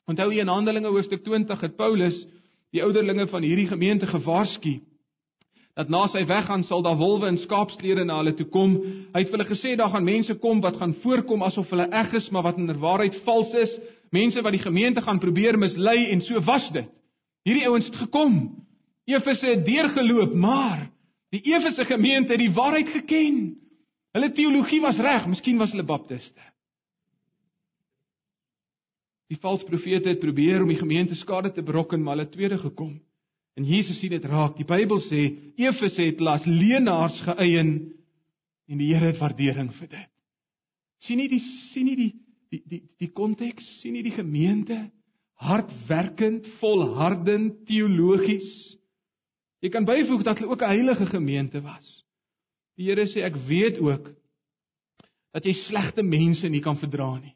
Onthou 0.09 0.28
jy 0.33 0.42
in 0.44 0.52
Handelinge 0.52 0.92
hoofstuk 0.92 1.24
20 1.24 1.62
het 1.64 1.76
Paulus 1.76 2.18
die 2.72 2.83
ouderlinge 2.85 3.24
van 3.33 3.44
hierdie 3.44 3.68
gemeente 3.70 4.09
gewaarsku 4.11 4.74
dat 5.78 5.88
na 5.92 6.02
sy 6.10 6.24
weggaan 6.26 6.64
sal 6.66 6.82
daar 6.82 6.98
wolwe 6.98 7.30
in 7.30 7.38
skaapsklere 7.38 8.02
na 8.04 8.18
hulle 8.18 8.34
toe 8.34 8.48
kom. 8.50 8.74
Hy 9.14 9.22
het 9.22 9.30
hulle 9.30 9.46
gesê 9.46 9.76
daar 9.78 9.92
gaan 9.94 10.04
mense 10.04 10.34
kom 10.42 10.60
wat 10.64 10.76
gaan 10.80 10.96
voorkom 11.04 11.46
asof 11.46 11.70
hulle 11.70 11.86
eg 11.94 12.12
is, 12.18 12.28
maar 12.34 12.48
wat 12.50 12.58
in 12.58 12.66
werklikheid 12.66 13.22
vals 13.24 13.54
is. 13.54 13.78
Mense 14.10 14.42
wat 14.42 14.56
die 14.56 14.64
gemeente 14.64 15.04
gaan 15.04 15.22
probeer 15.22 15.58
mislei 15.58 16.10
en 16.10 16.20
so 16.26 16.42
was 16.42 16.66
dit. 16.74 16.90
Hierdie 17.46 17.68
ouens 17.70 17.86
het 17.86 17.96
gekom. 18.02 18.40
Efese 19.08 19.54
het 19.54 19.64
deurgeloop, 19.64 20.34
maar 20.34 20.88
Die 21.28 21.42
Efese 21.44 21.84
gemeente 21.84 22.32
het 22.32 22.40
die 22.40 22.52
waarheid 22.52 22.88
geken. 22.88 23.40
Hulle 24.16 24.30
teologie 24.32 24.80
was 24.80 25.00
reg, 25.00 25.26
miskien 25.28 25.58
was 25.60 25.74
hulle 25.74 25.84
baptiste. 25.84 26.40
Die 29.28 29.36
valse 29.36 29.66
profete 29.68 30.08
het 30.08 30.22
probeer 30.22 30.62
om 30.64 30.70
die 30.72 30.80
gemeente 30.80 31.14
skade 31.14 31.52
te 31.52 31.62
berokken, 31.62 32.00
maar 32.00 32.16
hulle 32.16 32.24
het 32.24 32.32
tweede 32.32 32.58
gekom. 32.58 32.96
En 33.58 33.66
Jesus 33.66 33.98
sien 33.98 34.12
dit 34.14 34.24
raak. 34.24 34.54
Die 34.56 34.66
Bybel 34.68 35.00
sê 35.08 35.24
Efese 35.58 36.04
het 36.06 36.22
las 36.22 36.46
leenaars 36.46 37.18
geëien 37.26 37.72
en 38.68 38.78
die 38.78 38.92
Here 38.92 39.10
het 39.10 39.20
waardering 39.20 39.72
vir 39.80 39.88
dit. 39.88 40.14
sien 41.02 41.18
nie 41.18 41.28
die 41.30 41.42
sien 41.72 41.86
nie 41.86 41.96
die 41.96 42.12
die 42.50 42.62
die 42.66 42.80
die 42.98 43.12
konteks, 43.14 43.66
sien 43.82 43.92
nie 43.94 44.02
die 44.02 44.16
gemeente 44.16 44.90
hardwerkend, 45.38 46.46
volhardend, 46.58 47.60
teologies 47.68 48.78
Jy 49.58 49.70
kan 49.74 49.86
byvoeg 49.86 50.22
dat 50.22 50.38
hulle 50.38 50.52
ook 50.52 50.62
'n 50.62 50.74
heilige 50.74 51.06
gemeente 51.06 51.60
was. 51.60 52.04
Die 52.76 52.86
Here 52.86 53.06
sê 53.06 53.24
ek 53.24 53.36
weet 53.36 53.78
ook 53.78 54.14
dat 55.32 55.44
jy 55.44 55.52
slegte 55.52 56.02
mense 56.02 56.48
nie 56.48 56.60
kan 56.60 56.76
verdra 56.76 57.18
nie. 57.18 57.34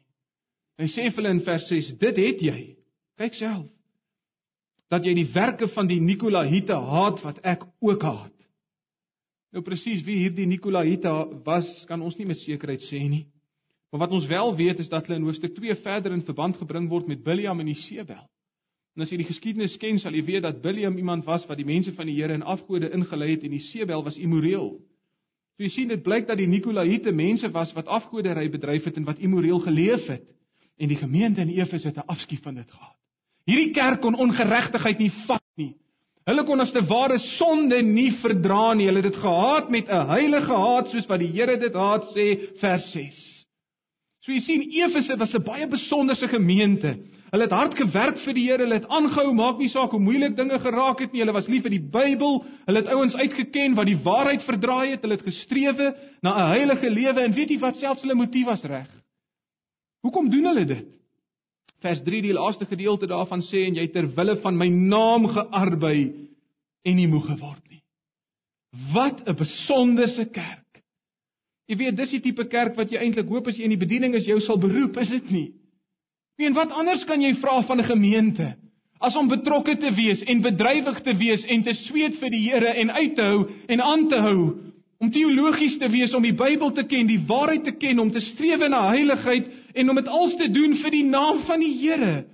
Hy 0.77 0.87
sê 0.87 1.11
vir 1.11 1.15
hulle 1.15 1.29
in 1.29 1.43
vers 1.43 1.67
6: 1.67 1.97
Dit 1.97 2.17
het 2.17 2.41
jy. 2.41 2.75
Kyk 3.17 3.33
self. 3.33 3.67
Dat 4.93 5.05
jy 5.07 5.15
die 5.17 5.29
werke 5.33 5.67
van 5.73 5.89
die 5.89 6.01
Nikolaïte 6.01 6.77
haat 6.77 7.21
wat 7.25 7.39
ek 7.41 7.65
ook 7.81 8.03
haat. 8.05 8.33
Nou 9.53 9.63
presies 9.65 10.03
wie 10.05 10.19
hierdie 10.19 10.45
Nikolaïte 10.49 11.11
was, 11.45 11.67
kan 11.89 12.01
ons 12.01 12.17
nie 12.17 12.27
met 12.29 12.41
sekerheid 12.41 12.81
sê 12.85 13.01
nie. 13.01 13.25
Maar 13.93 14.07
wat 14.07 14.13
ons 14.17 14.25
wel 14.29 14.55
weet 14.57 14.79
is 14.81 14.89
dat 14.89 15.05
hulle 15.05 15.19
in 15.19 15.25
hoofstuk 15.27 15.53
2 15.53 15.75
verder 15.85 16.13
in 16.13 16.23
verband 16.25 16.57
gebring 16.57 16.87
word 16.89 17.09
met 17.09 17.21
Biliam 17.25 17.59
en 17.61 17.69
Isebel. 17.69 18.23
En 18.93 19.05
as 19.05 19.11
jy 19.13 19.19
die 19.21 19.27
geskiedenis 19.27 19.75
ken, 19.81 19.99
sal 20.01 20.13
jy 20.13 20.23
weet 20.25 20.45
dat 20.45 20.61
Biliam 20.61 20.97
iemand 20.97 21.25
was 21.25 21.45
wat 21.49 21.57
die 21.57 21.67
mense 21.67 21.93
van 21.97 22.09
die 22.09 22.15
Here 22.17 22.33
in 22.33 22.45
afgode 22.45 22.89
ingelei 22.93 23.35
het 23.35 23.45
en 23.45 23.53
die 23.53 23.61
Sebel 23.71 24.01
was 24.05 24.17
immoreel. 24.17 24.75
So 25.53 25.65
jy 25.65 25.69
sien 25.73 25.93
dit 25.93 26.01
blyk 26.05 26.25
dat 26.29 26.41
die 26.41 26.49
Nikolaïte 26.49 27.13
mense 27.13 27.49
was 27.53 27.73
wat 27.77 27.89
afgoderry 27.89 28.47
bedryf 28.53 28.89
het 28.89 28.97
en 28.97 29.05
wat 29.05 29.21
immoreel 29.21 29.61
geleef 29.61 30.09
het. 30.09 30.25
En 30.81 30.89
die 30.89 30.97
gemeente 30.97 31.41
in 31.41 31.53
Efese 31.53 31.89
het 31.89 31.97
'n 31.97 32.09
afskeid 32.09 32.41
van 32.41 32.55
dit 32.55 32.71
gehad. 32.71 32.92
Hierdie 33.49 33.73
kerk 33.75 34.01
kon 34.01 34.15
ongeregtigheid 34.15 34.99
nie 34.99 35.11
vat 35.27 35.43
nie. 35.59 35.73
Hulle 36.23 36.45
kon 36.47 36.63
as 36.63 36.71
te 36.71 36.81
ware 36.87 37.17
sonde 37.35 37.81
nie 37.83 38.13
verdra 38.21 38.71
nie. 38.73 38.87
Hulle 38.87 39.01
het 39.03 39.11
dit 39.11 39.21
gehaat 39.23 39.69
met 39.69 39.89
'n 39.89 40.07
heilige 40.07 40.55
haat 40.55 40.87
soos 40.87 41.07
wat 41.09 41.19
die 41.19 41.31
Here 41.33 41.57
dit 41.57 41.73
haat 41.73 42.03
sê 42.15 42.55
vers 42.61 42.91
6. 42.91 43.43
So 44.23 44.31
jy 44.31 44.39
sien 44.39 44.61
Efese 44.71 45.17
was 45.19 45.35
'n 45.35 45.43
baie 45.43 45.67
besonderse 45.67 46.27
gemeente. 46.27 46.95
Hulle 47.31 47.43
het 47.43 47.51
hard 47.51 47.75
gewerk 47.75 48.19
vir 48.19 48.33
die 48.33 48.45
Here, 48.45 48.63
hulle 48.63 48.75
het 48.75 48.87
aangehou, 48.87 49.33
maak 49.33 49.57
nie 49.57 49.67
saak 49.67 49.91
hoe 49.91 49.99
moeilik 49.99 50.35
dinge 50.37 50.59
geraak 50.59 50.99
het 50.99 51.11
nie. 51.11 51.19
Hulle 51.19 51.33
was 51.33 51.47
lief 51.47 51.63
vir 51.63 51.71
die 51.71 51.81
Bybel. 51.91 52.45
Hulle 52.65 52.79
het 52.79 52.87
ouens 52.87 53.15
uitgeken 53.15 53.75
wat 53.75 53.85
die 53.85 53.97
waarheid 54.03 54.43
verdraai 54.43 54.91
het. 54.91 55.01
Hulle 55.01 55.15
het 55.17 55.25
gestrewe 55.25 55.95
na 56.21 56.29
'n 56.29 56.49
heilige 56.53 56.89
lewe 56.89 57.21
en 57.21 57.33
weet 57.33 57.49
jy 57.49 57.59
wat 57.59 57.75
selfs 57.75 58.01
hulle 58.01 58.15
motief 58.15 58.45
was 58.45 58.63
reg. 58.63 58.87
Hoekom 60.03 60.29
doen 60.29 60.45
hulle 60.45 60.65
dit? 60.65 61.02
Vers 61.83 62.03
3 62.03 62.21
die 62.23 62.35
laaste 62.35 62.65
gedeelte 62.65 63.09
daarvan 63.11 63.41
sê 63.43 63.65
en 63.67 63.75
jy 63.75 63.89
ter 63.91 64.07
wille 64.15 64.37
van 64.43 64.55
my 64.55 64.69
naam 64.71 65.27
gearbei 65.27 66.29
en 66.87 66.95
nie 66.95 67.09
moeg 67.11 67.25
geword 67.27 67.63
nie. 67.69 67.81
Wat 68.93 69.27
'n 69.27 69.35
besonderse 69.35 70.25
kerk. 70.31 70.83
Jy 71.67 71.75
weet 71.77 71.97
dis 71.97 72.11
die 72.11 72.21
tipe 72.21 72.47
kerk 72.47 72.75
wat 72.75 72.91
jy 72.91 72.99
eintlik 72.99 73.27
hoop 73.27 73.47
as 73.47 73.57
jy 73.57 73.63
in 73.63 73.75
die 73.75 73.85
bediening 73.85 74.15
is 74.15 74.27
jou 74.27 74.39
sal 74.39 74.57
beroep, 74.57 74.97
is 74.97 75.09
dit 75.09 75.31
nie? 75.31 75.51
Wie 76.37 76.47
en 76.47 76.53
wat 76.53 76.71
anders 76.71 77.03
kan 77.05 77.21
jy 77.21 77.33
vra 77.33 77.61
van 77.61 77.79
'n 77.79 77.91
gemeente 77.91 78.55
as 79.01 79.15
om 79.15 79.27
betrokke 79.27 79.75
te 79.77 79.91
wees 79.91 80.21
en 80.23 80.41
bedrywig 80.41 81.01
te 81.03 81.13
wees 81.19 81.45
en 81.45 81.63
te 81.63 81.73
sweet 81.73 82.15
vir 82.19 82.29
die 82.29 82.43
Here 82.49 82.73
en 82.73 82.91
uit 82.91 83.15
te 83.15 83.21
hou 83.21 83.49
en 83.67 83.81
aan 83.81 84.07
te 84.07 84.15
hou 84.15 84.55
om 84.99 85.11
teologies 85.11 85.77
te 85.77 85.89
wees, 85.91 86.13
om 86.13 86.23
die 86.23 86.35
Bybel 86.35 86.71
te 86.71 86.85
ken, 86.87 87.07
die 87.07 87.19
waarheid 87.27 87.63
te 87.63 87.73
ken, 87.75 87.99
om 87.99 88.11
te 88.11 88.21
streef 88.23 88.63
na 88.69 88.89
heiligheid 88.93 89.49
en 89.73 89.89
om 89.89 89.99
dit 89.99 90.07
als 90.07 90.35
te 90.39 90.49
doen 90.53 90.77
vir 90.81 90.93
die 90.93 91.05
naam 91.07 91.43
van 91.47 91.63
die 91.63 91.73
Here. 91.81 92.25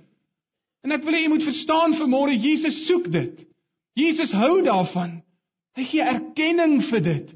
En 0.84 0.92
ek 0.96 1.04
wil 1.04 1.16
hê 1.16 1.24
jy 1.24 1.32
moet 1.32 1.48
verstaan 1.48 1.96
vanmôre 1.98 2.36
Jesus 2.40 2.76
soek 2.88 3.10
dit. 3.12 3.42
Jesus 3.98 4.32
hou 4.32 4.60
daarvan. 4.64 5.18
Hy 5.76 5.84
gee 5.90 6.04
erkenning 6.04 6.80
vir 6.88 7.04
dit. 7.04 7.28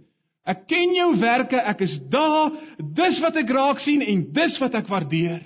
Ek 0.44 0.66
ken 0.68 0.92
jou 0.92 1.10
werke, 1.20 1.56
ek 1.56 1.84
is 1.86 1.94
daar, 2.12 2.52
dis 2.76 3.20
wat 3.24 3.36
ek 3.40 3.52
raak 3.56 3.80
sien 3.80 4.02
en 4.04 4.26
dis 4.36 4.58
wat 4.60 4.74
ek 4.76 4.90
waardeer. 4.92 5.40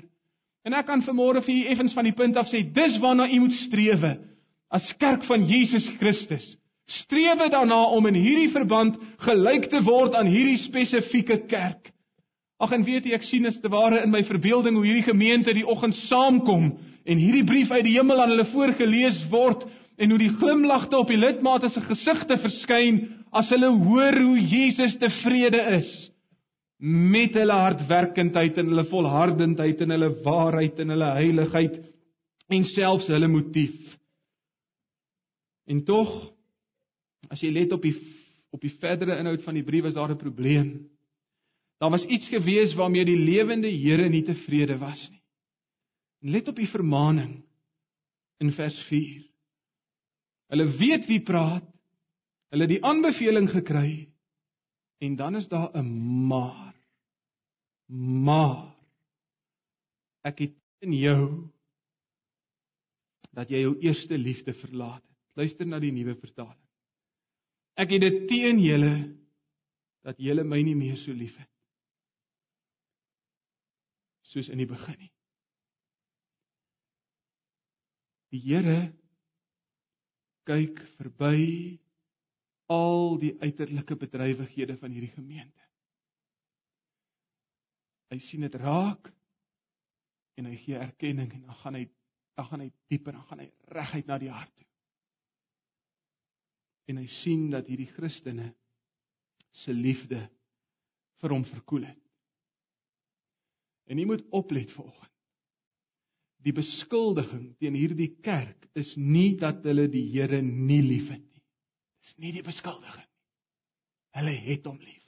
En 0.66 0.74
ek 0.74 0.88
kan 0.88 1.04
vanmôre 1.06 1.44
vir 1.46 1.54
u 1.54 1.66
effens 1.72 1.94
van 1.94 2.08
die 2.08 2.16
punt 2.18 2.36
af 2.36 2.50
sê, 2.50 2.64
dis 2.74 2.98
waarna 3.02 3.28
u 3.30 3.38
moet 3.44 3.54
streef 3.64 4.02
as 4.68 4.88
kerk 5.00 5.22
van 5.24 5.46
Jesus 5.48 5.86
Christus. 6.00 6.44
Streef 6.88 7.40
daarna 7.52 7.78
om 7.92 8.06
in 8.08 8.16
hierdie 8.16 8.50
verband 8.52 8.96
gelyk 9.24 9.68
te 9.72 9.80
word 9.84 10.16
aan 10.16 10.28
hierdie 10.28 10.58
spesifieke 10.64 11.42
kerk. 11.48 11.90
Ag 12.58 12.72
en 12.74 12.84
weet 12.84 13.06
jy, 13.06 13.14
ek 13.14 13.26
sien 13.28 13.46
is 13.46 13.60
te 13.62 13.70
ware 13.70 14.02
in 14.02 14.10
my 14.10 14.24
verbeelding 14.26 14.74
hoe 14.74 14.86
hierdie 14.86 15.06
gemeente 15.06 15.54
die 15.54 15.66
oggend 15.66 15.94
saamkom 16.08 16.72
en 17.08 17.20
hierdie 17.20 17.46
brief 17.46 17.70
uit 17.70 17.84
die 17.86 17.94
hemel 17.94 18.18
aan 18.20 18.32
hulle 18.34 18.48
voorgeles 18.50 19.20
word 19.30 19.62
en 19.98 20.10
hoe 20.10 20.18
die 20.18 20.34
glimlagte 20.40 20.98
op 20.98 21.10
die 21.10 21.18
lidmate 21.18 21.70
se 21.70 21.82
gesigte 21.86 22.38
verskyn 22.42 23.00
as 23.38 23.50
hulle 23.54 23.70
hoor 23.84 24.18
hoe 24.18 24.38
Jesus 24.42 24.96
tevrede 24.98 25.60
is 25.78 25.90
met 26.78 27.34
hulle 27.38 27.54
hardwerkendheid 27.58 28.58
en 28.58 28.70
hulle 28.72 28.86
volhardendheid 28.90 29.80
en 29.82 29.94
hulle 29.94 30.10
waarheid 30.26 30.82
en 30.82 30.94
hulle 30.94 31.14
heiligheid 31.18 31.78
en 32.54 32.66
selfs 32.74 33.08
hulle 33.10 33.30
motief. 33.30 33.78
En 35.68 35.82
tog 35.84 36.10
as 37.28 37.42
jy 37.42 37.50
let 37.54 37.74
op 37.76 37.82
die 37.86 37.96
op 38.54 38.62
die 38.64 38.72
verdere 38.80 39.18
inhoud 39.20 39.42
van 39.44 39.58
die 39.58 39.66
brief 39.66 39.84
is 39.90 39.98
daar 39.98 40.10
'n 40.10 40.16
probleem. 40.16 40.88
Daar 41.78 41.90
was 41.90 42.04
iets 42.04 42.28
gewees 42.28 42.74
waarmee 42.74 43.04
die 43.04 43.18
lewende 43.18 43.70
Here 43.70 44.08
nie 44.08 44.24
tevrede 44.26 44.78
was 44.78 45.08
nie. 45.10 45.22
En 46.22 46.30
let 46.34 46.48
op 46.48 46.56
die 46.58 46.68
vermaaning 46.70 47.44
in 48.42 48.50
vers 48.52 48.78
4. 48.88 49.22
Hulle 50.50 50.66
weet 50.78 51.06
wie 51.06 51.20
praat. 51.22 51.66
Hulle 52.50 52.66
het 52.66 52.72
die 52.72 52.84
aanbeveling 52.84 53.50
gekry 53.52 54.08
en 54.98 55.14
dan 55.16 55.36
is 55.36 55.48
daar 55.48 55.70
'n 55.76 56.26
maar 56.26 56.74
maar 57.88 58.74
ek 60.22 60.38
het 60.38 60.56
in 60.80 60.92
jou 60.92 61.48
dat 63.32 63.48
jy 63.50 63.60
jou 63.60 63.78
eerste 63.80 64.18
liefde 64.18 64.52
verlaat 64.54 65.02
het. 65.02 65.16
Luister 65.34 65.66
na 65.66 65.78
die 65.78 65.92
nuwe 65.92 66.14
vertaling. 66.14 66.68
Ek 67.74 67.90
het 67.90 68.00
dit 68.00 68.28
teen 68.28 68.58
julle 68.58 69.16
dat 70.02 70.18
julle 70.18 70.44
my 70.44 70.62
nie 70.62 70.74
meer 70.74 70.96
so 70.96 71.12
liefhet 71.12 71.57
soos 74.28 74.48
in 74.52 74.60
die 74.60 74.68
begin 74.68 74.98
nie. 75.00 75.12
Die 78.32 78.40
Here 78.44 78.80
kyk 80.48 80.80
verby 80.98 81.78
al 82.72 83.16
die 83.20 83.34
uiterlike 83.40 83.96
bedrywighede 83.96 84.76
van 84.80 84.92
hierdie 84.92 85.14
gemeente. 85.14 85.64
Hy 88.12 88.18
sien 88.24 88.44
dit 88.44 88.58
raak 88.60 89.08
en 90.38 90.48
hy 90.48 90.56
gee 90.64 90.80
erkenning 90.80 91.32
en 91.34 91.48
dan 91.48 91.60
gaan 91.62 91.80
hy 91.80 91.86
dan 92.38 92.46
gaan 92.46 92.60
hy 92.62 92.68
dieper, 92.86 93.16
dan 93.16 93.24
gaan 93.26 93.40
hy 93.42 93.48
reguit 93.74 94.06
na 94.06 94.16
die 94.22 94.30
hart 94.30 94.52
toe. 94.54 94.66
En 96.86 97.00
hy 97.00 97.08
sien 97.10 97.48
dat 97.50 97.66
hierdie 97.66 97.88
Christene 97.96 98.52
se 99.64 99.74
liefde 99.74 100.20
vir 101.18 101.34
hom 101.34 101.42
verkoel 101.48 101.88
het. 101.88 102.07
En 103.88 103.98
jy 103.98 104.06
moet 104.08 104.24
oplet 104.36 104.70
vanoggend. 104.76 105.14
Die 106.44 106.54
beskuldiging 106.54 107.50
teen 107.58 107.74
hierdie 107.74 108.12
kerk 108.22 108.68
is 108.78 108.92
nie 108.96 109.32
dat 109.40 109.64
hulle 109.66 109.88
die 109.90 110.06
Here 110.12 110.40
nie 110.44 110.82
liefhet 110.84 111.24
nie. 111.24 111.42
Dis 112.04 112.14
nie 112.22 112.32
die 112.36 112.44
beskuldiging 112.46 113.02
nie. 113.02 113.14
Hulle 114.18 114.34
het 114.46 114.68
hom 114.68 114.78
lief. 114.78 115.04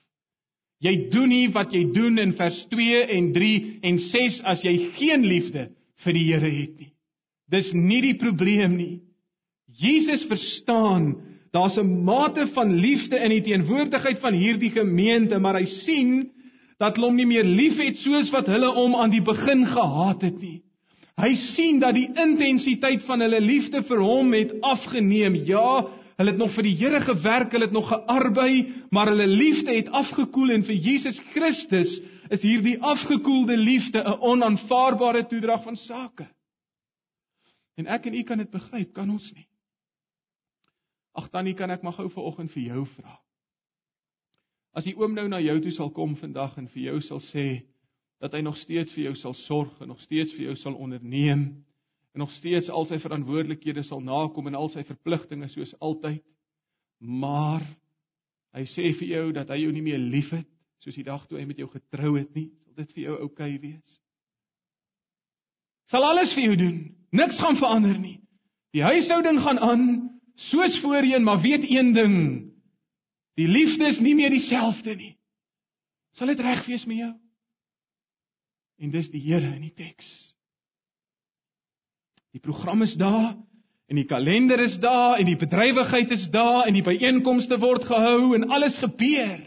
Jy 0.80 0.94
doen 1.12 1.28
nie 1.28 1.46
wat 1.52 1.74
jy 1.76 1.84
doen 1.92 2.18
in 2.22 2.32
vers 2.38 2.56
2 2.72 3.02
en 3.16 3.30
3 3.36 3.52
en 3.90 4.00
6 4.06 4.40
as 4.48 4.64
jy 4.64 4.74
geen 4.96 5.26
liefde 5.28 5.68
vir 6.04 6.16
die 6.16 6.26
Here 6.30 6.50
het 6.50 6.74
nie. 6.80 6.92
Dis 7.50 7.70
nie 7.76 8.00
die 8.04 8.16
probleem 8.18 8.76
nie. 8.78 9.00
Jesus 9.80 10.24
verstaan 10.30 11.12
daar's 11.52 11.76
'n 11.78 12.04
mate 12.04 12.46
van 12.54 12.74
liefde 12.74 13.18
in 13.18 13.30
die 13.30 13.42
teenwoordigheid 13.42 14.18
van 14.20 14.34
hierdie 14.34 14.70
gemeente, 14.70 15.38
maar 15.38 15.58
hy 15.58 15.64
sien 15.64 16.30
dat 16.80 16.96
hulle 16.96 17.10
hom 17.10 17.16
nie 17.16 17.28
meer 17.28 17.44
liefhet 17.44 18.00
soos 18.00 18.32
wat 18.32 18.48
hulle 18.48 18.72
hom 18.74 18.96
aan 18.96 19.12
die 19.12 19.24
begin 19.24 19.66
gehaat 19.68 20.22
het 20.24 20.38
nie. 20.40 20.62
Hy 21.20 21.34
sien 21.52 21.80
dat 21.82 21.94
die 21.94 22.08
intensiteit 22.08 23.04
van 23.04 23.20
hulle 23.20 23.40
liefde 23.44 23.82
vir 23.84 24.00
hom 24.00 24.32
het 24.32 24.54
afgeneem. 24.64 25.36
Ja, 25.44 25.84
Hulle 26.20 26.34
het 26.34 26.40
nog 26.40 26.50
vir 26.52 26.66
die 26.66 26.76
Here 26.76 26.98
gewerk, 27.00 27.54
hulle 27.54 27.64
het 27.64 27.72
nog 27.72 27.86
gearbei, 27.88 28.74
maar 28.92 29.08
hulle 29.08 29.24
liefde 29.24 29.72
het 29.72 29.86
afgekoel 29.88 30.50
en 30.52 30.66
vir 30.68 30.76
Jesus 30.76 31.16
Christus 31.32 31.94
is 32.28 32.44
hierdie 32.44 32.74
afgekoelde 32.76 33.56
liefde 33.56 34.02
'n 34.04 34.20
onaanvaarbare 34.20 35.24
toedrag 35.26 35.62
van 35.64 35.76
sake. 35.76 36.28
En 37.76 37.86
ek 37.86 38.06
en 38.06 38.14
u 38.14 38.22
kan 38.22 38.38
dit 38.38 38.50
begryp, 38.50 38.92
kan 38.92 39.10
ons 39.10 39.32
nie? 39.32 39.48
Ag 41.14 41.30
tannie, 41.30 41.54
kan 41.54 41.70
ek 41.70 41.82
maar 41.82 41.92
gou 41.92 42.10
vanoggend 42.10 42.52
vir 42.52 42.62
jou 42.62 42.86
vra? 42.86 43.18
As 44.76 44.86
die 44.86 44.94
oom 44.98 45.14
nou 45.14 45.26
na 45.28 45.40
jou 45.42 45.56
toe 45.60 45.72
sal 45.74 45.90
kom 45.94 46.14
vandag 46.20 46.56
en 46.58 46.68
vir 46.70 46.82
jou 46.90 47.00
sal 47.02 47.22
sê 47.30 47.62
dat 48.20 48.34
hy 48.36 48.42
nog 48.44 48.58
steeds 48.60 48.92
vir 48.94 49.08
jou 49.08 49.14
sal 49.18 49.34
sorg 49.46 49.80
en 49.80 49.88
nog 49.90 50.00
steeds 50.04 50.34
vir 50.36 50.50
jou 50.50 50.56
sal 50.60 50.76
onderneem, 50.76 51.64
en 52.14 52.18
nog 52.18 52.30
steeds 52.30 52.68
al 52.70 52.86
sy 52.90 52.98
verantwoordelikhede 52.98 53.84
sal 53.86 54.02
nakom 54.02 54.48
en 54.50 54.58
al 54.58 54.70
sy 54.72 54.82
verpligtinge 54.86 55.48
soos 55.52 55.72
altyd. 55.78 56.22
Maar 57.00 57.62
hy 58.56 58.64
sê 58.74 58.90
vir 58.98 59.12
jou 59.14 59.26
dat 59.36 59.50
hy 59.52 59.62
jou 59.62 59.72
nie 59.72 59.84
meer 59.84 60.00
liefhet 60.02 60.48
soos 60.82 60.96
die 60.98 61.06
dag 61.06 61.22
toe 61.28 61.38
hy 61.38 61.46
met 61.46 61.60
jou 61.60 61.68
getrou 61.70 62.16
het 62.18 62.32
nie. 62.34 62.48
Sal 62.66 62.82
dit 62.82 62.94
vir 62.96 63.04
jou 63.04 63.16
oukei 63.20 63.54
okay 63.54 63.60
wees? 63.62 63.98
Sal 65.90 66.06
alles 66.06 66.34
vir 66.34 66.48
jou 66.48 66.56
doen. 66.58 66.80
Niks 67.14 67.38
gaan 67.38 67.58
verander 67.58 67.98
nie. 67.98 68.18
Die 68.74 68.82
huishouding 68.86 69.40
gaan 69.42 69.58
aan 69.58 69.84
soos 70.50 70.78
voorheen, 70.82 71.24
maar 71.26 71.42
weet 71.42 71.66
een 71.66 71.92
ding. 71.94 72.16
Die 73.40 73.48
liefde 73.48 73.88
is 73.88 74.00
nie 74.04 74.14
meer 74.18 74.32
dieselfde 74.32 74.94
nie. 74.98 75.14
Sal 76.18 76.32
dit 76.32 76.42
reg 76.44 76.66
wees 76.68 76.84
met 76.88 77.00
jou? 77.00 77.12
En 78.80 78.92
dis 78.92 79.08
die 79.12 79.22
Here 79.24 79.54
in 79.54 79.62
die 79.64 79.76
teks. 79.76 80.08
Die 82.34 82.42
program 82.42 82.84
is 82.84 82.94
daar 83.00 83.32
en 83.90 83.98
die 83.98 84.06
kalender 84.06 84.60
is 84.62 84.76
daar 84.82 85.18
en 85.18 85.26
die 85.26 85.38
bedrywigheid 85.38 86.12
is 86.14 86.28
daar 86.30 86.68
en 86.68 86.76
die 86.76 86.84
byeenkomste 86.86 87.58
word 87.58 87.88
gehou 87.88 88.36
en 88.36 88.46
alles 88.52 88.76
gebeur. 88.78 89.40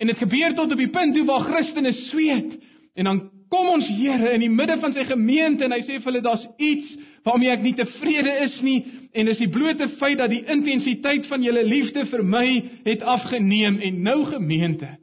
En 0.00 0.12
dit 0.12 0.20
gebeur 0.20 0.54
tot 0.54 0.72
op 0.72 0.80
die 0.80 0.92
punt 0.92 1.16
toe 1.16 1.26
waar 1.28 1.48
Christene 1.48 1.92
sweet 2.06 2.54
en 2.94 3.08
dan 3.08 3.22
kom 3.50 3.68
ons 3.74 3.88
Here 3.98 4.34
in 4.34 4.44
die 4.44 4.52
midde 4.52 4.78
van 4.80 4.94
sy 4.94 5.04
gemeente 5.08 5.66
en 5.66 5.74
hy 5.74 5.82
sê 5.84 5.98
vir 5.98 6.10
hulle 6.10 6.24
daar's 6.24 6.46
iets 6.58 6.94
waarmee 7.26 7.52
ek 7.52 7.64
nie 7.66 7.76
tevrede 7.78 8.36
is 8.46 8.60
nie 8.66 8.78
en 9.12 9.26
dis 9.26 9.42
die 9.42 9.50
blote 9.50 9.88
feit 10.00 10.18
dat 10.20 10.30
die 10.30 10.44
intensiteit 10.46 11.26
van 11.28 11.42
julle 11.44 11.64
liefde 11.66 12.06
vir 12.12 12.22
my 12.24 12.46
het 12.86 13.02
afgeneem 13.02 13.80
en 13.86 14.02
nou 14.06 14.20
gemeente 14.30 14.94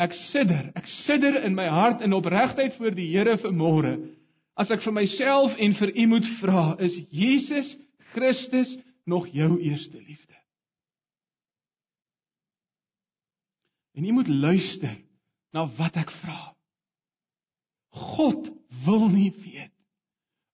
ek 0.00 0.16
sidder 0.30 0.72
ek 0.78 0.88
sidder 1.04 1.42
in 1.44 1.54
my 1.54 1.68
hart 1.68 2.02
in 2.06 2.16
opregtheid 2.16 2.78
voor 2.80 2.96
die 2.96 3.10
Here 3.12 3.36
vir 3.42 3.54
môre 3.54 3.98
as 4.60 4.70
ek 4.74 4.82
vir 4.84 4.94
myself 4.96 5.56
en 5.56 5.76
vir 5.78 5.92
u 5.96 6.06
moet 6.10 6.26
vra, 6.40 6.64
is 6.84 6.96
Jesus 7.08 7.76
Christus 8.12 8.74
nog 9.08 9.28
jou 9.32 9.54
eerste 9.56 9.96
liefde? 9.96 10.36
En 13.96 14.04
u 14.04 14.12
moet 14.12 14.28
luister 14.28 14.98
na 15.52 15.66
wat 15.78 15.96
ek 16.00 16.12
vra. 16.20 16.52
God 17.90 18.50
wil 18.84 19.08
nie 19.08 19.30
weet 19.34 19.74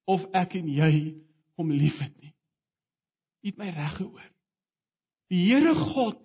of 0.06 0.24
ek 0.36 0.54
en 0.58 0.68
jy 0.70 0.92
hom 1.58 1.72
liefhet 1.72 2.14
nie. 2.22 2.32
U 3.44 3.50
het 3.50 3.58
my 3.60 3.70
reg 3.74 3.96
gehoor. 3.98 4.30
Die 5.30 5.42
Here 5.48 5.74
God 5.74 6.18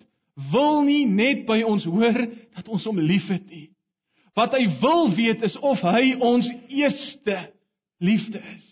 wil 0.52 0.82
nie 0.86 1.04
net 1.06 1.44
by 1.46 1.60
ons 1.66 1.84
hoor 1.84 2.18
dat 2.54 2.68
ons 2.68 2.84
hom 2.88 3.00
liefhet 3.02 3.44
nie. 3.50 3.68
Wat 4.38 4.54
hy 4.56 4.64
wil 4.80 5.10
weet 5.12 5.42
is 5.44 5.56
of 5.60 5.82
hy 5.84 6.14
ons 6.22 6.48
eerste 6.72 7.38
liefde 8.00 8.40
is. 8.54 8.68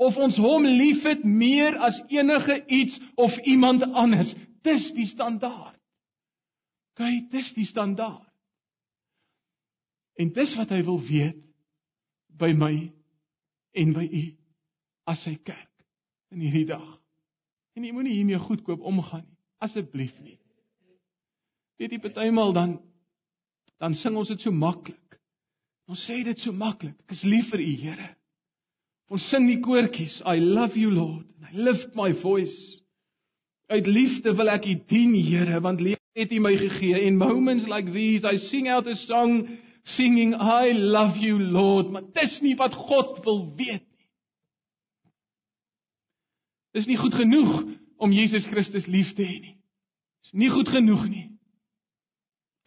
Of 0.00 0.16
ons 0.16 0.38
hom 0.40 0.64
liefhet 0.64 1.24
meer 1.26 1.76
as 1.82 1.98
enige 2.08 2.60
iets 2.72 2.96
of 3.20 3.34
iemand 3.44 3.82
anders. 3.82 4.30
Dis 4.64 4.86
die 4.96 5.08
standaard. 5.10 5.76
Kyk, 6.96 7.28
dis 7.32 7.50
die 7.56 7.66
standaard. 7.68 8.29
En 10.18 10.32
dis 10.32 10.54
wat 10.58 10.72
hy 10.74 10.82
wil 10.84 11.00
weet 11.06 11.38
by 12.40 12.52
my 12.56 12.74
en 13.78 13.92
by 13.94 14.06
u 14.06 14.24
as 15.10 15.22
sy 15.26 15.36
kerk. 15.44 15.70
in 16.30 16.44
hierdie 16.44 16.68
dag. 16.70 16.86
En 17.74 17.84
jy 17.84 17.92
moenie 17.94 18.14
hiermee 18.18 18.38
goedkoop 18.38 18.82
omgaan 18.86 19.24
nie, 19.24 19.38
asseblief 19.66 20.14
nie. 20.22 20.38
Weet 21.80 21.96
jy 21.96 22.00
partymal 22.04 22.54
dan 22.56 22.78
dan 23.80 23.94
sing 23.96 24.16
ons 24.20 24.28
dit 24.28 24.42
so 24.44 24.52
maklik. 24.52 25.16
Ons 25.88 26.02
sê 26.04 26.18
dit 26.26 26.38
so 26.44 26.52
maklik. 26.52 26.98
Ek 27.08 27.14
is 27.16 27.22
lief 27.24 27.48
vir 27.48 27.62
U, 27.64 27.68
Here. 27.80 28.08
Ons 29.10 29.24
sing 29.32 29.46
die 29.48 29.56
koortjies, 29.64 30.18
I 30.28 30.36
love 30.38 30.76
you 30.76 30.90
Lord, 30.92 31.24
and 31.38 31.48
I 31.48 31.64
lift 31.64 31.96
my 31.96 32.12
voice. 32.20 32.58
Uit 33.72 33.88
liefde 33.88 34.34
wil 34.36 34.52
ek 34.52 34.68
U 34.68 34.74
dien, 34.90 35.16
Here, 35.16 35.62
want 35.64 35.80
lief 35.80 35.98
het 36.14 36.34
U 36.36 36.42
my 36.44 36.52
gegee. 36.60 37.00
In 37.08 37.16
moments 37.16 37.64
like 37.72 37.88
these 37.94 38.28
I 38.28 38.36
sing 38.50 38.68
out 38.68 38.86
a 38.86 38.94
song 39.06 39.48
singing 39.84 40.34
I 40.34 40.72
love 40.72 41.16
you 41.18 41.38
Lord, 41.38 41.90
maar 41.90 42.06
dis 42.14 42.40
nie 42.40 42.56
wat 42.56 42.74
God 42.74 43.20
wil 43.24 43.54
weet 43.56 43.82
nie. 43.84 44.08
Dis 46.76 46.86
nie 46.86 46.98
goed 47.00 47.14
genoeg 47.14 47.64
om 48.00 48.12
Jesus 48.14 48.46
Christus 48.46 48.86
lief 48.86 49.12
te 49.16 49.26
hê 49.26 49.38
nie. 49.40 49.56
Dis 50.24 50.36
nie 50.38 50.50
goed 50.52 50.68
genoeg 50.70 51.06
nie. 51.08 51.26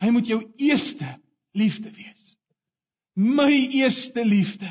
Hy 0.03 0.11
moet 0.11 0.28
jou 0.28 0.41
eerste 0.59 1.16
liefde 1.55 1.91
wees. 1.95 2.34
My 3.16 3.51
eerste 3.53 4.26
liefde. 4.26 4.70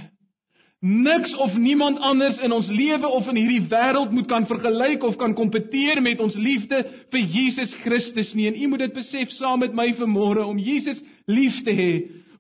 Niks 0.83 1.31
of 1.39 1.55
niemand 1.55 2.01
anders 2.03 2.41
in 2.43 2.53
ons 2.53 2.67
lewe 2.67 3.07
of 3.07 3.29
in 3.31 3.39
hierdie 3.39 3.69
wêreld 3.71 4.11
moet 4.11 4.27
kan 4.27 4.49
vergelyk 4.51 5.05
of 5.07 5.15
kan 5.17 5.35
kompeteer 5.39 6.01
met 6.03 6.21
ons 6.21 6.35
liefde 6.35 6.81
vir 7.15 7.23
Jesus 7.23 7.71
Christus 7.85 8.33
nie. 8.35 8.49
En 8.51 8.59
u 8.59 8.73
moet 8.73 8.89
dit 8.89 8.97
besef 8.97 9.31
saam 9.37 9.63
met 9.63 9.77
my 9.79 9.93
vanmôre 9.95 10.43
om 10.43 10.59
Jesus 10.59 10.99
lief 11.31 11.63
te 11.63 11.71
hê. 11.79 11.93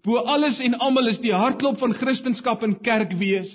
Bo 0.03 0.19
alles 0.19 0.59
en 0.59 0.75
almal 0.83 1.13
is 1.13 1.21
die 1.23 1.35
hartklop 1.35 1.79
van 1.79 1.95
Christendom 1.95 2.65
en 2.67 2.81
kerk 2.83 3.13
wees. 3.19 3.53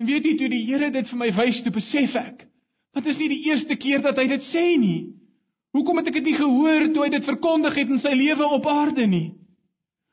En 0.00 0.08
weet 0.08 0.24
jy 0.24 0.36
toe 0.40 0.48
die 0.48 0.64
Here 0.66 0.90
dit 0.90 1.08
vir 1.08 1.18
my 1.20 1.28
wys, 1.36 1.60
toe 1.62 1.72
besef 1.72 2.16
ek, 2.16 2.46
want 2.92 3.04
dit 3.04 3.12
is 3.12 3.20
nie 3.20 3.28
die 3.28 3.44
eerste 3.50 3.76
keer 3.76 4.00
dat 4.02 4.16
hy 4.18 4.26
dit 4.32 4.48
sê 4.48 4.64
nie. 4.80 5.12
Hoekom 5.76 6.00
het 6.00 6.08
ek 6.10 6.18
dit 6.20 6.32
nie 6.32 6.40
gehoor 6.40 6.88
toe 6.92 7.04
hy 7.04 7.12
dit 7.12 7.28
verkondig 7.28 7.76
het 7.76 7.92
in 7.92 8.00
sy 8.00 8.12
lewe 8.16 8.48
op 8.56 8.66
aarde 8.68 9.06
nie? 9.08 9.28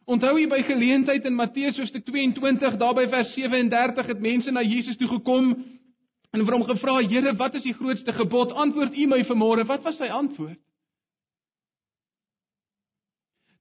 Onthou 0.10 0.38
jy 0.40 0.48
by 0.50 0.62
geleentheid 0.66 1.26
in 1.28 1.36
Matteus 1.38 1.78
hoofstuk 1.78 2.06
22 2.08 2.78
daarby 2.82 3.06
vers 3.12 3.34
37 3.36 4.08
het 4.10 4.24
mense 4.24 4.52
na 4.52 4.64
Jesus 4.66 4.98
toe 4.98 5.10
gekom 5.12 5.52
en 6.34 6.46
vir 6.46 6.56
hom 6.56 6.64
gevra: 6.66 7.00
"Here, 7.02 7.34
wat 7.38 7.56
is 7.56 7.64
die 7.64 7.76
grootste 7.76 8.14
gebod? 8.14 8.52
Antwoord 8.52 8.96
U 8.98 9.08
my 9.08 9.22
vanmôre." 9.24 9.68
Wat 9.68 9.84
was 9.84 9.98
sy 9.98 10.08
antwoord? 10.08 10.60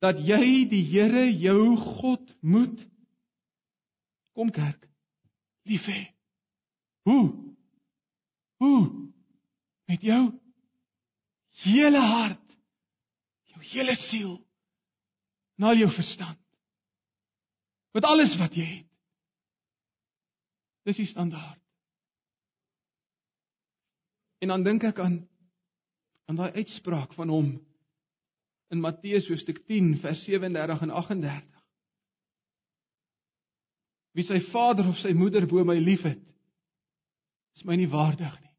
Dat 0.03 0.21
jy 0.23 0.69
die 0.71 0.85
Here 0.93 1.27
jou 1.35 1.77
God 1.77 2.23
moet 2.41 2.79
kom 4.39 4.53
kerk 4.55 4.89
lief 5.69 5.85
hê. 5.87 6.03
Hoe? 7.03 7.55
Hoe? 8.57 8.83
Met 9.85 10.03
jou 10.05 10.23
hele 11.65 12.01
hart, 12.01 12.45
jou 13.53 13.63
hele 13.73 13.97
siel, 14.09 14.37
na 15.59 15.73
jou 15.75 15.89
verstand. 15.91 16.41
Met 17.97 18.07
alles 18.07 18.37
wat 18.39 18.55
jy 18.55 18.67
het. 18.67 18.91
Dis 20.87 21.01
die 21.03 21.09
standaard. 21.11 21.61
En 24.39 24.55
dan 24.55 24.63
dink 24.65 24.87
ek 24.87 25.01
aan 25.03 25.19
aan 26.29 26.37
daai 26.37 26.61
uitspraak 26.61 27.15
van 27.17 27.31
hom 27.33 27.47
in 28.69 28.81
Matteus 28.81 29.29
hoofstuk 29.29 29.63
10 29.67 29.97
vers 30.03 30.25
37 30.25 30.83
en 30.83 30.91
38. 30.91 31.45
Wie 34.17 34.25
sy 34.27 34.41
vader 34.51 34.89
of 34.91 34.99
sy 35.01 35.13
moeder 35.17 35.47
bo 35.49 35.65
my 35.65 35.79
liefhet, 35.79 36.21
is 37.57 37.65
my 37.65 37.77
nie 37.79 37.89
waardig 37.91 38.35
nie. 38.43 38.55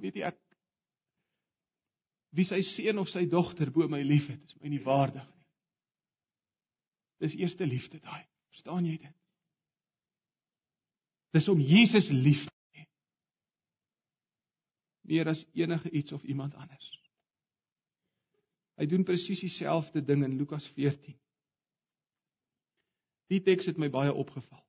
Weet 0.00 0.16
jy 0.20 0.28
ek 0.30 0.38
wie 2.38 2.46
sy 2.46 2.60
seun 2.62 3.00
of 3.02 3.10
sy 3.10 3.24
dogter 3.26 3.72
bo 3.74 3.88
my 3.90 4.00
liefhet, 4.06 4.42
is 4.46 4.58
my 4.62 4.70
nie 4.70 4.82
waardig 4.84 5.26
nie. 5.26 5.46
Dis 7.20 7.34
eerste 7.36 7.66
liefde 7.66 7.98
daai. 8.00 8.22
Verstaan 8.54 8.86
jy 8.86 8.96
dit? 9.02 9.16
Dis 11.34 11.48
om 11.50 11.60
Jesus 11.62 12.08
lief 12.10 12.46
te 12.46 12.78
hê. 12.78 12.86
Meer 15.10 15.30
as 15.34 15.42
enige 15.54 15.90
iets 15.90 16.14
of 16.16 16.24
iemand 16.24 16.54
anders. 16.54 16.88
Hy 18.80 18.86
doen 18.88 19.04
presies 19.04 19.42
dieselfde 19.44 20.00
ding 20.00 20.24
in 20.24 20.38
Lukas 20.40 20.64
14. 20.72 21.16
Die 23.28 23.42
teks 23.44 23.68
het 23.68 23.78
my 23.78 23.90
baie 23.92 24.12
opgeval. 24.12 24.62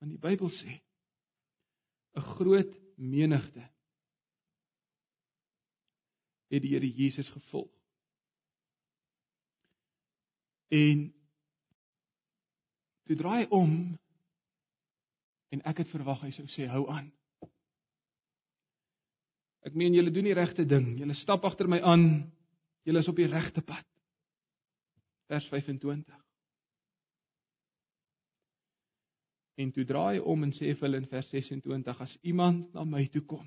Want 0.00 0.14
die 0.14 0.22
Bybel 0.22 0.48
sê 0.56 0.80
'n 2.16 2.24
groot 2.32 2.72
menigte 2.96 3.68
het 6.48 6.62
die 6.62 6.72
Here 6.74 6.88
Jesus 6.88 7.28
gevolg. 7.28 7.70
En 10.68 11.14
toe 13.02 13.16
draai 13.16 13.46
om 13.48 13.98
en 15.48 15.62
ek 15.68 15.82
het 15.84 15.88
verwag 15.92 16.20
hy 16.24 16.30
sou 16.30 16.46
sê 16.48 16.68
hou 16.68 16.86
aan. 16.88 17.12
Ek 19.62 19.74
meen 19.74 19.94
julle 19.94 20.10
doen 20.10 20.24
die 20.24 20.34
regte 20.36 20.64
ding. 20.66 20.98
Julle 20.98 21.14
stap 21.14 21.44
agter 21.44 21.68
my 21.68 21.80
aan. 21.80 22.32
Julle 22.82 23.02
is 23.02 23.08
op 23.08 23.16
die 23.16 23.30
regte 23.30 23.62
pad. 23.62 23.86
Vers 25.30 25.46
25. 25.48 26.18
En 29.62 29.72
toe 29.72 29.84
draai 29.84 30.20
om 30.20 30.42
en 30.42 30.52
sê 30.56 30.72
vir 30.72 30.86
hulle 30.86 31.02
in 31.02 31.10
vers 31.10 31.28
26 31.30 32.00
as 32.00 32.14
iemand 32.22 32.72
na 32.74 32.84
my 32.84 33.06
toe 33.12 33.22
kom 33.28 33.46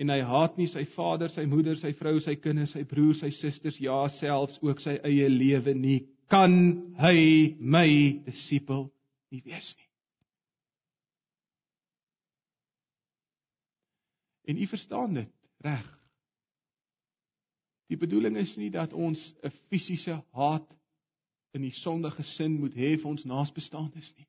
en 0.00 0.10
hy 0.10 0.20
haat 0.26 0.56
nie 0.58 0.66
sy 0.70 0.84
vader, 0.94 1.30
sy 1.30 1.44
moeder, 1.46 1.76
sy 1.78 1.92
vrou, 1.98 2.18
sy 2.22 2.34
kinders, 2.42 2.72
sy 2.74 2.82
broers, 2.88 3.20
sy 3.22 3.30
susters, 3.36 3.78
ja 3.82 4.00
selfs 4.16 4.58
ook 4.64 4.82
sy 4.82 4.96
eie 5.06 5.28
lewe 5.30 5.74
nie, 5.78 6.00
kan 6.30 6.54
hy 6.98 7.54
my 7.60 7.88
disipel 8.26 8.88
nie 9.30 9.42
wees 9.44 9.68
nie. 9.76 9.90
En 14.50 14.58
u 14.60 14.66
verstaan 14.68 15.14
dit 15.22 15.30
reg. 15.64 15.93
Die 17.92 17.98
bedoeling 18.00 18.36
is 18.40 18.56
nie 18.56 18.70
dat 18.70 18.92
ons 18.92 19.20
'n 19.42 19.52
fisiese 19.68 20.22
haat 20.32 20.68
in 21.54 21.62
die 21.62 21.74
sondige 21.82 22.22
sin 22.22 22.58
moet 22.60 22.74
hê 22.74 22.96
vir 22.96 23.10
ons 23.10 23.24
naasbestaandes 23.24 24.12
nie. 24.16 24.26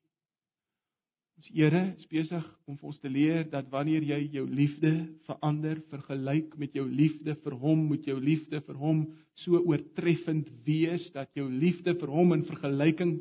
Ons 1.36 1.48
Here 1.52 1.94
is 1.96 2.06
besig 2.08 2.44
om 2.66 2.78
vir 2.78 2.86
ons 2.86 3.00
te 3.00 3.08
leer 3.12 3.44
dat 3.50 3.68
wanneer 3.68 4.02
jy 4.02 4.20
jou 4.38 4.46
liefde 4.48 4.92
vir 5.26 5.40
ander 5.44 5.82
vergelyk 5.90 6.54
met 6.58 6.72
jou 6.72 6.86
liefde 6.88 7.34
vir 7.34 7.56
hom, 7.60 7.82
moet 7.90 8.06
jou 8.08 8.16
liefde 8.20 8.60
vir 8.60 8.78
hom 8.80 9.02
so 9.34 9.60
oortreffend 9.60 10.48
wees 10.64 11.10
dat 11.12 11.28
jou 11.36 11.50
liefde 11.50 11.94
vir 12.00 12.08
hom 12.08 12.32
in 12.32 12.46
vergelyking 12.48 13.18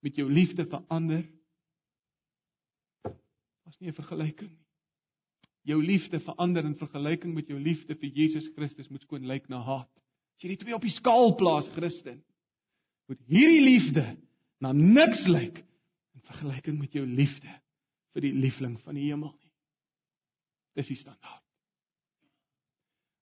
met 0.00 0.16
jou 0.16 0.28
liefde 0.30 0.64
vir 0.64 0.80
ander 0.88 1.26
was 3.68 3.80
nie 3.80 3.88
'n 3.88 4.00
vergelyking 4.00 4.48
nie. 4.48 4.67
Jou 5.68 5.78
liefde 5.84 6.20
vir 6.24 6.38
ander 6.40 6.64
in 6.64 6.76
vergelyking 6.80 7.34
met 7.36 7.50
jou 7.50 7.58
liefde 7.60 7.96
vir 8.00 8.12
Jesus 8.14 8.46
Christus 8.56 8.88
moet 8.88 9.04
skoon 9.04 9.26
lyk 9.28 9.50
na 9.52 9.60
haat. 9.64 9.90
As 10.38 10.44
jy 10.44 10.54
die 10.54 10.62
twee 10.62 10.76
op 10.76 10.84
die 10.84 10.94
skaal 10.94 11.34
plaas, 11.36 11.68
Christen, 11.74 12.22
moet 13.10 13.20
hierdie 13.28 13.64
liefde 13.64 14.04
na 14.64 14.72
niks 14.72 15.26
lyk 15.28 15.60
in 16.14 16.24
vergelyking 16.30 16.78
met 16.80 16.96
jou 16.96 17.04
liefde 17.04 17.52
vir 18.14 18.24
die 18.24 18.32
liefling 18.36 18.78
van 18.84 18.96
die 18.96 19.08
hemel 19.10 19.32
nie. 19.34 19.52
Dis 20.78 20.88
die 20.92 20.98
standaard. 21.00 21.44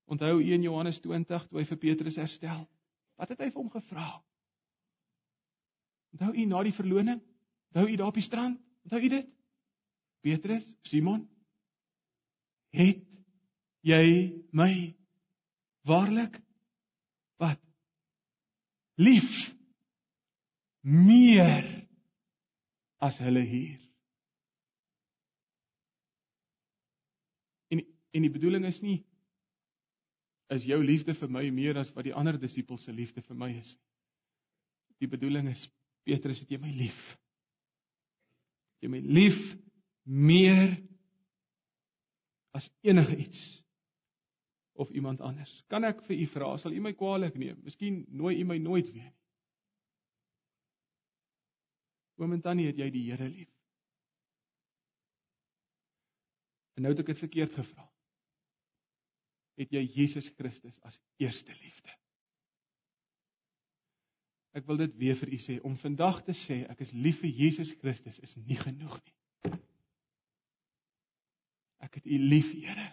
Onthou 0.06 0.38
1 0.38 0.62
Johannes 0.62 1.00
20 1.02 1.48
toe 1.48 1.58
hy 1.58 1.64
vir 1.66 1.80
Petrus 1.82 2.18
herstel. 2.20 2.66
Wat 3.18 3.32
het 3.32 3.40
hy 3.42 3.48
vir 3.50 3.58
hom 3.58 3.72
gevra? 3.72 4.10
Onthou 6.14 6.30
u 6.30 6.44
na 6.46 6.62
die 6.62 6.76
verloning? 6.76 7.18
Onthou 7.72 7.88
u 7.90 7.96
daar 7.96 8.12
op 8.12 8.20
die 8.20 8.26
strand? 8.26 8.60
Onthou 8.86 9.02
u 9.02 9.10
dit? 9.16 9.32
Petrus, 10.22 10.66
Simon, 10.86 11.26
het 12.76 13.02
jy 13.86 14.06
my 14.56 14.70
waarlik 15.86 16.36
wat 17.40 17.60
lief 19.00 19.30
meer 20.86 21.66
as 23.02 23.18
hulle 23.22 23.42
hier? 23.46 23.80
En 27.72 27.84
en 28.16 28.24
die 28.24 28.32
bedoeling 28.32 28.64
is 28.68 28.80
nie 28.80 29.00
is 30.54 30.64
jou 30.64 30.78
liefde 30.84 31.14
vir 31.18 31.30
my 31.30 31.42
meer 31.50 31.78
as 31.80 31.90
wat 31.94 32.06
die 32.06 32.14
ander 32.14 32.38
disippels 32.38 32.84
se 32.86 32.94
liefde 32.94 33.22
vir 33.26 33.38
my 33.38 33.50
is? 33.58 33.72
Die 35.02 35.10
bedoeling 35.10 35.50
is 35.50 35.62
Petrus 36.06 36.38
het 36.40 36.50
jy 36.50 36.58
my 36.62 36.70
lief? 36.70 36.98
Jy 38.80 38.90
my 38.92 39.00
lief 39.02 39.40
meer 40.06 40.76
as 42.56 42.66
enige 42.86 43.16
iets 43.16 43.42
of 44.76 44.90
iemand 44.90 45.20
anders. 45.20 45.52
Kan 45.72 45.84
ek 45.84 46.02
vir 46.08 46.16
u 46.16 46.26
vra, 46.32 46.54
sal 46.60 46.72
u 46.72 46.80
my 46.80 46.92
kwaadlik 46.96 47.36
neem? 47.40 47.60
Miskien 47.64 48.04
nooi 48.08 48.36
u 48.40 48.44
my 48.48 48.58
nooit 48.60 48.88
weer 48.92 49.10
nie. 49.10 49.22
Oom 52.16 52.32
en 52.32 52.40
tannie, 52.40 52.70
het 52.70 52.78
jy 52.80 52.88
die 52.92 53.04
Here 53.10 53.28
lief? 53.28 53.52
En 56.76 56.84
nou 56.84 56.92
het 56.92 57.02
ek 57.02 57.12
dit 57.12 57.20
verkeerd 57.24 57.52
gevra. 57.56 57.84
Het 59.56 59.72
jy 59.72 59.82
Jesus 59.94 60.28
Christus 60.36 60.76
as 60.84 60.96
eerste 61.20 61.52
liefde? 61.60 61.92
Ek 64.56 64.64
wil 64.68 64.80
dit 64.80 64.96
weer 64.96 65.16
vir 65.20 65.32
u 65.32 65.38
sê 65.44 65.58
om 65.68 65.76
vandag 65.80 66.22
te 66.24 66.32
sê 66.46 66.62
ek 66.72 66.80
is 66.84 66.92
lief 66.96 67.20
vir 67.20 67.32
Jesus 67.32 67.72
Christus 67.80 68.16
is 68.24 68.32
nie 68.48 68.56
genoeg 68.60 68.96
nie. 69.02 69.16
Ek 71.84 71.98
het 71.98 72.06
u 72.06 72.18
lief, 72.18 72.52
Here. 72.52 72.86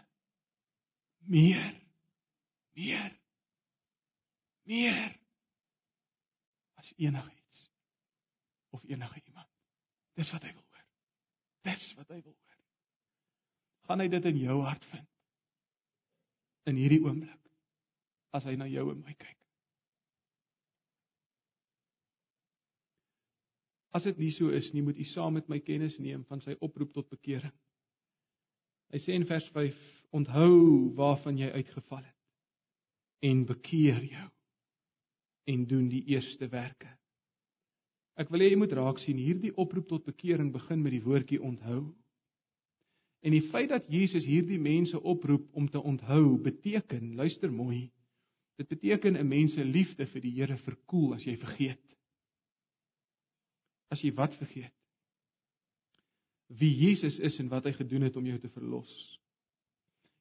Meer. 1.29 1.81
Meer. 2.75 3.11
Meer 4.63 5.19
as 6.79 6.93
enigiets 6.95 7.71
of 8.69 8.83
enige 8.83 9.21
iemand. 9.25 9.47
Dis 10.13 10.31
wat 10.31 10.43
hy 10.43 10.51
wil 10.53 10.63
hoor. 10.63 10.85
Dis 11.61 11.93
wat 11.95 12.09
hy 12.11 12.19
wil 12.21 12.35
hoor. 12.35 12.59
Gaan 13.87 14.03
hy 14.03 14.09
dit 14.11 14.27
in 14.31 14.39
jou 14.39 14.59
hart 14.63 14.85
vind? 14.91 15.07
In 16.71 16.79
hierdie 16.79 17.01
oomblik 17.03 17.39
as 18.33 18.45
hy 18.47 18.55
na 18.57 18.65
jou 18.65 18.87
en 18.89 19.01
my 19.03 19.13
kyk. 19.13 19.39
As 23.93 24.07
dit 24.07 24.17
nie 24.17 24.31
so 24.33 24.49
is 24.49 24.71
nie, 24.73 24.81
moet 24.81 24.97
u 24.97 25.05
saam 25.05 25.35
met 25.37 25.49
my 25.51 25.59
kennis 25.61 25.99
neem 26.01 26.23
van 26.25 26.41
sy 26.41 26.55
oproep 26.65 26.95
tot 26.95 27.11
bekering. 27.13 27.53
Hy 28.93 29.01
sê 29.01 29.15
in 29.17 29.25
vers 29.25 29.45
5: 29.55 29.77
Onthou 30.13 30.93
waarvan 30.97 31.39
jy 31.41 31.49
uitgeval 31.49 32.03
het 32.03 32.19
en 33.23 33.45
bekeer 33.47 34.01
jou 34.03 34.29
en 35.49 35.63
doen 35.67 35.87
die 35.89 36.03
eerste 36.11 36.47
werke. 36.51 36.89
Ek 38.19 38.29
wil 38.29 38.43
hê 38.43 38.51
jy 38.51 38.59
moet 38.61 38.75
raak 38.77 38.99
sien 39.01 39.17
hierdie 39.17 39.53
oproep 39.57 39.87
tot 39.89 40.05
bekering 40.05 40.51
begin 40.53 40.83
met 40.83 40.93
die 40.93 41.01
woordjie 41.03 41.39
onthou. 41.41 41.87
En 43.23 43.33
die 43.33 43.47
feit 43.49 43.71
dat 43.71 43.87
Jesus 43.89 44.27
hierdie 44.27 44.59
mense 44.59 44.99
oproep 44.99 45.47
om 45.57 45.69
te 45.71 45.79
onthou, 45.79 46.37
beteken, 46.43 47.15
luister 47.15 47.51
mooi, 47.51 47.89
dit 48.59 48.67
beteken 48.67 49.17
'n 49.17 49.27
mens 49.27 49.55
se 49.55 49.63
liefde 49.63 50.05
vir 50.05 50.21
die 50.21 50.35
Here 50.35 50.57
verkoel 50.57 51.15
as 51.15 51.25
jy 51.25 51.37
vergeet 51.37 51.93
as 53.93 54.01
jy 54.01 54.13
wat 54.17 54.33
vergeet? 54.39 54.73
Wie 56.49 56.73
Jesus 56.75 57.19
is 57.19 57.39
en 57.39 57.49
wat 57.49 57.65
hy 57.65 57.73
gedoen 57.73 58.01
het 58.01 58.15
om 58.15 58.25
jou 58.25 58.39
te 58.39 58.49
verlos. 58.49 58.91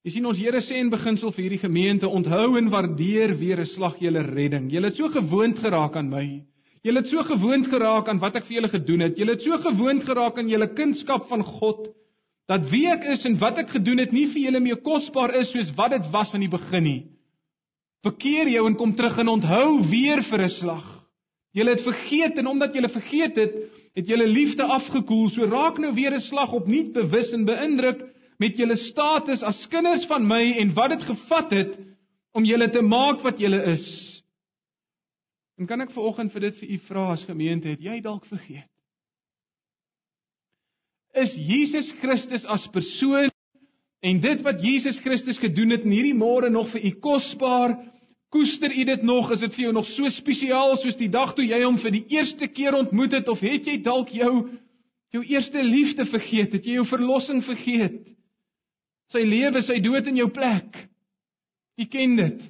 Jy 0.03 0.17
sien 0.17 0.27
ons 0.27 0.39
Here 0.39 0.61
sê 0.61 0.81
in 0.83 0.91
beginsel 0.91 1.31
vir 1.31 1.45
hierdie 1.45 1.63
gemeente, 1.63 2.09
onthou 2.09 2.57
en 2.59 2.71
waardeer 2.71 3.37
weer 3.39 3.61
'n 3.61 3.67
slag 3.67 3.99
julle 4.01 4.23
redding. 4.23 4.71
Julle 4.71 4.89
het 4.91 4.97
so 4.97 5.09
gewoond 5.09 5.59
geraak 5.59 5.97
aan 5.97 6.11
my. 6.11 6.43
Julle 6.83 6.99
het 6.99 7.09
so 7.09 7.23
gewoond 7.23 7.67
geraak 7.71 8.09
aan 8.09 8.19
wat 8.19 8.37
ek 8.37 8.45
vir 8.45 8.57
julle 8.57 8.69
gedoen 8.69 9.01
het. 9.01 9.17
Julle 9.17 9.33
het 9.33 9.43
so 9.43 9.57
gewoond 9.57 10.03
geraak 10.05 10.39
aan 10.39 10.49
julle 10.49 10.75
kunskap 10.75 11.29
van 11.29 11.43
God 11.43 11.95
dat 12.51 12.67
wie 12.71 12.89
ek 12.91 13.05
is 13.15 13.25
en 13.25 13.39
wat 13.39 13.59
ek 13.59 13.71
gedoen 13.71 13.99
het 14.03 14.13
nie 14.13 14.27
vir 14.33 14.43
julle 14.43 14.61
meer 14.61 14.81
kosbaar 14.83 15.35
is 15.39 15.53
soos 15.53 15.71
wat 15.77 15.95
dit 15.95 16.11
was 16.13 16.35
aan 16.35 16.41
die 16.41 16.51
begin 16.51 16.85
nie. 16.85 17.03
Verkeer 18.03 18.49
jou 18.51 18.67
en 18.67 18.75
kom 18.75 18.97
terug 18.99 19.19
en 19.23 19.29
onthou 19.29 19.89
weer 19.91 20.23
vir 20.27 20.43
'n 20.43 20.51
slag. 20.59 20.89
Julle 21.55 21.71
het 21.71 21.85
vergeet 21.85 22.39
en 22.39 22.47
omdat 22.47 22.75
julle 22.75 22.89
vergeet 22.89 23.37
het, 23.37 23.55
het 23.97 24.09
julle 24.09 24.27
liefde 24.27 24.65
afgekoel. 24.65 25.29
So 25.31 25.45
raak 25.45 25.79
nou 25.79 25.93
weer 25.95 26.15
'n 26.15 26.21
slag 26.21 26.53
op 26.53 26.67
nuut 26.67 26.93
bewus 26.93 27.33
en 27.33 27.45
beïndruk 27.45 28.01
met 28.39 28.57
julle 28.57 28.77
status 28.77 29.43
as 29.43 29.69
kinders 29.69 30.07
van 30.07 30.27
my 30.27 30.57
en 30.59 30.75
wat 30.75 30.91
dit 30.91 31.03
gevat 31.03 31.51
het 31.51 31.79
om 32.33 32.45
julle 32.45 32.71
te 32.71 32.81
maak 32.81 33.21
wat 33.23 33.39
julle 33.39 33.63
is. 33.73 33.87
En 35.59 35.67
kan 35.67 35.81
ek 35.81 35.93
vanoggend 35.95 36.33
vir 36.33 36.41
dit 36.41 36.57
vir 36.57 36.69
u 36.69 36.79
vra 36.89 37.13
as 37.13 37.25
gemeente, 37.25 37.69
het 37.69 37.81
jy 37.81 38.01
dalk 38.01 38.25
vergeet? 38.27 38.67
Is 41.15 41.35
Jesus 41.37 41.93
Christus 42.01 42.45
as 42.49 42.65
persoon 42.73 43.29
en 44.03 44.21
dit 44.21 44.43
wat 44.43 44.63
Jesus 44.65 44.99
Christus 45.05 45.39
gedoen 45.39 45.71
het 45.71 45.85
in 45.85 45.93
hierdie 45.93 46.17
môre 46.17 46.49
nog 46.51 46.73
vir 46.73 46.87
u 46.89 46.91
kosbaar? 47.05 47.77
Koester 48.33 48.73
u 48.73 48.85
dit 48.85 49.03
nog? 49.03 49.31
Is 49.31 49.43
dit 49.45 49.53
vir 49.55 49.67
jou 49.67 49.73
nog 49.77 49.89
so 49.93 50.09
spesiaal 50.09 50.79
soos 50.81 50.97
die 50.97 51.11
dag 51.13 51.35
toe 51.37 51.45
jy 51.45 51.59
hom 51.67 51.77
vir 51.83 51.93
die 51.93 52.07
eerste 52.15 52.49
keer 52.49 52.79
ontmoet 52.79 53.13
het 53.19 53.29
of 53.29 53.43
het 53.45 53.69
jy 53.69 53.77
dalk 53.85 54.09
jou 54.17 54.33
jou 55.13 55.21
eerste 55.29 55.61
liefde 55.61 56.07
vergeet? 56.09 56.55
Het 56.57 56.65
jy 56.65 56.79
jou 56.79 56.87
verlossing 56.89 57.43
vergeet? 57.45 58.01
Sy 59.13 59.27
lewe, 59.29 59.61
sy 59.61 59.77
dood 59.85 60.09
in 60.09 60.17
jou 60.17 60.31
plek. 60.33 60.79
U 61.77 61.85
ken 61.93 62.17
dit. 62.17 62.41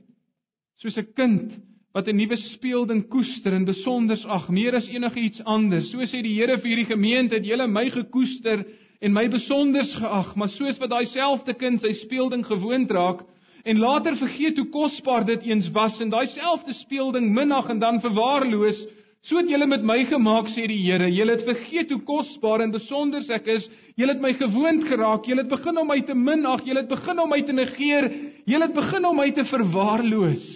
Soos 0.78 0.98
'n 0.98 1.12
kind 1.18 1.58
wat 1.92 2.06
'n 2.08 2.16
nuwe 2.16 2.36
speelding 2.36 3.02
koester 3.08 3.52
en 3.52 3.64
besonders 3.64 4.24
ag 4.26 4.48
meer 4.48 4.74
as 4.74 4.88
enigiets 4.88 5.42
anders. 5.44 5.90
So 5.90 5.98
sê 5.98 6.22
die 6.22 6.38
Here 6.38 6.58
vir 6.58 6.68
hierdie 6.68 6.94
gemeente, 6.94 7.34
het 7.34 7.46
julle 7.46 7.66
my 7.66 7.90
gekoester 7.90 8.64
en 9.00 9.12
my 9.12 9.28
besonders 9.28 9.94
geag, 9.94 10.36
maar 10.36 10.48
soos 10.48 10.78
wat 10.78 10.90
daai 10.90 11.06
selfde 11.06 11.54
kind 11.54 11.80
sy 11.80 11.92
speelding 11.92 12.46
gewoond 12.46 12.90
raak, 12.90 13.26
en 13.64 13.78
later 13.78 14.16
vergeet 14.16 14.56
hoe 14.58 14.68
kosbaar 14.70 15.24
dit 15.24 15.42
eens 15.46 15.68
was 15.70 16.00
en 16.00 16.10
daai 16.10 16.26
selfde 16.34 16.74
speelding 16.82 17.30
minag 17.34 17.68
en 17.70 17.78
dan 17.78 18.00
verwaarloos, 18.00 18.80
so 19.22 19.38
het 19.38 19.50
julle 19.50 19.68
met 19.70 19.84
my 19.86 20.00
gemaak 20.10 20.48
sê 20.50 20.66
die 20.66 20.80
Here. 20.82 21.06
Julle 21.10 21.36
het 21.36 21.44
vergeet 21.46 21.92
hoe 21.94 22.00
kosbaar 22.02 22.64
en 22.64 22.74
besonder 22.74 23.22
ek 23.30 23.46
is. 23.54 23.68
Julle 23.94 24.16
het 24.16 24.22
my 24.22 24.32
gewoond 24.34 24.88
geraak. 24.88 25.28
Julle 25.28 25.44
het 25.44 25.52
begin 25.52 25.78
om 25.78 25.86
my 25.86 26.00
te 26.02 26.14
minag. 26.14 26.64
Julle 26.66 26.82
het 26.82 26.90
begin 26.90 27.22
om 27.22 27.30
my 27.30 27.38
te 27.46 27.54
negeer. 27.54 28.08
Julle 28.50 28.66
het 28.66 28.74
begin 28.74 29.06
om 29.06 29.16
my 29.16 29.28
te 29.36 29.44
verwaarloos. 29.46 30.48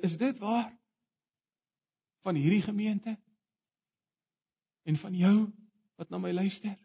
Is 0.00 0.14
dit 0.16 0.38
waar? 0.38 0.70
Van 2.22 2.38
hierdie 2.38 2.62
gemeente? 2.62 3.16
En 4.86 4.96
van 4.96 5.14
jou 5.14 5.36
wat 5.98 6.10
na 6.10 6.18
my 6.18 6.32
luister? 6.32 6.78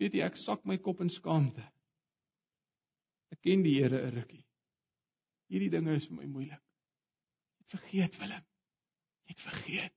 Weet 0.00 0.16
jy, 0.16 0.24
ek 0.26 0.36
sak 0.42 0.64
my 0.68 0.76
kop 0.82 1.00
in 1.00 1.10
skaamte. 1.12 1.64
Ek 3.32 3.40
ken 3.42 3.62
die 3.64 3.78
Here 3.78 4.02
'n 4.06 4.14
rukkie. 4.14 4.44
Hierdie 5.48 5.70
dinge 5.70 5.96
is 5.96 6.06
vir 6.06 6.16
my 6.16 6.26
moeilik. 6.26 6.62
Ek 7.60 7.78
vergeet 7.78 8.18
Willem. 8.18 8.44
Ek 9.30 9.38
vergeet. 9.38 9.94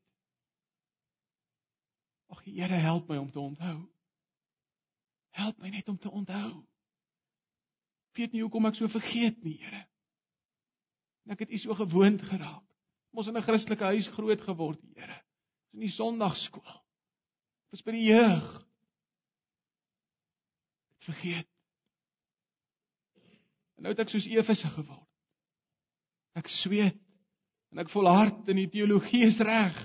Ag 2.30 2.44
Here, 2.46 2.80
help 2.82 3.10
my 3.10 3.18
om 3.18 3.32
te 3.32 3.40
onthou. 3.40 3.90
Help 5.32 5.58
my 5.58 5.70
net 5.70 5.90
om 5.90 5.98
te 5.98 6.10
onthou. 6.10 6.66
Ek 8.10 8.22
weet 8.22 8.34
nie 8.34 8.42
hoekom 8.42 8.66
ek 8.66 8.76
so 8.76 8.88
vergeet 8.88 9.44
nie, 9.44 9.58
Here. 9.58 9.86
Ek 11.30 11.40
het 11.40 11.52
U 11.52 11.58
so 11.58 11.76
gewoond 11.78 12.22
geraak. 12.22 12.66
Ons 13.14 13.28
in 13.28 13.38
'n 13.38 13.44
Christelike 13.44 13.84
huis 13.84 14.08
groot 14.16 14.42
geword, 14.42 14.82
Here. 14.96 15.22
Ons 15.74 15.74
in 15.74 15.80
die 15.80 15.94
Sondagskool. 15.94 16.82
Ons 17.72 17.82
by 17.82 17.92
die 17.92 18.10
jeug 18.10 18.69
vergeet. 21.10 21.48
En 23.78 23.88
nou 23.88 23.94
het 23.96 24.04
ek 24.04 24.12
soos 24.12 24.28
Efese 24.30 24.70
geword. 24.76 25.08
Ek 26.40 26.50
sweet 26.62 26.98
en 27.70 27.82
ek 27.84 27.92
volhard 27.94 28.48
in 28.50 28.60
die 28.60 28.70
teologie 28.72 29.26
is 29.28 29.40
reg. 29.46 29.78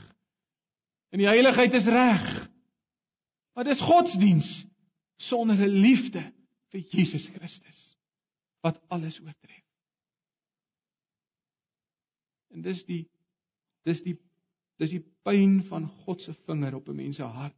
En 1.15 1.21
die 1.23 1.29
heiligheid 1.29 1.75
is 1.79 1.89
reg. 1.89 2.25
Maar 3.55 3.69
dis 3.69 3.83
godsdiens 3.87 4.49
sonder 5.29 5.57
'n 5.57 5.81
liefde 5.85 6.25
vir 6.73 6.81
Jesus 6.91 7.27
Christus 7.37 7.83
wat 8.67 8.81
alles 8.89 9.21
oortref. 9.21 9.63
En 12.51 12.63
dis 12.63 12.85
die 12.85 13.05
dis 13.85 14.03
die 14.03 14.17
dis 14.81 14.91
die 14.91 15.05
pyn 15.23 15.63
van 15.69 15.87
God 16.05 16.23
se 16.23 16.35
vinger 16.49 16.75
op 16.75 16.89
'n 16.89 16.97
mens 16.97 17.17
se 17.17 17.23
hart 17.23 17.57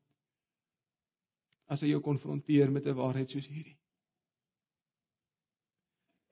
as 1.69 1.83
hy 1.83 1.91
jou 1.91 2.01
konfronteer 2.01 2.71
met 2.71 2.87
'n 2.87 2.95
waarheid 2.95 3.31
soos 3.31 3.47
hierdie. 3.49 3.77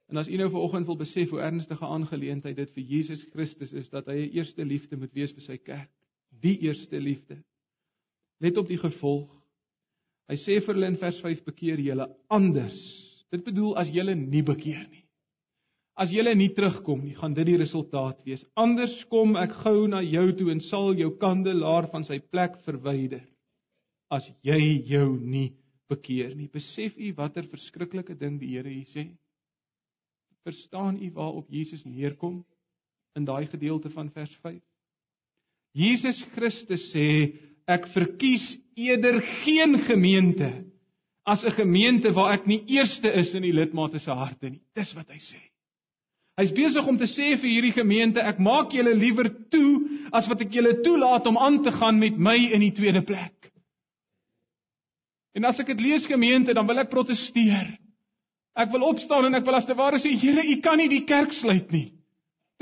En 0.08 0.16
as 0.16 0.28
u 0.28 0.36
nou 0.36 0.50
vanoggend 0.50 0.86
wil 0.86 0.96
besef 0.96 1.30
hoe 1.30 1.40
ernstige 1.40 1.86
aangeleentheid 1.86 2.56
dit 2.56 2.70
vir 2.70 2.82
Jesus 2.82 3.24
Christus 3.32 3.72
is 3.72 3.88
dat 3.90 4.06
hy 4.06 4.26
'n 4.26 4.34
eerste 4.36 4.64
liefde 4.64 4.96
moet 4.96 5.12
wees 5.12 5.32
vir 5.32 5.42
sy 5.42 5.56
kerk, 5.56 5.90
die 6.40 6.58
eerste 6.60 7.00
liefde. 7.00 7.42
Let 8.40 8.56
op 8.56 8.68
die 8.68 8.78
gevolg. 8.78 9.30
Hy 10.28 10.36
sê 10.36 10.60
vir 10.60 10.74
hulle 10.74 10.86
in 10.86 10.96
vers 10.96 11.20
5 11.20 11.44
bekeer 11.44 11.80
julle 11.80 12.08
anders. 12.28 12.78
Dit 13.30 13.44
bedoel 13.44 13.76
as 13.76 13.88
julle 13.88 14.14
nie 14.14 14.42
bekeer 14.42 14.88
nie. 14.88 15.04
As 15.96 16.10
julle 16.10 16.34
nie 16.34 16.54
terugkom 16.54 17.04
nie, 17.04 17.14
gaan 17.14 17.34
dit 17.34 17.46
die 17.46 17.56
resultaat 17.56 18.24
wees. 18.24 18.44
Anders 18.54 19.04
kom 19.04 19.36
ek 19.36 19.52
gou 19.52 19.86
na 19.88 20.02
jou 20.02 20.32
toe 20.32 20.50
en 20.50 20.60
sal 20.60 20.94
jou 20.94 21.10
kandelaar 21.18 21.90
van 21.90 22.04
sy 22.04 22.18
plek 22.18 22.56
verwyder 22.64 23.33
as 24.14 24.26
jy 24.46 24.60
jou 24.88 25.14
nie 25.18 25.50
bekeer 25.90 26.34
nie. 26.36 26.48
Besef 26.52 26.96
u 26.96 27.12
watter 27.18 27.46
verskriklike 27.50 28.16
ding 28.18 28.38
die 28.40 28.54
Here 28.54 28.70
hier 28.70 28.88
sê? 28.92 29.08
Verstaan 30.44 31.00
u 31.00 31.10
waarop 31.16 31.48
Jesus 31.52 31.84
neerkom 31.88 32.42
in 33.16 33.24
daai 33.24 33.46
gedeelte 33.48 33.90
van 33.94 34.10
vers 34.12 34.32
5? 34.42 34.60
Jesus 35.74 36.20
Christus 36.34 36.84
sê 36.92 37.08
ek 37.66 37.88
verkies 37.94 38.44
eerder 38.76 39.18
geen 39.42 39.78
gemeente 39.88 40.50
as 41.24 41.42
'n 41.42 41.56
gemeente 41.56 42.12
waar 42.12 42.34
ek 42.34 42.46
nie 42.46 42.62
eerste 42.68 43.08
is 43.08 43.34
in 43.34 43.42
die 43.42 43.52
lidmate 43.52 43.98
se 43.98 44.10
harte 44.10 44.50
nie. 44.50 44.60
Dis 44.74 44.92
wat 44.94 45.08
hy 45.08 45.18
sê. 45.18 45.40
Hy's 46.36 46.52
besig 46.52 46.86
om 46.86 46.98
te 46.98 47.06
sê 47.06 47.36
vir 47.40 47.50
hierdie 47.50 47.72
gemeente 47.72 48.20
ek 48.20 48.38
maak 48.38 48.72
julle 48.74 48.94
liewer 48.94 49.30
toe 49.50 49.88
as 50.12 50.28
wat 50.28 50.40
ek 50.40 50.52
julle 50.52 50.82
toelaat 50.82 51.26
om 51.26 51.38
aan 51.38 51.62
te 51.62 51.70
gaan 51.70 51.98
met 51.98 52.18
my 52.18 52.36
in 52.52 52.60
die 52.60 52.74
tweede 52.74 53.02
plek. 53.02 53.43
En 55.34 55.44
as 55.44 55.58
ek 55.58 55.72
dit 55.72 55.80
lees 55.80 56.06
gemeente, 56.06 56.54
dan 56.54 56.66
wil 56.66 56.78
ek 56.78 56.92
proteseer. 56.92 57.74
Ek 58.54 58.70
wil 58.70 58.86
opstaan 58.86 59.26
en 59.26 59.34
ek 59.34 59.46
wil 59.46 59.58
as 59.58 59.66
te 59.66 59.74
ware 59.74 59.98
sê, 59.98 60.14
Here, 60.14 60.44
U 60.46 60.56
kan 60.62 60.78
nie 60.78 60.88
die 60.88 61.04
kerk 61.08 61.32
sluit 61.40 61.72
nie. 61.74 61.90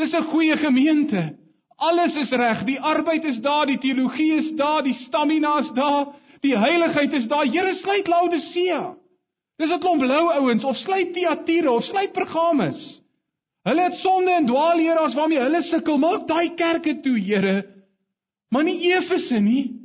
Dis 0.00 0.14
'n 0.14 0.30
goeie 0.32 0.56
gemeente. 0.56 1.36
Alles 1.76 2.16
is 2.16 2.32
reg. 2.32 2.64
Die 2.64 2.80
arbeid 2.80 3.24
is 3.24 3.40
daar, 3.40 3.66
die 3.66 3.78
teologie 3.78 4.36
is 4.38 4.52
daar, 4.56 4.82
die 4.82 4.94
stamina 4.94 5.58
is 5.58 5.70
daar, 5.74 6.14
die 6.40 6.56
heiligheid 6.56 7.12
is 7.12 7.28
daar. 7.28 7.44
Here, 7.44 7.74
sluit 7.74 8.08
Laodicea. 8.08 8.94
Dis 9.58 9.70
'n 9.70 9.80
klomp 9.80 10.00
blou 10.00 10.32
ouens 10.32 10.64
of 10.64 10.76
sluit 10.76 11.12
Tiatire 11.12 11.70
of 11.70 11.84
sluit 11.84 12.12
Pergamus. 12.12 13.02
Hulle 13.64 13.82
het 13.82 13.94
sonde 13.94 14.30
en 14.30 14.46
dwaalleraars 14.46 15.14
waarmee 15.14 15.38
hulle 15.38 15.62
sukkel. 15.62 15.98
Maak 15.98 16.26
daai 16.26 16.54
kerke 16.54 17.00
toe, 17.00 17.18
Here. 17.20 17.64
Maar 18.50 18.64
nie 18.64 18.92
Efese 18.92 19.38
nie. 19.38 19.81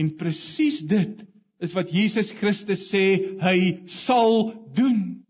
En 0.00 0.14
presies 0.16 0.80
dit 0.88 1.20
is 1.60 1.74
wat 1.76 1.90
Jesus 1.92 2.30
Christus 2.40 2.86
sê 2.88 3.04
hy 3.42 3.56
sal 4.06 4.48
doen. 4.76 5.20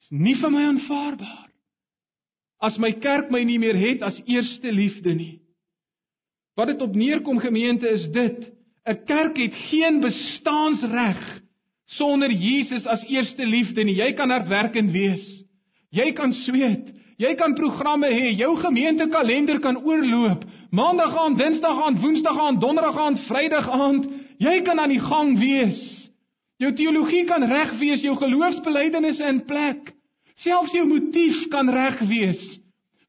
Dis 0.00 0.14
nie 0.24 0.36
vir 0.40 0.54
my 0.54 0.64
aanvaarbaar 0.70 1.44
as 2.64 2.78
my 2.82 2.90
kerk 2.98 3.28
my 3.30 3.44
nie 3.46 3.58
meer 3.62 3.76
het 3.78 4.00
as 4.02 4.16
eerste 4.26 4.72
liefde 4.74 5.12
nie. 5.14 5.34
Wat 6.58 6.72
dit 6.72 6.80
op 6.82 6.96
neerkom 6.98 7.38
gemeente 7.38 7.86
is 7.86 8.08
dit: 8.10 8.48
'n 8.88 9.04
kerk 9.06 9.36
het 9.38 9.54
geen 9.70 10.00
bestaansreg 10.00 11.20
sonder 11.86 12.32
Jesus 12.32 12.86
as 12.86 13.04
eerste 13.06 13.46
liefde 13.46 13.84
nie. 13.84 13.94
Jy 13.94 14.12
kan 14.16 14.30
hardwerkend 14.30 14.92
wees. 14.92 15.44
Jy 15.90 16.12
kan 16.12 16.32
sweet. 16.32 16.97
Jy 17.18 17.34
kan 17.34 17.56
programme 17.58 18.06
hê. 18.06 18.30
Jou 18.38 18.54
gemeentekalender 18.62 19.58
kan 19.60 19.80
oorloop. 19.82 20.44
Maandag 20.70 21.16
aan, 21.18 21.36
Dinsdag 21.36 21.82
aan, 21.82 21.98
Woensdag 22.00 22.38
aan, 22.38 22.58
Donderdag 22.62 22.98
aan, 22.98 23.18
Vrydag 23.26 23.68
aan. 23.70 24.02
Jy 24.38 24.60
kan 24.62 24.78
aan 24.78 24.94
die 24.94 25.02
gang 25.02 25.34
wees. 25.38 25.80
Jou 26.62 26.72
teologie 26.74 27.24
kan 27.26 27.42
reg 27.42 27.74
wees, 27.78 28.02
jou 28.02 28.14
geloofsbelijdenisse 28.18 29.26
in 29.26 29.44
plek. 29.46 29.92
Selfs 30.38 30.74
jou 30.74 30.86
motief 30.86 31.44
kan 31.50 31.70
reg 31.70 31.98
wees. 32.06 32.42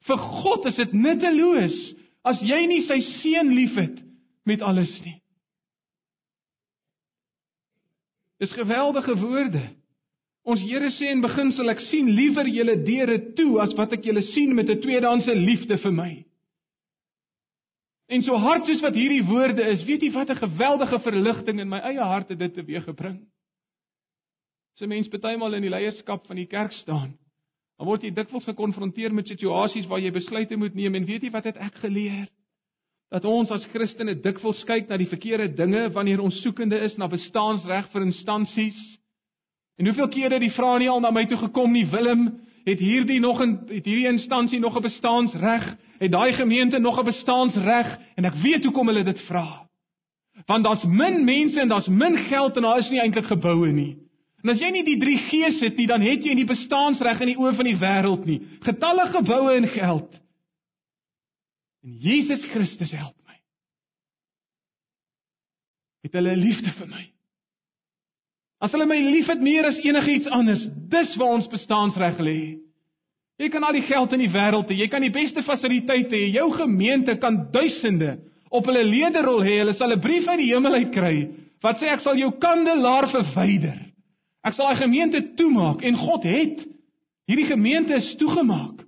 Vir 0.10 0.18
God 0.41 0.66
is 0.70 0.78
dit 0.82 0.93
nutteloos 0.93 1.78
as 2.26 2.41
jy 2.45 2.60
nie 2.70 2.82
sy 2.86 2.97
seun 3.05 3.53
liefhet 3.53 3.99
met 4.49 4.62
alles 4.66 4.91
nie. 5.05 5.18
Dis 8.41 8.53
geweldige 8.55 9.18
woorde. 9.20 9.66
Ons 10.48 10.62
Here 10.64 10.90
sê 10.96 11.12
in 11.12 11.22
beginsel 11.22 11.70
ek 11.70 11.82
sien 11.90 12.08
liewer 12.08 12.48
julle 12.48 12.78
deure 12.86 13.18
toe 13.36 13.60
as 13.62 13.76
wat 13.78 13.94
ek 13.94 14.06
julle 14.06 14.22
sien 14.32 14.56
met 14.56 14.70
'n 14.70 14.82
tweedehandse 14.82 15.36
liefde 15.36 15.78
vir 15.78 15.92
my. 15.92 16.26
En 18.10 18.24
so 18.26 18.38
hard 18.42 18.66
soos 18.66 18.82
wat 18.82 18.96
hierdie 18.98 19.26
woorde 19.28 19.62
is, 19.70 19.84
weet 19.86 20.02
jy 20.02 20.12
wat 20.12 20.30
'n 20.30 20.42
geweldige 20.42 21.00
verligting 21.00 21.60
in 21.60 21.70
my 21.70 21.80
eie 21.80 22.02
hart 22.02 22.30
het 22.30 22.40
dit 22.40 22.54
teweeggebring. 22.54 23.20
As 24.76 24.82
'n 24.82 24.90
mens 24.90 25.10
bytelmal 25.10 25.54
in 25.54 25.62
die 25.62 25.70
leierskap 25.70 26.26
van 26.26 26.36
die 26.36 26.48
kerk 26.48 26.72
staan, 26.72 27.18
dan 27.78 27.88
word 27.88 28.02
jy 28.04 28.12
dikwels 28.12 28.46
gekonfronteer 28.46 29.14
met 29.14 29.28
situasies 29.28 29.88
waar 29.88 30.00
jy 30.00 30.12
besluite 30.12 30.56
moet 30.56 30.76
neem 30.76 30.96
en 30.96 31.06
weet 31.06 31.24
jy 31.24 31.32
wat 31.32 31.44
het 31.44 31.58
ek 31.58 31.76
geleer? 31.76 32.28
Dat 33.12 33.26
ons 33.26 33.52
as 33.52 33.66
Christene 33.66 34.16
dikwels 34.16 34.64
kyk 34.66 34.90
na 34.90 34.98
die 34.98 35.10
verkeerde 35.10 35.56
dinge 35.56 35.90
wanneer 35.90 36.22
ons 36.22 36.42
soekende 36.42 36.80
is 36.80 36.98
na 36.98 37.08
bestaansreg 37.08 37.92
vir 37.92 38.02
instansies. 38.02 38.99
En 39.80 39.88
hoeveel 39.88 40.09
kere 40.11 40.41
die 40.43 40.51
vrae 40.51 40.82
nie 40.82 40.89
al 40.91 40.99
na 40.99 41.11
my 41.15 41.23
toe 41.30 41.38
gekom 41.39 41.71
nie, 41.71 41.86
Willem, 41.88 42.25
het 42.67 42.82
hierdie 42.84 43.19
nog 43.23 43.39
'n 43.41 43.53
het 43.71 43.86
hierdie 43.86 44.11
instansie 44.11 44.59
nog 44.59 44.75
'n 44.75 44.82
bestaansreg? 44.82 45.77
Het 45.99 46.11
daai 46.11 46.34
gemeente 46.34 46.80
nog 46.80 46.99
'n 46.99 47.05
bestaansreg? 47.05 47.97
En 48.15 48.25
ek 48.25 48.34
weet 48.34 48.63
hoekom 48.63 48.88
hulle 48.88 49.03
dit 49.03 49.21
vra. 49.21 49.67
Want 50.45 50.63
daar's 50.63 50.84
min 50.84 51.23
mense 51.23 51.59
en 51.59 51.67
daar's 51.67 51.88
min 51.88 52.17
geld 52.17 52.55
en 52.55 52.61
daar 52.61 52.77
is 52.77 52.89
nie 52.89 52.99
eintlik 52.99 53.25
geboue 53.25 53.71
nie. 53.71 53.97
En 54.43 54.49
as 54.49 54.59
jy 54.59 54.69
nie 54.69 54.84
die 54.84 54.97
3 54.97 55.17
G's 55.17 55.59
het 55.59 55.77
nie, 55.77 55.88
dan 55.88 56.01
het 56.01 56.23
jy 56.23 56.34
nie 56.34 56.45
bestaansreg 56.45 57.19
in 57.21 57.27
die 57.27 57.38
oë 57.38 57.55
van 57.55 57.65
die 57.65 57.80
wêreld 57.80 58.25
nie. 58.25 58.41
Getalle 58.59 59.05
geboue 59.05 59.55
en 59.55 59.67
geld. 59.67 60.19
En 61.84 61.97
Jesus 61.99 62.45
Christus 62.45 62.91
help 62.91 63.15
my. 63.27 63.36
Het 66.01 66.13
hulle 66.13 66.36
liefde 66.36 66.71
vir 66.71 66.88
my. 66.88 67.18
As 68.60 68.74
hulle 68.76 68.88
my 68.89 68.97
liefhet 68.99 69.39
meer 69.41 69.70
as 69.70 69.80
enigiets 69.80 70.28
anders, 70.36 70.66
dis 70.91 71.14
waar 71.20 71.38
ons 71.38 71.47
bestaansreg 71.51 72.20
lê. 72.20 72.39
Jy 73.39 73.47
kan 73.53 73.64
al 73.64 73.78
die 73.78 73.86
geld 73.88 74.14
in 74.18 74.26
die 74.26 74.34
wêreld 74.34 74.68
hê, 74.68 74.82
jy 74.82 74.89
kan 74.91 75.03
die 75.03 75.14
beste 75.16 75.43
fasiliteite 75.47 76.12
hê, 76.12 76.26
jou 76.36 76.49
gemeente 76.57 77.16
kan 77.24 77.45
duisende 77.53 78.18
op 78.51 78.68
hulle 78.68 78.84
lederrol 78.84 79.45
hê, 79.45 79.62
hulle 79.62 79.76
sal 79.78 79.93
'n 79.95 80.01
brief 80.03 80.28
uit 80.28 80.41
die 80.41 80.51
hemel 80.51 80.74
uit 80.74 80.91
kry 80.91 81.30
wat 81.64 81.80
sê 81.80 81.88
ek 81.91 82.01
sal 82.03 82.16
jou 82.16 82.32
kandelaar 82.39 83.07
verwyder. 83.12 83.80
Ek 84.43 84.53
sal 84.55 84.68
daai 84.68 84.84
gemeente 84.84 85.36
toemaak 85.36 85.84
en 85.84 85.95
God 85.95 86.24
het 86.24 86.64
hierdie 87.28 87.47
gemeente 87.47 87.93
is 87.95 88.16
toegemaak 88.16 88.86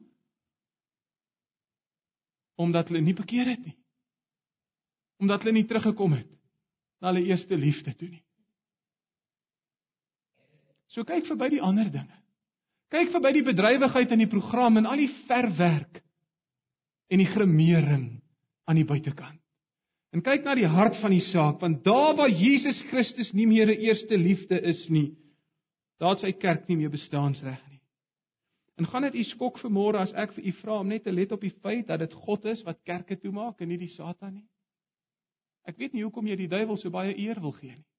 omdat 2.61 2.91
hulle 2.91 3.01
nie 3.01 3.15
bekeer 3.17 3.47
het 3.49 3.63
nie. 3.65 3.78
Omdat 5.22 5.41
hulle 5.41 5.53
nie 5.53 5.65
teruggekom 5.65 6.13
het 6.13 6.30
na 7.01 7.09
hulle 7.09 7.26
eerste 7.26 7.57
liefde 7.57 7.93
toe 7.97 8.09
nie. 8.09 8.22
So 10.91 11.05
kyk 11.07 11.27
verby 11.29 11.53
die 11.55 11.63
ander 11.63 11.87
dinge. 11.91 12.17
Kyk 12.91 13.13
verby 13.13 13.31
die 13.37 13.45
bedrywigheid 13.47 14.11
in 14.11 14.25
die 14.25 14.31
program 14.31 14.79
en 14.81 14.89
al 14.89 14.99
die 14.99 15.11
verwerk 15.29 16.01
en 17.11 17.21
die 17.23 17.29
gremering 17.31 18.07
aan 18.67 18.79
die 18.79 18.87
buitekant. 18.87 19.39
En 20.11 20.23
kyk 20.23 20.43
na 20.43 20.57
die 20.59 20.67
hart 20.67 20.97
van 20.99 21.13
die 21.15 21.23
saak, 21.23 21.61
want 21.63 21.85
daar 21.85 22.17
waar 22.19 22.31
Jesus 22.31 22.81
Christus 22.89 23.31
nie 23.31 23.47
meer 23.47 23.71
'n 23.71 23.79
eerste 23.79 24.17
liefde 24.17 24.59
is 24.59 24.89
nie, 24.89 25.15
daar 25.99 26.15
het 26.15 26.19
sy 26.19 26.31
kerk 26.31 26.67
nie 26.67 26.75
meer 26.75 26.89
bestaansreg 26.91 27.61
nie. 27.69 27.81
En 28.77 28.85
gaan 28.85 29.03
dit 29.03 29.15
u 29.15 29.23
skok 29.23 29.59
vanmôre 29.59 29.99
as 29.99 30.11
ek 30.13 30.33
vir 30.33 30.45
u 30.45 30.51
vra 30.51 30.79
om 30.79 30.87
net 30.87 31.03
te 31.03 31.11
let 31.11 31.31
op 31.31 31.41
die 31.41 31.55
feit 31.61 31.87
dat 31.87 31.99
dit 31.99 32.13
God 32.13 32.45
is 32.45 32.63
wat 32.63 32.83
kerke 32.83 33.15
toemaak 33.15 33.61
en 33.61 33.69
nie 33.69 33.77
die 33.77 33.87
Satan 33.87 34.33
nie? 34.33 34.47
Ek 35.65 35.77
weet 35.77 35.93
nie 35.93 36.03
hoekom 36.03 36.27
jy 36.27 36.35
die 36.35 36.47
duiwel 36.47 36.77
so 36.77 36.89
baie 36.89 37.17
eer 37.17 37.39
wil 37.39 37.51
gee 37.51 37.75
nie. 37.75 37.90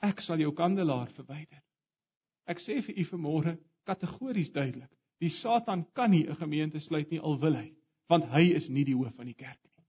Ek 0.00 0.20
sal 0.24 0.40
jou 0.40 0.52
kandelaar 0.56 1.10
verwyder. 1.16 1.60
Ek 2.48 2.60
sê 2.64 2.80
vir 2.82 2.96
u 2.98 3.04
vanmôre 3.10 3.56
kategories 3.86 4.50
duidelik, 4.52 4.90
die 5.20 5.30
Satan 5.40 5.84
kan 5.94 6.10
nie 6.10 6.26
'n 6.26 6.36
gemeente 6.36 6.80
sluit 6.80 7.10
nie 7.10 7.20
al 7.20 7.38
wil 7.38 7.54
hy, 7.54 7.74
want 8.08 8.24
hy 8.24 8.54
is 8.56 8.68
nie 8.68 8.84
die 8.84 8.94
hoof 8.94 9.14
van 9.16 9.26
die 9.26 9.34
kerk 9.34 9.58
nie. 9.64 9.84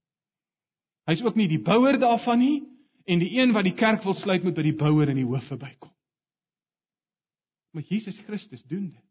Hy's 1.06 1.22
ook 1.22 1.36
nie 1.36 1.48
die 1.48 1.62
bouer 1.62 1.98
daarvan 1.98 2.38
nie 2.38 2.62
en 3.06 3.18
die 3.18 3.38
een 3.38 3.52
wat 3.52 3.64
die 3.64 3.74
kerk 3.74 4.04
wil 4.04 4.14
sluit 4.14 4.44
moet 4.44 4.54
by 4.54 4.62
die 4.62 4.76
bouer 4.76 5.08
en 5.08 5.16
die 5.16 5.26
hoof 5.26 5.48
verbykom. 5.48 5.90
Maar 7.72 7.82
Jesus 7.82 8.18
Christus 8.26 8.62
doen 8.62 8.90
dit. 8.90 9.04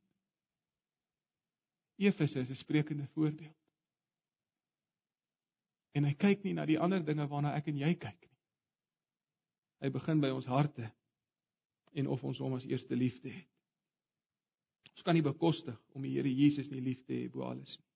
Efese 1.97 2.39
is 2.39 2.49
'n 2.49 2.55
sprekende 2.55 3.07
voorbeeld. 3.07 3.57
En 5.91 6.03
hy 6.03 6.13
kyk 6.13 6.43
nie 6.43 6.53
na 6.53 6.65
die 6.65 6.79
ander 6.79 7.03
dinge 7.05 7.27
waarna 7.27 7.55
ek 7.55 7.67
en 7.67 7.77
jy 7.77 7.95
kyk 7.95 8.21
nie. 8.21 8.30
Hy 9.82 9.89
begin 9.89 10.21
by 10.21 10.29
ons 10.29 10.45
harte 10.45 10.91
en 11.97 12.07
of 12.07 12.23
ons 12.23 12.39
hom 12.39 12.53
as 12.55 12.67
eerste 12.69 12.95
liefde 12.95 13.32
het. 13.34 13.47
Ons 14.93 15.05
kan 15.07 15.17
nie 15.17 15.25
bekostig 15.25 15.77
om 15.95 16.03
die 16.05 16.13
Here 16.13 16.29
Jesus 16.29 16.69
nie 16.69 16.84
lief 16.84 17.01
te 17.07 17.15
hê 17.15 17.29
bo 17.32 17.47
alles 17.47 17.73
nie. 17.79 17.88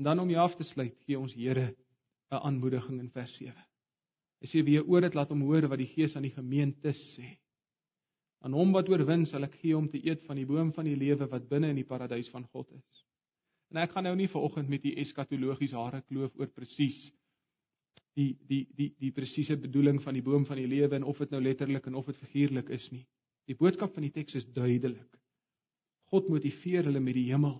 En 0.00 0.08
dan 0.08 0.22
om 0.22 0.30
jy 0.30 0.40
af 0.40 0.56
te 0.56 0.64
sluit, 0.64 0.96
gee 1.06 1.18
ons 1.18 1.34
Here 1.36 1.74
'n 2.32 2.40
aanmoediging 2.48 2.98
in 3.00 3.10
vers 3.10 3.34
7. 3.36 3.54
Hy 4.40 4.46
sê 4.48 4.64
wie 4.64 4.80
oor 4.80 5.00
dit 5.00 5.14
laat 5.14 5.30
hom 5.30 5.42
hoor 5.46 5.68
wat 5.68 5.78
die 5.78 5.92
Gees 5.94 6.16
aan 6.16 6.26
die 6.26 6.34
gemeente 6.34 6.90
sê. 6.90 7.38
Aan 8.42 8.52
hom 8.52 8.72
wat 8.72 8.88
oorwin 8.88 9.26
sal 9.26 9.44
ek 9.44 9.54
gee 9.60 9.76
om 9.76 9.88
te 9.88 10.00
eet 10.02 10.24
van 10.26 10.36
die 10.36 10.46
boom 10.46 10.72
van 10.72 10.84
die 10.84 10.96
lewe 10.96 11.28
wat 11.30 11.48
binne 11.48 11.68
in 11.68 11.76
die 11.76 11.86
paradys 11.86 12.30
van 12.30 12.44
God 12.50 12.70
is. 12.72 13.04
En 13.70 13.76
ek 13.76 13.92
gaan 13.94 14.04
nou 14.04 14.16
nie 14.16 14.28
vanoggend 14.28 14.68
met 14.68 14.82
die 14.82 14.96
eskatologiese 14.96 15.76
hare 15.76 16.02
kloof 16.02 16.34
oor 16.40 16.48
presies 16.48 17.12
die 18.18 18.36
die 18.48 18.66
die 18.76 18.92
die 19.00 19.12
presiese 19.14 19.56
bedoeling 19.56 20.00
van 20.02 20.14
die 20.14 20.22
boom 20.24 20.44
van 20.46 20.60
die 20.60 20.68
lewe 20.68 20.96
en 20.96 21.04
of 21.08 21.18
dit 21.18 21.30
nou 21.30 21.40
letterlik 21.42 21.86
en 21.86 21.94
of 21.94 22.06
dit 22.06 22.16
figuurlik 22.16 22.70
is 22.70 22.86
nie. 22.92 23.04
Die 23.48 23.56
boodskap 23.58 23.94
van 23.94 24.06
die 24.06 24.12
teks 24.12 24.36
is 24.38 24.46
duidelik. 24.54 25.18
God 26.12 26.28
motiveer 26.28 26.84
hulle 26.84 27.00
met 27.00 27.16
die 27.16 27.30
hemel. 27.30 27.56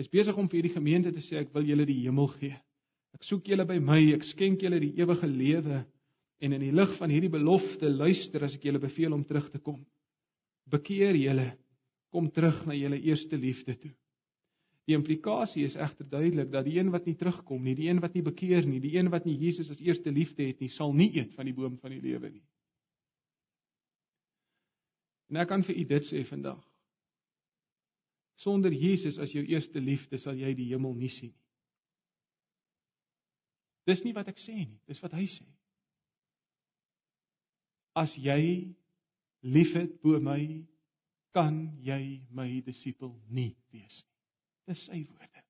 Hy's 0.00 0.08
besig 0.08 0.36
om 0.40 0.48
vir 0.48 0.60
hierdie 0.60 0.76
gemeente 0.76 1.12
te 1.12 1.22
sê 1.26 1.42
ek 1.42 1.52
wil 1.54 1.68
julle 1.68 1.86
die 1.86 2.00
hemel 2.00 2.30
gee. 2.38 2.56
Ek 3.12 3.26
soek 3.28 3.48
julle 3.48 3.66
by 3.68 3.76
my, 3.76 4.00
ek 4.16 4.24
skenk 4.30 4.62
julle 4.64 4.80
die 4.80 4.94
ewige 4.96 5.28
lewe 5.28 5.82
en 6.42 6.54
in 6.56 6.64
die 6.64 6.72
lig 6.74 6.94
van 6.98 7.12
hierdie 7.12 7.30
belofte 7.30 7.90
luister 7.92 8.46
as 8.46 8.56
ek 8.56 8.64
julle 8.66 8.80
beveel 8.82 9.12
om 9.12 9.24
terug 9.28 9.50
te 9.52 9.60
kom. 9.60 9.82
Bekeer 10.72 11.18
julle, 11.18 11.50
kom 12.12 12.30
terug 12.32 12.64
na 12.66 12.74
julle 12.76 12.98
eerste 13.04 13.36
liefde 13.36 13.76
toe. 13.76 13.92
Die 14.88 14.96
implikasie 14.96 15.64
is 15.68 15.76
egter 15.78 16.08
duidelik 16.10 16.50
dat 16.50 16.66
die 16.66 16.78
een 16.78 16.90
wat 16.90 17.06
nie 17.06 17.14
terugkom 17.18 17.62
nie, 17.62 17.76
die 17.78 17.86
een 17.88 18.00
wat 18.02 18.16
nie 18.16 18.24
bekeer 18.26 18.66
nie, 18.66 18.80
die 18.82 18.96
een 18.96 19.10
wat 19.12 19.28
nie 19.28 19.36
Jesus 19.38 19.70
as 19.70 19.80
eerste 19.80 20.10
liefde 20.10 20.42
het 20.48 20.60
nie, 20.60 20.72
sal 20.74 20.94
nie 20.96 21.12
eet 21.14 21.36
van 21.36 21.46
die 21.46 21.54
boom 21.54 21.78
van 21.78 21.94
die 21.94 22.02
lewe 22.02 22.32
nie. 22.32 22.42
En 25.30 25.38
ek 25.40 25.48
kan 25.48 25.62
vir 25.64 25.78
u 25.78 25.84
dit 25.94 26.08
sê 26.10 26.24
vandag. 26.28 26.60
Sonder 28.42 28.74
Jesus 28.74 29.20
as 29.22 29.30
jou 29.32 29.44
eerste 29.46 29.80
liefde 29.80 30.18
sal 30.18 30.34
jy 30.36 30.50
die 30.58 30.68
hemel 30.72 30.98
nie 30.98 31.12
sien 31.14 31.30
nie. 31.30 31.42
Dis 33.86 34.02
nie 34.04 34.14
wat 34.14 34.28
ek 34.30 34.38
sê 34.42 34.54
nie, 34.54 34.78
dis 34.86 35.00
wat 35.02 35.14
hy 35.16 35.24
sê. 35.30 35.46
As 37.98 38.12
jy 38.16 38.72
liefhet 39.42 39.98
bo 40.02 40.20
my, 40.22 40.40
kan 41.34 41.58
jy 41.82 42.22
my 42.30 42.48
disipel 42.66 43.14
nie 43.28 43.52
wees 43.74 44.02
nie. 44.02 44.11
Dis 44.68 44.84
sy 44.86 45.02
woorde. 45.08 45.42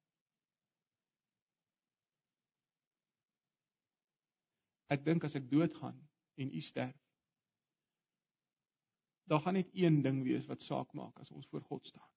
Ek 4.92 5.04
dink 5.04 5.24
as 5.24 5.36
ek 5.38 5.48
doodgaan 5.50 5.98
en 6.40 6.52
u 6.52 6.60
sterf, 6.64 6.96
dan 9.30 9.40
gaan 9.40 9.56
net 9.56 9.70
een 9.72 10.02
ding 10.04 10.22
wees 10.26 10.46
wat 10.50 10.60
saak 10.60 10.92
maak 10.92 11.20
as 11.20 11.30
ons 11.30 11.46
voor 11.48 11.62
God 11.68 11.86
staan. 11.86 12.10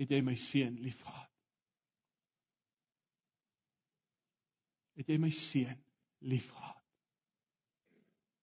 Het 0.00 0.10
jy 0.10 0.22
my 0.24 0.34
seun 0.48 0.78
liefgehad? 0.82 1.30
Het 4.98 5.12
jy 5.12 5.18
my 5.22 5.30
seun 5.36 5.84
liefgehad? 6.26 6.80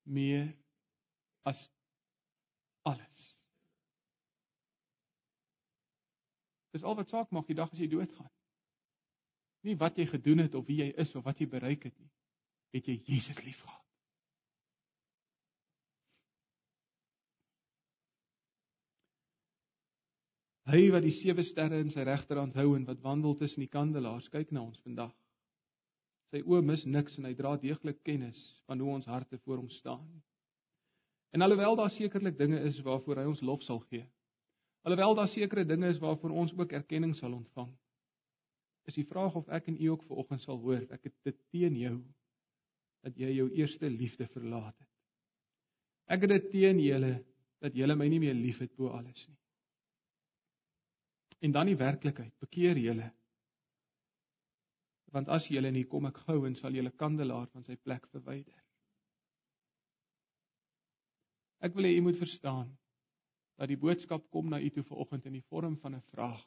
Meer 0.08 0.48
as 1.50 1.66
alles. 2.88 3.26
Dis 6.76 6.86
al 6.86 6.98
wat 7.00 7.10
saak 7.10 7.32
maak 7.34 7.48
die 7.50 7.58
dag 7.58 7.72
as 7.74 7.82
jy 7.82 7.90
doodgaan. 7.90 8.30
Nie 9.66 9.76
wat 9.80 9.98
jy 10.00 10.06
gedoen 10.08 10.46
het 10.46 10.56
of 10.56 10.68
wie 10.70 10.80
jy 10.84 10.94
is 11.02 11.12
of 11.16 11.26
wat 11.26 11.40
jy 11.42 11.50
bereik 11.50 11.84
het 11.90 11.98
nie. 12.00 12.12
Het 12.78 12.88
jy 12.88 12.98
Jesus 13.10 13.40
liefgehad? 13.44 13.80
Hy 20.70 20.84
wat 20.94 21.02
die 21.02 21.16
sewe 21.18 21.42
sterre 21.42 21.80
in 21.82 21.90
sy 21.90 22.04
regterhand 22.06 22.54
hou 22.60 22.76
en 22.78 22.86
wat 22.86 23.02
wandel 23.02 23.34
tussen 23.40 23.64
die 23.64 23.72
kandelaars, 23.74 24.28
kyk 24.30 24.52
na 24.54 24.62
ons 24.68 24.78
vandag. 24.86 25.16
Sy 26.30 26.44
oë 26.46 26.62
mis 26.62 26.84
niks 26.86 27.18
en 27.18 27.26
hy 27.26 27.34
dra 27.34 27.56
deeglik 27.58 28.04
kennis 28.06 28.38
van 28.70 28.78
hoe 28.84 28.92
ons 29.00 29.10
harte 29.10 29.40
voor 29.42 29.64
hom 29.64 29.72
staan. 29.74 30.06
En 31.34 31.42
alhoewel 31.42 31.80
daar 31.80 31.90
sekerlik 31.96 32.38
dinge 32.38 32.62
is 32.70 32.78
waarvoor 32.86 33.24
hy 33.24 33.26
ons 33.32 33.42
lof 33.42 33.66
sal 33.66 33.82
gee, 33.90 34.06
alhoewel 34.82 35.16
daar 35.16 35.28
sekere 35.28 35.66
dinge 35.66 35.88
is 35.88 36.00
waarvoor 36.00 36.30
ons 36.44 36.54
ook 36.54 36.72
erkenning 36.72 37.16
sal 37.16 37.34
ontvang, 37.34 37.72
is 38.88 38.98
die 38.98 39.08
vraag 39.08 39.36
of 39.36 39.50
ek 39.54 39.68
en 39.70 39.78
u 39.82 39.92
ook 39.94 40.06
vanoggend 40.08 40.42
sal 40.42 40.60
hoor 40.64 40.86
ek 40.90 41.10
het 41.10 41.16
dit 41.28 41.38
teen 41.54 41.76
jou 41.78 41.98
dat 43.06 43.18
jy 43.18 43.32
jou 43.38 43.48
eerste 43.56 43.90
liefde 43.90 44.28
verlaat 44.34 44.76
het. 44.76 44.88
Ek 46.10 46.26
het 46.26 46.34
dit 46.34 46.50
teen 46.52 46.80
julle 46.82 47.14
dat 47.64 47.76
julle 47.76 47.96
my 47.96 48.08
nie 48.10 48.20
meer 48.24 48.36
liefhet 48.36 48.74
bo 48.76 48.92
alles 48.96 49.22
nie. 49.28 49.38
En 51.40 51.54
dan 51.56 51.70
die 51.70 51.78
werklikheid, 51.80 52.34
bekeer 52.40 52.78
julle. 52.80 53.12
Want 55.14 55.30
as 55.32 55.48
julle 55.48 55.72
nie 55.72 55.86
kom 55.88 56.10
ek 56.10 56.20
gou 56.26 56.42
en 56.48 56.58
sal 56.60 56.76
julle 56.76 56.92
kandelaar 56.92 57.48
van 57.54 57.64
sy 57.64 57.78
plek 57.80 58.08
verwyder. 58.12 58.58
Ek 61.64 61.76
wil 61.76 61.88
hê 61.88 61.96
u 61.98 62.04
moet 62.08 62.20
verstaan 62.20 62.68
dat 63.60 63.68
die 63.68 63.78
boodskap 63.78 64.30
kom 64.32 64.48
na 64.50 64.62
u 64.62 64.70
toe 64.72 64.84
vanoggend 64.88 65.26
in 65.28 65.36
die 65.36 65.44
vorm 65.52 65.76
van 65.78 65.96
'n 65.96 66.02
vraag. 66.02 66.46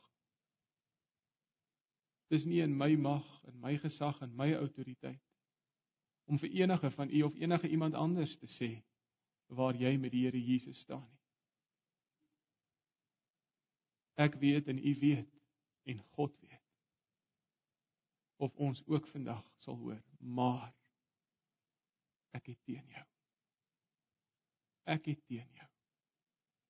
Dis 2.33 2.45
nie 2.45 2.63
in 2.63 2.77
my 2.77 2.97
mag 2.97 3.27
en 3.45 3.61
my 3.61 3.77
gesag 3.79 4.21
en 4.23 4.37
my 4.37 4.55
autoriteit 4.55 5.21
om 6.25 6.39
vir 6.39 6.51
enige 6.51 6.91
van 6.91 7.11
u 7.11 7.23
of 7.23 7.35
enige 7.35 7.69
iemand 7.69 7.95
anders 7.95 8.37
te 8.39 8.47
sê 8.47 8.83
waar 9.47 9.77
jy 9.77 9.97
met 9.97 10.11
die 10.11 10.25
Here 10.25 10.45
Jesus 10.45 10.79
staan 10.79 11.09
nie. 11.11 11.21
Ek 14.15 14.35
weet 14.35 14.69
en 14.69 14.79
u 14.79 14.95
weet 15.01 15.41
en 15.83 16.01
God 16.01 16.41
weet 16.41 16.61
of 18.37 18.57
ons 18.57 18.87
ook 18.87 19.07
vandag 19.07 19.45
sal 19.57 19.77
hoor, 19.77 20.03
maar 20.19 20.75
ek 22.31 22.47
het 22.47 22.65
teen 22.65 22.89
jou 22.89 23.07
ek 24.85 25.05
het 25.07 25.27
teen 25.27 25.53
jou 25.53 25.72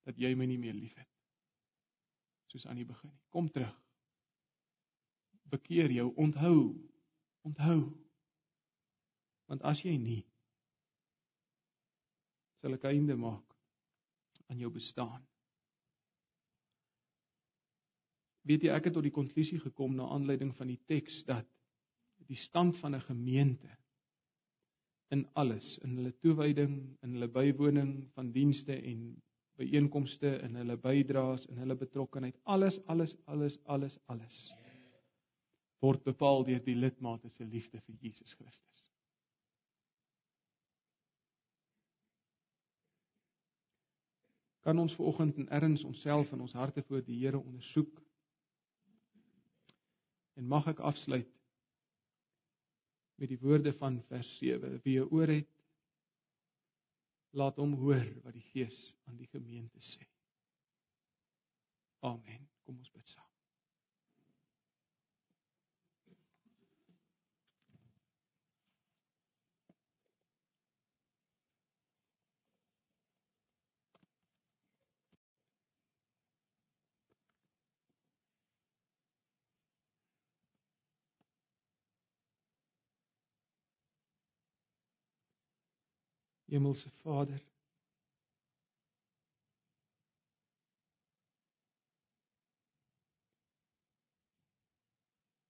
dat 0.07 0.18
jy 0.18 0.34
my 0.34 0.46
nie 0.46 0.59
meer 0.59 0.74
liefhet 0.74 1.09
soos 2.53 2.66
aan 2.66 2.76
die 2.76 2.84
begin 2.84 3.09
nie. 3.09 3.22
Kom 3.32 3.48
terug. 3.48 3.72
Bekeer 5.48 5.90
jou. 5.90 6.11
Onthou. 6.20 6.74
Onthou. 7.48 7.78
Want 9.48 9.64
as 9.68 9.80
jy 9.84 9.96
nie 9.96 10.22
sal 12.62 12.76
ek 12.76 12.84
einde 12.92 13.16
maak 13.18 13.57
aan 14.46 14.61
jou 14.61 14.70
bestaan. 14.70 15.24
Weet 18.46 18.66
jy 18.66 18.70
ek 18.74 18.86
het 18.86 18.94
tot 18.94 19.07
die 19.07 19.14
konklusie 19.14 19.59
gekom 19.62 19.96
na 19.98 20.07
aanleiding 20.14 20.53
van 20.59 20.70
die 20.70 20.78
teks 20.90 21.24
dat 21.26 21.48
die 22.30 22.38
stand 22.38 22.78
van 22.78 22.94
'n 22.94 23.07
gemeente 23.09 23.70
in 25.11 25.26
alles, 25.34 25.78
in 25.82 25.96
hulle 25.96 26.12
toewyding, 26.22 26.96
in 27.03 27.12
hulle 27.16 27.28
bywoning 27.28 28.12
van 28.14 28.30
dienste 28.32 28.72
en 28.72 29.22
byeenkomste, 29.57 30.38
in 30.42 30.57
hulle 30.57 30.76
bydraes, 30.76 31.46
in 31.46 31.59
hulle 31.59 31.76
betrokkeheid, 31.76 32.38
alles, 32.44 32.80
alles, 32.86 33.16
alles, 33.26 33.59
alles, 33.66 33.98
alles 34.07 34.53
word 35.82 36.05
bepaal 36.07 36.44
deur 36.46 36.62
die 36.62 36.78
lidmate 36.78 37.30
se 37.34 37.44
liefde 37.44 37.80
vir 37.82 37.96
Jesus 38.07 38.34
Christus. 38.38 38.84
Kan 44.62 44.78
ons 44.78 44.94
vanoggend 44.94 45.40
in 45.42 45.48
erns 45.50 45.82
onsself 45.84 46.30
en 46.32 46.44
ons 46.44 46.55
harte 46.55 46.84
voor 46.86 47.03
die 47.03 47.18
Here 47.18 47.38
ondersoek? 47.40 47.98
En 50.38 50.46
mag 50.46 50.68
ek 50.70 50.84
afsluit 50.86 51.32
met 53.18 53.32
die 53.34 53.40
woorde 53.42 53.74
van 53.80 53.98
vers 54.07 54.30
7. 54.38 54.78
Wie 54.86 55.00
'n 55.00 55.11
oor 55.11 55.34
het, 55.34 55.50
laat 57.33 57.57
hom 57.57 57.74
hoor 57.80 58.07
wat 58.24 58.37
die 58.37 58.47
Gees 58.53 58.78
aan 59.09 59.16
die 59.16 59.28
gemeente 59.33 59.80
sê. 59.80 60.07
Amen. 62.05 62.49
Kom 62.66 62.78
ons 62.78 62.91
bid 62.93 63.09
saam. 63.09 63.32
Hemelse 86.53 86.90
Vader. 86.90 87.42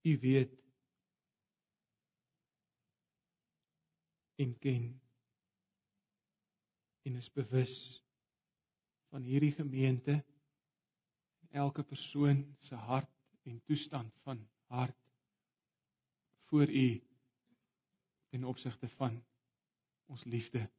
U 0.02 0.18
weet 0.18 0.62
en 4.34 4.58
ken 4.58 5.00
en 7.02 7.14
is 7.14 7.32
bewus 7.32 8.04
van 9.08 9.22
hierdie 9.22 9.52
gemeente 9.52 10.24
elke 11.50 11.82
persoon 11.82 12.56
se 12.60 12.74
hart 12.74 13.10
en 13.42 13.62
toestand 13.62 14.14
van 14.22 14.48
hart 14.66 15.10
voor 16.44 16.70
u 16.70 17.02
in 18.28 18.44
opsigte 18.44 18.88
van 18.88 19.24
ons 20.06 20.24
liefde 20.24 20.70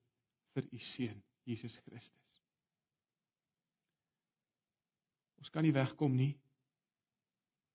vir 0.53 0.67
u 0.71 0.79
seun 0.93 1.23
Jesus 1.49 1.75
Christus. 1.85 2.41
Ons 5.43 5.51
kan 5.51 5.65
nie 5.65 5.73
wegkom 5.75 6.15
nie. 6.15 6.33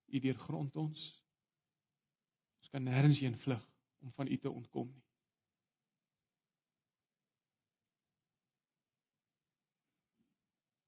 U 0.09 0.19
deurgrond 0.23 0.75
ons. 0.81 1.03
Ons 2.63 2.71
kan 2.73 2.83
nêrens 2.83 3.19
heen 3.21 3.37
vlug 3.43 3.65
om 4.01 4.11
van 4.17 4.31
u 4.31 4.37
te 4.37 4.49
ontkom 4.49 4.89
nie. 4.89 5.05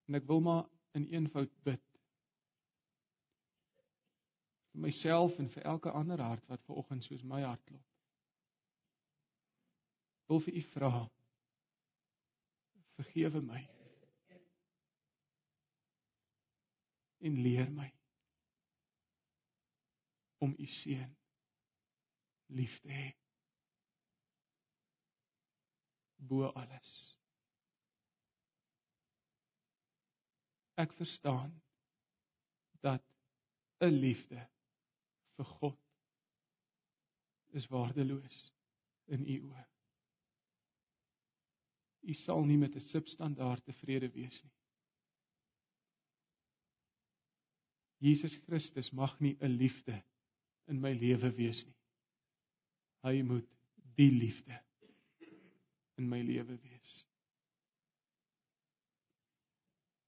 En 0.10 0.18
ek 0.20 0.26
wil 0.28 0.42
maar 0.44 0.66
in 0.98 1.06
eenvoud 1.08 1.54
bid 1.64 1.86
vir 4.72 4.82
myself 4.84 5.38
en 5.40 5.48
vir 5.54 5.64
elke 5.70 5.92
ander 5.96 6.20
hart 6.20 6.44
wat 6.52 6.64
ver 6.66 6.82
oggend 6.82 7.06
soos 7.06 7.24
my 7.24 7.44
hart 7.46 7.64
klop. 7.70 7.86
Wil 10.32 10.44
vir 10.48 10.58
u 10.60 10.64
vra 10.74 10.92
vergewe 13.02 13.42
my. 13.42 13.70
En 17.18 17.42
leer 17.42 17.72
my 17.72 17.90
om 20.42 20.54
u 20.58 20.66
seun 20.66 21.18
lief 22.46 22.80
te 22.82 22.90
hê. 22.90 23.10
Bo 26.16 26.50
alles. 26.50 26.92
Ek 30.82 30.94
verstaan 30.98 31.54
dat 32.82 33.06
'n 33.86 33.94
liefde 34.02 34.48
vir 35.36 35.46
God 35.46 35.80
is 37.54 37.68
waardeloos 37.68 38.40
in 39.06 39.28
u 39.28 39.38
oë. 39.52 39.71
U 42.02 42.14
sal 42.14 42.46
nie 42.46 42.58
met 42.58 42.76
'n 42.76 42.88
substandaard 42.90 43.64
tevrede 43.66 44.10
wees 44.10 44.42
nie. 44.44 44.54
Jesus 48.02 48.36
Christus 48.46 48.90
mag 48.92 49.20
nie 49.20 49.38
'n 49.40 49.58
liefde 49.58 50.04
in 50.68 50.80
my 50.82 50.94
lewe 50.94 51.32
wees 51.36 51.66
nie. 51.66 51.78
Hy 53.04 53.22
moet 53.22 53.48
die 53.96 54.12
liefde 54.12 54.58
in 55.98 56.10
my 56.10 56.22
lewe 56.22 56.58
wees. 56.58 57.06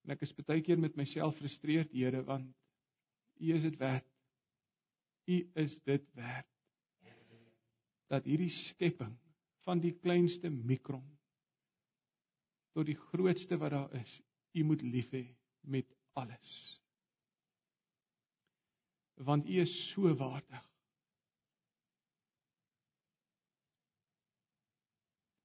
En 0.03 0.11
ek 0.11 0.21
is 0.21 0.33
baie 0.33 0.61
keer 0.61 0.79
met 0.79 0.95
myself 0.95 1.37
frustreerd, 1.37 1.91
Here, 1.91 2.23
want 2.23 2.55
U 3.39 3.53
is 3.53 3.61
dit 3.61 3.77
werd. 3.77 4.09
U 5.25 5.37
is 5.55 5.79
dit 5.83 6.09
werd 6.13 6.49
dat 8.07 8.25
hierdie 8.25 8.51
skepping 8.51 9.15
van 9.65 9.79
die 9.79 9.93
kleinste 10.03 10.49
mikron 10.49 11.05
tot 12.73 12.85
die 12.89 12.97
grootste 12.97 13.57
wat 13.57 13.71
daar 13.71 13.93
is, 14.01 14.21
U 14.53 14.63
moet 14.63 14.81
lief 14.81 15.09
hê 15.13 15.25
met 15.61 15.89
alles. 16.13 16.81
Want 19.13 19.49
U 19.49 19.59
is 19.61 19.73
so 19.91 20.15
waardig. 20.17 20.69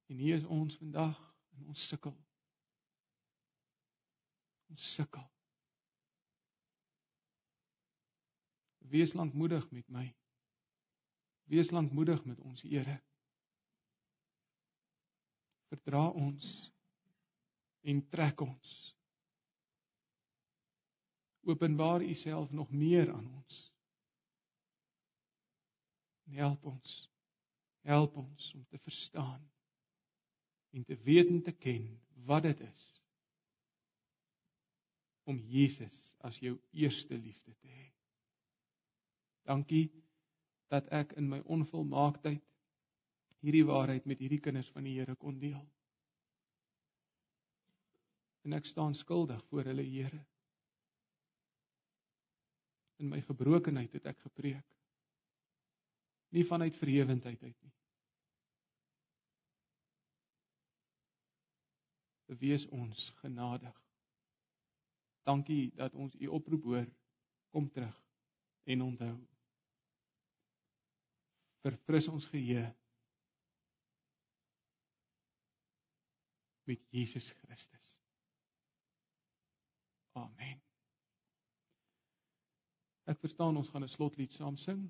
En 0.09 0.17
hier 0.17 0.35
is 0.35 0.45
ons 0.45 0.77
vandag 0.77 1.17
en 1.57 1.65
ons 1.65 1.87
sukkel. 1.87 2.15
Ons 4.69 4.93
sukkel. 4.95 5.25
Wees 8.89 9.13
lankmoedig 9.13 9.69
met 9.71 9.89
my. 9.89 10.07
Wees 11.49 11.69
lankmoedig 11.69 12.25
met 12.25 12.39
ons 12.39 12.61
Here. 12.61 12.97
Verdra 15.69 16.07
ons 16.09 16.45
en 17.89 18.01
trek 18.13 18.41
ons. 18.45 18.73
Openbaar 21.49 22.03
U 22.05 22.15
self 22.21 22.51
nog 22.51 22.71
meer 22.71 23.13
aan 23.13 23.27
ons. 23.33 23.61
En 26.27 26.33
help 26.43 26.65
ons. 26.65 26.97
Help 27.81 28.17
ons 28.21 28.51
om 28.53 28.65
te 28.69 28.77
verstaan 28.77 29.41
en 30.69 30.85
te 30.85 30.97
weet 31.01 31.27
en 31.27 31.41
te 31.41 31.51
ken 31.51 31.87
wat 32.29 32.43
dit 32.45 32.59
is 32.61 32.85
om 35.29 35.39
Jesus 35.49 35.95
as 36.25 36.37
jou 36.43 36.59
eerste 36.71 37.17
liefde 37.17 37.55
te 37.55 37.71
hê. 37.71 37.87
Dankie 39.49 39.87
dat 40.69 40.89
ek 40.93 41.15
in 41.17 41.29
my 41.31 41.39
onvolmaaktheid 41.45 42.45
hierdie 43.41 43.65
waarheid 43.65 44.05
met 44.05 44.21
hierdie 44.21 44.41
kinders 44.43 44.69
van 44.75 44.85
die 44.85 44.97
Here 44.99 45.15
kon 45.17 45.39
deel 45.41 45.63
en 48.41 48.55
ek 48.57 48.65
staan 48.65 48.95
skuldig 48.95 49.41
voor 49.49 49.63
hulle 49.69 49.83
Here. 49.83 50.19
In 52.99 53.09
my 53.11 53.21
gebrokenheid 53.23 53.93
het 53.95 54.05
ek 54.11 54.19
gepreek. 54.27 54.65
Nie 56.35 56.45
vanuit 56.45 56.77
verhewendheid 56.77 57.43
uit 57.43 57.61
nie. 57.61 57.73
Wees 62.39 62.65
ons 62.75 63.09
genadig. 63.23 63.75
Dankie 65.25 65.71
dat 65.75 65.93
ons 65.93 66.15
u 66.15 66.27
oproep 66.27 66.63
hoor. 66.63 66.85
Kom 67.49 67.71
terug 67.73 67.95
en 68.69 68.81
onthou. 68.81 69.15
Verfris 71.65 72.07
ons 72.07 72.25
geheue 72.29 72.67
met 76.69 76.85
Jesus 76.93 77.31
Christus. 77.41 77.88
Amen. 80.19 80.61
Ek 83.09 83.19
verstaan 83.23 83.57
ons 83.57 83.69
gaan 83.73 83.83
'n 83.83 83.95
slotlied 83.95 84.33
saam 84.35 84.57
sing. 84.57 84.81